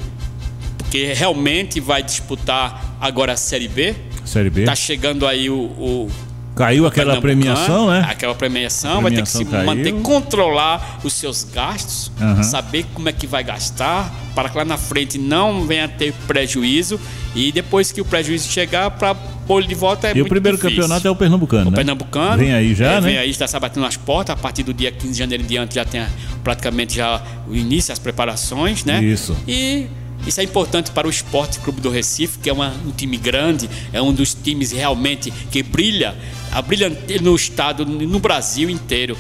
porque 0.78 1.14
realmente 1.14 1.80
vai 1.80 2.04
disputar 2.04 2.98
agora 3.00 3.34
a 3.34 3.38
Série 3.38 3.70
B. 3.70 3.96
Série 4.26 4.50
B. 4.50 4.66
Tá 4.66 4.76
chegando 4.76 5.26
aí 5.26 5.50
o- 5.50 5.56
o 5.56 6.12
Caiu 6.58 6.88
aquela 6.88 7.22
premiação, 7.22 7.90
né? 7.90 8.06
Aquela 8.10 8.34
premiação, 8.36 9.02
vai 9.02 9.12
ter 9.12 9.22
que 9.22 9.30
se 9.30 9.46
caiu. 9.46 9.66
manter, 9.66 9.94
controlar 10.02 11.00
os 11.04 11.14
seus 11.14 11.44
gastos, 11.44 12.12
Aham. 12.20 12.44
saber 12.44 12.86
como 12.94 13.08
é 13.08 13.12
que 13.14 13.28
vai 13.28 13.44
gastar, 13.44 14.12
para 14.34 14.50
que 14.50 14.58
lá 14.58 14.66
na 14.66 14.78
frente 14.78 15.18
não 15.18 15.66
venha 15.66 15.88
ter 15.88 16.14
prejuízo 16.26 17.00
e 17.36 17.52
depois 17.52 17.92
que 17.92 18.02
o 18.02 18.06
prejuízo 18.06 18.50
chegar, 18.50 18.90
para 18.92 19.14
pôr 19.16 19.64
de 19.64 19.76
volta 19.76 20.08
é 20.08 20.18
E 20.18 20.22
o 20.22 20.26
primeiro 20.28 20.58
difícil. 20.58 20.76
campeonato 20.78 21.08
é 21.08 21.12
o 21.12 21.16
Pernambucano, 21.16 21.68
O 21.68 21.72
né? 21.72 21.76
Pernambucano. 21.76 22.38
Vem 22.38 22.54
aí 22.54 22.74
já, 22.76 22.94
é, 22.94 22.96
né? 22.96 23.02
Vem 23.02 23.18
aí, 23.18 23.30
está 23.30 23.48
se 23.48 23.56
abatendo 23.56 23.86
nas 23.86 23.96
portas. 23.96 24.34
A 24.34 24.38
partir 24.38 24.64
do 24.64 24.74
dia 24.74 24.92
15 24.92 25.14
de 25.14 25.20
janeiro 25.20 25.44
em 25.44 25.48
diante 25.48 25.76
já 25.76 25.86
tem 25.86 26.04
praticamente 26.44 26.96
já 26.96 27.22
o 27.48 27.56
início, 27.56 27.94
as 27.94 28.00
preparações, 28.00 28.84
né? 28.84 29.04
Isso. 29.04 29.36
E 29.48 29.88
isso 30.26 30.40
é 30.42 30.44
importante 30.44 30.92
para 30.92 31.08
o 31.08 31.10
Esporte 31.10 31.60
Clube 31.60 31.80
do 31.82 31.90
Recife, 31.90 32.40
que 32.40 32.50
é 32.50 32.54
uma- 32.54 32.74
um 32.86 32.92
time 32.92 33.18
grande, 33.18 33.70
é 33.94 34.02
um 34.02 34.14
dos 34.14 34.34
times 34.34 34.72
realmente 34.72 35.32
que 35.52 35.62
brilha, 35.64 36.16
a 36.52 36.62
brilha 36.62 36.90
no 37.22 37.36
estado, 37.36 37.86
no 37.86 38.20
Brasil 38.20 38.70
inteiro. 38.70 39.18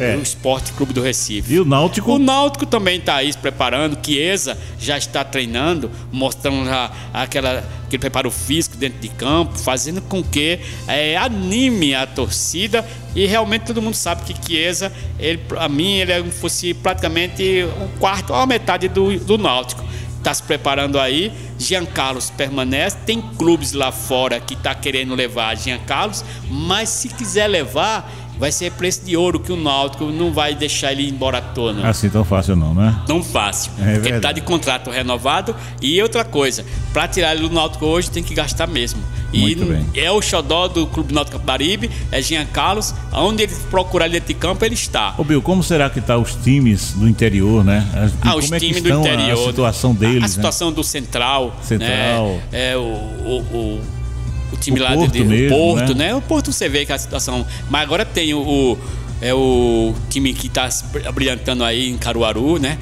É. 0.00 0.14
O 0.14 0.22
Esporte 0.22 0.70
Clube 0.74 0.92
do 0.92 1.02
Recife. 1.02 1.54
E 1.54 1.58
o 1.58 1.64
Náutico? 1.64 2.12
O 2.12 2.18
Náutico 2.20 2.64
também 2.64 2.98
está 3.00 3.16
aí 3.16 3.32
se 3.32 3.38
preparando, 3.38 3.98
Chiesa 4.00 4.56
já 4.78 4.96
está 4.96 5.24
treinando, 5.24 5.90
mostrando 6.12 6.64
já 6.66 6.92
aquela, 7.12 7.64
aquele 7.84 7.98
preparo 7.98 8.30
físico 8.30 8.76
dentro 8.76 9.00
de 9.00 9.08
campo, 9.08 9.58
fazendo 9.58 10.00
com 10.02 10.22
que 10.22 10.60
eh, 10.86 11.16
anime 11.16 11.96
a 11.96 12.06
torcida 12.06 12.86
e 13.12 13.26
realmente 13.26 13.62
todo 13.62 13.82
mundo 13.82 13.94
sabe 13.94 14.22
que 14.22 14.46
Chiesa, 14.46 14.92
ele, 15.18 15.38
para 15.38 15.68
mim, 15.68 15.96
ele 15.96 16.12
é 16.12 16.22
fosse 16.30 16.72
praticamente 16.74 17.64
um 17.82 17.98
quarto 17.98 18.32
ou 18.32 18.36
a 18.38 18.46
metade 18.46 18.86
do, 18.86 19.18
do 19.18 19.36
Náutico. 19.36 19.84
Está 20.18 20.34
se 20.34 20.42
preparando 20.42 20.98
aí, 20.98 21.32
Jean 21.58 21.86
Carlos 21.86 22.28
permanece, 22.28 22.96
tem 23.06 23.20
clubes 23.20 23.72
lá 23.72 23.90
fora 23.92 24.40
que 24.40 24.54
está 24.54 24.74
querendo 24.74 25.14
levar 25.14 25.56
Jean 25.56 25.78
Carlos, 25.78 26.24
mas 26.50 26.88
se 26.88 27.08
quiser 27.08 27.46
levar, 27.46 28.10
vai 28.38 28.52
ser 28.52 28.70
preço 28.72 29.04
de 29.04 29.16
ouro 29.16 29.40
que 29.40 29.52
o 29.52 29.56
Náutico 29.56 30.06
não 30.06 30.32
vai 30.32 30.54
deixar 30.54 30.92
ele 30.92 31.02
ir 31.02 31.10
embora 31.10 31.38
à 31.38 31.40
toa, 31.42 31.72
não. 31.72 31.84
Assim 31.84 32.08
tão 32.08 32.24
fácil 32.24 32.56
não, 32.56 32.74
né? 32.74 32.96
Não 33.08 33.22
fácil. 33.22 33.72
É 33.80 33.94
porque 33.94 34.08
ele 34.08 34.20
tá 34.20 34.32
de 34.32 34.40
contrato 34.40 34.90
renovado. 34.90 35.54
E 35.82 36.00
outra 36.02 36.24
coisa, 36.24 36.64
para 36.92 37.08
tirar 37.08 37.34
ele 37.34 37.48
do 37.48 37.54
Náutico 37.54 37.84
hoje 37.86 38.10
tem 38.10 38.22
que 38.22 38.34
gastar 38.34 38.66
mesmo. 38.66 39.00
E 39.32 39.40
Muito 39.40 39.66
bem. 39.66 39.86
é 39.94 40.10
o 40.10 40.22
xodó 40.22 40.68
do 40.68 40.86
Clube 40.86 41.12
Náutico 41.12 41.36
Capibaribe, 41.36 41.90
é 42.10 42.22
Jean 42.22 42.46
Carlos. 42.46 42.94
Onde 43.12 43.42
ele 43.42 43.52
procurar 43.70 44.06
ele 44.06 44.14
dentro 44.14 44.28
de 44.28 44.34
campo, 44.34 44.64
ele 44.64 44.74
está. 44.74 45.14
Ô 45.18 45.24
Bill, 45.24 45.42
como 45.42 45.62
será 45.62 45.90
que 45.90 46.00
tá 46.00 46.16
os 46.16 46.34
times 46.36 46.92
do 46.92 47.06
interior, 47.06 47.62
né? 47.62 47.86
As- 47.94 48.12
Ah, 48.22 48.36
os 48.36 48.50
é 48.50 48.58
times 48.58 48.82
do 48.82 48.88
interior. 48.88 49.32
a 49.32 49.46
situação 49.48 49.92
né? 49.92 49.98
deles, 50.00 50.24
A 50.24 50.28
situação 50.28 50.72
do 50.72 50.82
Central. 50.82 51.54
Central. 51.62 52.40
Né? 52.50 52.70
É 52.72 52.76
o. 52.76 52.80
o, 52.80 53.40
o 53.52 53.97
o 54.52 54.56
time 54.56 54.80
O 54.80 54.82
lá 54.82 54.94
Porto 54.94 55.12
de, 55.12 55.18
de 55.18 55.24
mesmo, 55.24 55.56
Porto, 55.56 55.94
né? 55.94 56.06
né? 56.08 56.14
O 56.14 56.20
Porto 56.22 56.52
você 56.52 56.68
vê 56.68 56.84
que 56.86 56.92
a 56.92 56.98
situação. 56.98 57.46
Mas 57.70 57.82
agora 57.82 58.04
tem 58.04 58.32
o. 58.34 58.40
o- 58.40 58.78
é 59.20 59.34
o 59.34 59.94
time 60.08 60.32
que 60.32 60.46
está 60.46 60.68
brilhantando 61.12 61.64
aí 61.64 61.88
em 61.90 61.98
Caruaru, 61.98 62.58
né? 62.60 62.78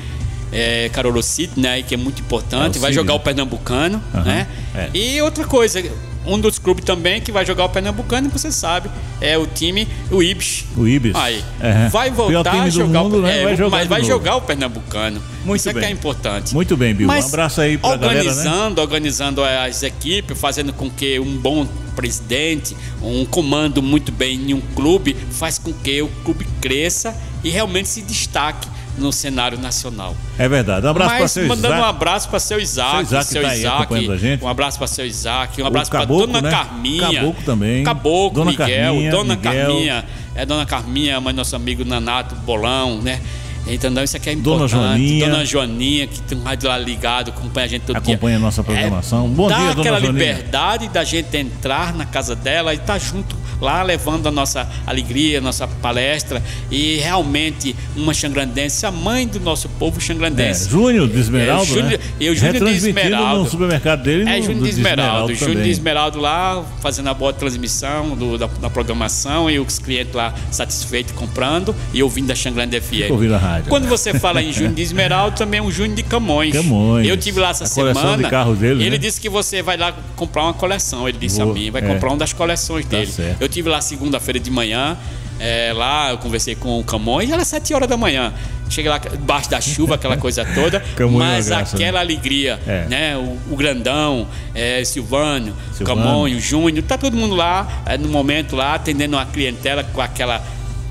É, 0.53 0.89
Caruaru 0.93 1.23
City, 1.23 1.59
né? 1.59 1.81
Que 1.83 1.95
é 1.95 1.97
muito 1.97 2.21
importante. 2.21 2.77
É 2.77 2.81
vai 2.81 2.93
jogar 2.93 3.15
o 3.15 3.21
Pernambucano, 3.21 4.03
Aham, 4.15 4.23
né? 4.25 4.47
é. 4.75 4.91
E 4.93 5.21
outra 5.23 5.45
coisa, 5.45 5.83
um 6.27 6.39
dos 6.39 6.59
clubes 6.59 6.85
também 6.85 7.21
que 7.21 7.31
vai 7.31 7.47
jogar 7.47 7.65
o 7.65 7.69
Pernambucano, 7.69 8.29
você 8.29 8.51
sabe, 8.51 8.91
é 9.21 9.39
o 9.39 9.47
time, 9.47 9.87
o 10.11 10.23
Ibis. 10.23 10.65
O 10.77 10.87
Ibis. 10.87 11.15
Aí. 11.15 11.43
É. 11.61 11.89
Vai 11.89 12.11
voltar 12.11 12.63
a 12.63 12.69
jogar 12.69 13.03
mundo, 13.05 13.19
o 13.19 13.23
né? 13.23 13.41
é, 13.41 13.45
Vai 13.45 13.57
jogar 13.57 13.77
mas 13.77 13.89
vai 13.89 14.01
novo. 14.01 14.13
jogar 14.13 14.37
o 14.37 14.41
Pernambucano. 14.41 15.23
Muito 15.45 15.61
Isso 15.61 15.69
é 15.69 15.73
que 15.73 15.81
bem. 15.81 15.89
é 15.89 15.93
importante. 15.93 16.53
Muito 16.55 16.77
bem, 16.77 16.95
Bill. 16.95 17.07
Mas 17.07 17.27
um 17.27 17.29
abraço 17.29 17.61
aí 17.61 17.79
pra 17.79 17.97
galera, 17.97 18.15
né? 18.15 18.19
organizando, 18.19 18.81
organizando 18.81 19.45
as 19.45 19.83
equipes, 19.83 20.39
fazendo 20.39 20.73
com 20.73 20.91
que 20.91 21.19
um 21.21 21.37
bom 21.37 21.67
presidente, 21.95 22.77
um 23.03 23.25
comando 23.25 23.83
muito 23.83 24.13
bem 24.13 24.51
em 24.51 24.55
um 24.55 24.61
clube, 24.75 25.17
faz 25.31 25.59
com 25.59 25.73
que 25.73 26.03
o 26.03 26.09
clube 26.25 26.47
cresça 26.61 27.17
e 27.43 27.49
realmente 27.49 27.89
se 27.89 28.03
destaque 28.03 28.69
no 28.99 29.13
cenário 29.13 29.59
nacional. 29.59 30.17
É 30.39 30.49
verdade. 30.49 30.87
Um 30.87 30.91
abraço 30.91 31.11
pra 31.11 31.21
Mas 31.21 31.31
seu 31.33 31.47
mandando 31.47 31.75
Isaac. 31.75 31.83
um 31.83 31.89
abraço 31.89 32.29
para 32.29 32.41
seu 32.41 32.61
Isaac, 32.61 33.07
Seu 33.07 33.43
Isaac 33.43 33.63
tá 33.63 33.79
acompanhando 33.79 34.13
a 34.13 34.17
gente. 34.17 34.45
um 34.45 34.49
abraço 34.49 34.79
para 34.79 34.87
seu 34.87 35.07
Isaac, 35.07 35.63
um 35.63 35.67
abraço 35.67 35.91
para 35.91 36.05
Dona 36.05 36.41
né? 36.41 36.51
Carminha, 36.51 37.13
Caboclo 37.13 37.43
também. 37.45 37.85
Caboclo, 37.85 38.45
Dona 38.45 38.51
Miguel, 38.51 38.67
Carminha, 38.67 39.11
Dona 39.11 39.37
Miguel. 39.37 39.67
Carminha, 39.67 40.05
é 40.35 40.47
Dona 40.47 40.67
Carminha, 40.67 41.21
do 41.21 41.33
nosso 41.33 41.57
amigo 41.57 41.85
Nanato 41.85 42.35
Bolão, 42.37 43.01
né? 43.01 43.21
Entendeu? 43.67 44.05
Isso 44.05 44.17
aqui 44.17 44.31
é 44.31 44.37
Dona 44.37 44.65
importante. 44.65 44.87
Joaninha. 44.87 45.29
Dona 45.29 45.45
Joaninha, 45.45 46.07
que 46.07 46.21
tem 46.21 46.39
um 46.39 46.43
rádio 46.43 46.69
lá 46.69 46.79
ligado, 46.79 47.31
acompanha 47.31 47.67
a 47.67 47.69
gente 47.69 47.83
todo 47.83 48.01
dia. 48.01 48.15
Acompanha 48.15 48.37
a 48.37 48.41
nossa 48.41 48.63
programação. 48.63 49.29
Bom 49.29 49.49
dá 49.49 49.57
dia, 49.57 49.69
Dona 49.71 49.81
aquela 49.81 50.01
Joaninha. 50.01 50.25
liberdade 50.25 50.89
da 50.89 51.03
gente 51.03 51.37
entrar 51.37 51.93
na 51.93 52.07
casa 52.07 52.37
dela 52.37 52.73
e 52.73 52.77
estar 52.77 52.93
tá 52.93 52.99
junto 52.99 53.37
lá, 53.61 53.83
levando 53.83 54.29
a 54.29 54.31
nossa 54.31 54.69
alegria, 54.87 55.39
a 55.39 55.41
nossa 55.41 55.67
palestra. 55.67 56.43
E 56.71 56.97
realmente, 56.97 57.75
uma 57.97 58.13
xangrandense, 58.15 58.85
a 58.85 58.91
mãe 58.91 59.27
do 59.27 59.41
nosso 59.41 59.69
povo 59.71 59.99
É, 59.99 60.01
xangrandense. 60.01 60.69
Júnior 60.69 61.09
de 61.09 61.19
Esmeraldo, 61.19 61.63
É, 61.63 61.67
Júnior- 61.67 61.91
né? 61.93 61.99
e 62.21 62.29
o 62.31 62.35
Júnior 62.37 62.65
de 62.65 62.77
Esmeraldo. 62.77 63.45
no 63.45 63.51
supermercado 63.51 64.03
dele. 64.03 64.29
É 64.29 64.41
Júnior 64.43 64.63
de 64.65 64.69
Esmeraldo. 64.71 65.35
Júnior 65.35 65.49
de 65.51 65.57
também. 65.57 65.71
Esmeraldo 65.71 66.21
lá, 66.21 66.65
fazendo 66.81 67.09
a 67.09 67.15
boa 67.15 67.33
transmissão 67.33 68.11
do- 68.17 68.37
da, 68.39 68.47
da 68.47 68.69
programação 68.71 69.51
e 69.51 69.59
os 69.59 69.79
clientes 69.79 70.15
lá 70.15 70.35
satisfeitos 70.51 71.13
comprando 71.15 71.75
e 71.93 72.03
ouvindo 72.03 72.31
a 72.31 72.35
Xangrande 72.35 72.77
FM. 72.81 73.11
ouvindo 73.11 73.35
a 73.35 73.39
rádio. 73.39 73.69
Quando 73.69 73.89
você 73.89 74.19
fala 74.19 74.43
em 74.43 74.53
Júnior 74.53 74.75
de 74.75 74.83
Esmeraldo, 74.83 75.37
também 75.37 75.59
é 75.59 75.63
um 75.63 75.71
Júnior 75.71 75.97
de 75.97 76.03
Camões. 76.03 76.53
Camões. 76.53 77.07
Eu 77.09 77.17
tive 77.17 77.41
lá 77.41 77.51
essa 77.51 77.65
A 77.65 77.67
semana. 77.67 78.23
de 78.23 78.29
carros 78.31 78.59
dele, 78.59 78.83
Ele 78.83 78.91
né? 78.91 78.99
disse 78.99 79.21
que 79.21 79.29
você 79.29 79.63
vai 79.63 79.77
lá 79.77 79.95
comprar 80.15 80.43
uma 80.45 80.55
coleção. 80.55 81.09
Ele 81.09 81.19
disse 81.19 81.41
Vou, 81.41 81.51
a 81.51 81.55
mim, 81.55 81.71
vai 81.71 81.83
é. 81.83 81.87
comprar 81.87 82.11
uma 82.11 82.19
das 82.19 82.33
coleções 82.33 82.85
Tá 82.85 82.99
dele. 82.99 83.13
Eu 83.41 83.49
tive 83.49 83.69
lá 83.69 83.81
segunda-feira 83.81 84.39
de 84.39 84.51
manhã. 84.51 84.97
É, 85.39 85.73
lá 85.75 86.11
eu 86.11 86.19
conversei 86.19 86.55
com 86.55 86.79
o 86.81 86.85
Camões, 86.85 87.31
era 87.31 87.45
sete 87.45 87.73
horas 87.75 87.89
da 87.89 87.97
manhã. 87.97 88.33
Cheguei 88.69 88.91
lá 88.91 88.99
debaixo 88.99 89.49
da 89.49 89.61
chuva, 89.61 89.95
aquela 89.95 90.17
coisa 90.17 90.45
toda. 90.55 90.81
Camões 90.97 91.23
é 91.23 91.27
mas 91.37 91.49
graça, 91.49 91.77
né? 91.77 91.85
aquela 91.85 92.01
alegria, 92.01 92.59
É. 92.67 92.87
né? 92.89 93.17
O, 93.17 93.53
o 93.53 93.57
Grandão, 93.57 94.27
é, 94.55 94.83
Silvânio, 94.85 95.55
Silvano. 95.73 96.01
Camões, 96.03 96.43
Júnior, 96.43 96.83
tá 96.85 96.99
todo 96.99 97.17
mundo 97.17 97.35
lá, 97.37 97.83
é, 97.87 97.97
no 97.97 98.09
momento 98.09 98.57
lá, 98.57 98.75
atendendo 98.75 99.17
uma 99.17 99.25
clientela 99.27 99.85
com 99.85 100.01
aquela 100.01 100.43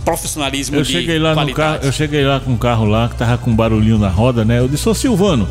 profissionalismo 0.05 0.77
Eu 0.77 0.83
de 0.83 0.91
cheguei 0.91 1.17
lá 1.19 1.29
no 1.29 1.35
qualidade. 1.35 1.55
carro, 1.79 1.85
eu 1.85 1.91
cheguei 1.91 2.23
lá 2.23 2.39
com 2.39 2.51
um 2.51 2.57
carro 2.57 2.85
lá 2.85 3.09
que 3.09 3.15
tava 3.15 3.37
com 3.37 3.49
um 3.51 3.55
barulhinho 3.55 3.97
na 3.97 4.07
roda, 4.09 4.45
né? 4.45 4.59
Eu 4.59 4.67
disse, 4.67 4.87
ô 4.87 4.93
Silvano, 4.93 5.47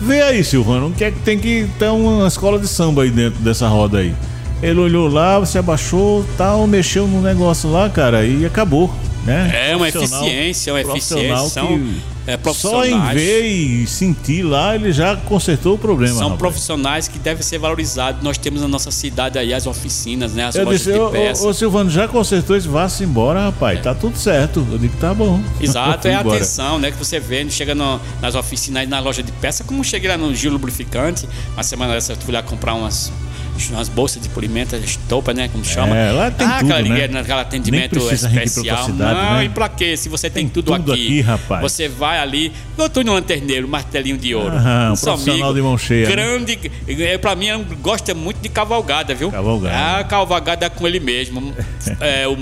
vê 0.00 0.22
aí, 0.22 0.44
Silvano, 0.44 0.86
o 0.88 0.92
que 0.92 1.04
é 1.04 1.10
que 1.10 1.18
tem 1.20 1.38
que 1.38 1.68
ter 1.78 1.88
uma 1.88 2.26
escola 2.28 2.58
de 2.58 2.68
samba 2.68 3.02
aí 3.02 3.10
dentro 3.10 3.40
dessa 3.40 3.66
roda 3.68 3.98
aí? 3.98 4.14
Ele 4.62 4.80
olhou 4.80 5.08
lá, 5.08 5.44
se 5.46 5.56
abaixou, 5.58 6.24
tal, 6.36 6.66
mexeu 6.66 7.06
no 7.06 7.20
negócio 7.22 7.70
lá, 7.70 7.88
cara, 7.88 8.24
e 8.26 8.44
acabou, 8.44 8.92
né? 9.24 9.70
É 9.70 9.76
uma 9.76 9.88
eficiência, 9.88 10.72
uma 10.72 10.80
eficiência. 10.80 11.48
São, 11.48 11.66
que 11.78 12.02
é, 12.26 12.32
Só 12.32 12.38
profissionais. 12.38 12.92
em 12.92 13.14
ver 13.14 13.42
e 13.46 13.86
sentir 13.86 14.42
lá, 14.42 14.74
ele 14.74 14.92
já 14.92 15.16
consertou 15.16 15.76
o 15.76 15.78
problema. 15.78 16.12
São 16.14 16.24
rapaz. 16.24 16.38
profissionais 16.40 17.08
que 17.08 17.18
devem 17.20 17.42
ser 17.42 17.58
valorizados. 17.58 18.22
Nós 18.22 18.36
temos 18.36 18.60
na 18.60 18.68
nossa 18.68 18.90
cidade 18.90 19.38
aí 19.38 19.54
as 19.54 19.66
oficinas, 19.66 20.32
né? 20.34 20.44
As 20.46 20.56
Eu 20.56 20.64
lojas 20.64 20.80
disse, 20.82 20.92
de 20.92 21.10
peças. 21.10 21.44
ô, 21.44 21.48
ô, 21.48 21.54
Silvano, 21.54 21.88
já 21.88 22.06
consertou 22.08 22.54
isso? 22.56 22.68
Vá-se 22.68 23.04
embora, 23.04 23.44
rapaz. 23.46 23.80
Tá 23.80 23.94
tudo 23.94 24.18
certo. 24.18 24.66
Eu 24.72 24.76
digo, 24.76 24.94
tá 24.98 25.14
bom. 25.14 25.40
Exato, 25.60 26.06
é 26.08 26.14
a 26.16 26.20
atenção, 26.20 26.78
né? 26.78 26.90
Que 26.90 26.98
você 26.98 27.18
vê, 27.20 27.48
chega 27.48 27.74
no- 27.74 27.98
nas 28.20 28.34
oficinas, 28.34 28.86
na 28.88 28.98
loja 29.00 29.22
de 29.22 29.30
peça, 29.32 29.62
como 29.64 29.82
cheguei 29.84 30.10
lá 30.10 30.18
no 30.18 30.34
Gil 30.34 30.50
Lubrificante, 30.52 31.26
uma 31.54 31.62
semana 31.62 31.94
dessa 31.94 32.12
eu 32.12 32.16
fui 32.16 32.34
lá 32.34 32.42
comprar 32.42 32.74
umas, 32.74 33.10
umas 33.70 33.88
bolsas 33.88 34.22
de 34.22 34.28
polimento, 34.28 34.76
estopa, 34.76 35.34
né? 35.34 35.48
Como 35.48 35.64
chama. 35.64 35.96
É, 35.96 36.12
lá 36.12 36.30
tem 36.30 36.46
ah, 36.46 36.58
tudo, 36.58 36.72
aquela, 36.72 36.88
né? 36.88 37.00
ligue- 37.06 37.18
aquela 37.18 37.40
atendimento 37.42 37.98
especial. 37.98 38.84
cidade, 38.84 38.92
Não, 38.92 39.34
né? 39.36 39.44
e 39.44 39.48
pra 39.48 39.68
quê? 39.68 39.96
Se 39.96 40.08
você 40.08 40.30
tem, 40.30 40.44
Tem 40.44 40.48
tudo, 40.52 40.72
tudo 40.72 40.92
aqui, 40.92 41.04
aqui, 41.06 41.20
rapaz. 41.20 41.62
Você 41.62 41.88
vai 41.88 42.18
ali, 42.18 42.52
eu 42.76 42.88
tô 42.88 43.02
no 43.02 43.12
lanterneiro, 43.12 43.68
martelinho 43.68 44.16
de 44.16 44.34
ouro. 44.34 44.54
Aham, 44.54 44.92
um 44.92 44.96
profissional 44.96 45.54
de 45.54 45.62
mão 45.62 45.76
cheia, 45.76 46.06
né? 46.08 46.12
Grande, 46.12 46.58
é, 46.86 47.18
pra 47.18 47.34
mim, 47.34 47.48
é 47.48 47.58
gosta 47.80 48.14
muito 48.14 48.40
de 48.40 48.48
cavalgada, 48.48 49.14
viu? 49.14 49.30
Cavalgada. 49.30 49.98
Ah, 50.00 50.04
cavalgada 50.04 50.70
com 50.70 50.86
ele 50.86 51.00
mesmo. 51.00 51.54
é, 52.00 52.26
o 52.28 52.36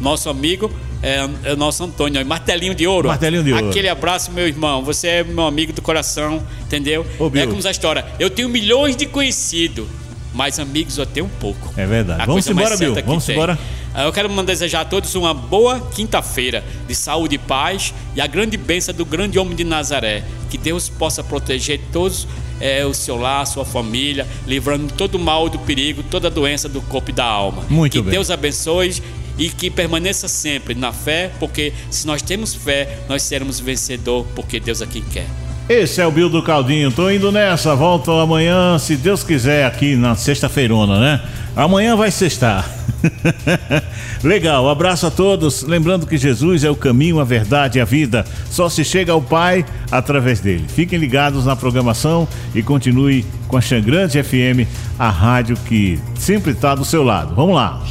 nosso 0.00 0.28
amigo. 0.28 0.70
É, 1.00 1.28
é 1.44 1.52
o 1.52 1.56
nosso 1.56 1.84
Antônio, 1.84 2.24
martelinho 2.26 2.74
de 2.74 2.84
ouro. 2.86 3.08
Martelinho 3.08 3.44
de 3.44 3.52
ouro. 3.52 3.68
Aquele 3.68 3.88
abraço, 3.88 4.32
meu 4.32 4.48
irmão. 4.48 4.82
Você 4.82 5.06
é 5.06 5.24
meu 5.24 5.46
amigo 5.46 5.72
do 5.72 5.80
coração, 5.80 6.42
entendeu? 6.62 7.06
Ô, 7.20 7.30
é 7.34 7.46
como 7.46 7.58
essa 7.58 7.70
história. 7.70 8.04
Eu 8.18 8.28
tenho 8.28 8.48
milhões 8.48 8.96
de 8.96 9.06
conhecidos, 9.06 9.86
mas 10.34 10.58
amigos 10.58 10.98
eu 10.98 11.06
tenho 11.06 11.28
pouco. 11.40 11.72
É 11.76 11.86
verdade. 11.86 12.22
A 12.22 12.26
Vamos 12.26 12.46
embora, 12.46 12.76
Bill. 12.76 12.94
Vamos 13.04 13.24
tem. 13.24 13.34
embora. 13.34 13.58
Ah, 13.94 14.04
Eu 14.04 14.12
quero 14.12 14.28
desejar 14.42 14.82
a 14.82 14.84
todos 14.84 15.14
uma 15.14 15.32
boa 15.34 15.80
quinta-feira 15.94 16.62
de 16.86 16.94
saúde 16.94 17.34
e 17.36 17.38
paz 17.38 17.92
e 18.14 18.20
a 18.20 18.26
grande 18.26 18.56
bênção 18.56 18.94
do 18.94 19.04
grande 19.04 19.38
homem 19.38 19.56
de 19.56 19.64
Nazaré. 19.64 20.24
Que 20.50 20.58
Deus 20.58 20.88
possa 20.88 21.24
proteger 21.24 21.80
todos 21.92 22.26
eh, 22.60 22.84
o 22.84 22.94
seu 22.94 23.16
lar, 23.16 23.42
a 23.42 23.46
sua 23.46 23.64
família, 23.64 24.26
livrando 24.46 24.92
todo 24.94 25.16
o 25.16 25.18
mal, 25.18 25.48
do 25.48 25.58
perigo, 25.58 26.02
toda 26.02 26.30
doença 26.30 26.68
do 26.68 26.80
corpo 26.82 27.10
e 27.10 27.12
da 27.12 27.24
alma. 27.24 27.64
Muito 27.68 27.92
que 27.92 28.02
bem. 28.02 28.12
Deus 28.12 28.30
abençoe 28.30 29.02
e 29.38 29.48
que 29.48 29.70
permaneça 29.70 30.26
sempre 30.28 30.74
na 30.74 30.92
fé, 30.92 31.30
porque 31.38 31.72
se 31.90 32.06
nós 32.06 32.20
temos 32.20 32.54
fé, 32.54 32.98
nós 33.08 33.22
seremos 33.22 33.60
vencedor, 33.60 34.26
porque 34.34 34.58
Deus 34.58 34.82
aqui 34.82 35.00
quer. 35.00 35.26
Esse 35.68 36.00
é 36.00 36.06
o 36.06 36.10
Bill 36.10 36.30
do 36.30 36.42
Caldinho. 36.42 36.90
Tô 36.90 37.10
indo 37.10 37.30
nessa. 37.30 37.74
Volto 37.74 38.10
amanhã, 38.12 38.78
se 38.78 38.96
Deus 38.96 39.22
quiser, 39.22 39.66
aqui 39.66 39.96
na 39.96 40.16
sexta-feirona, 40.16 40.98
né? 40.98 41.20
Amanhã 41.54 41.94
vai 41.94 42.10
sextar. 42.10 42.66
Legal, 44.24 44.66
abraço 44.66 45.06
a 45.06 45.10
todos. 45.10 45.64
Lembrando 45.64 46.06
que 46.06 46.16
Jesus 46.16 46.64
é 46.64 46.70
o 46.70 46.74
caminho, 46.74 47.20
a 47.20 47.24
verdade 47.24 47.76
e 47.76 47.82
a 47.82 47.84
vida. 47.84 48.24
Só 48.50 48.70
se 48.70 48.82
chega 48.82 49.12
ao 49.12 49.20
Pai 49.20 49.62
através 49.90 50.40
dele. 50.40 50.64
Fiquem 50.68 50.98
ligados 50.98 51.44
na 51.44 51.54
programação 51.54 52.26
e 52.54 52.62
continue 52.62 53.26
com 53.46 53.58
a 53.58 53.60
Xangrande 53.60 54.22
FM, 54.22 54.66
a 54.98 55.10
rádio 55.10 55.54
que 55.66 56.00
sempre 56.14 56.52
está 56.52 56.74
do 56.74 56.84
seu 56.84 57.02
lado. 57.02 57.34
Vamos 57.34 57.54
lá. 57.54 57.82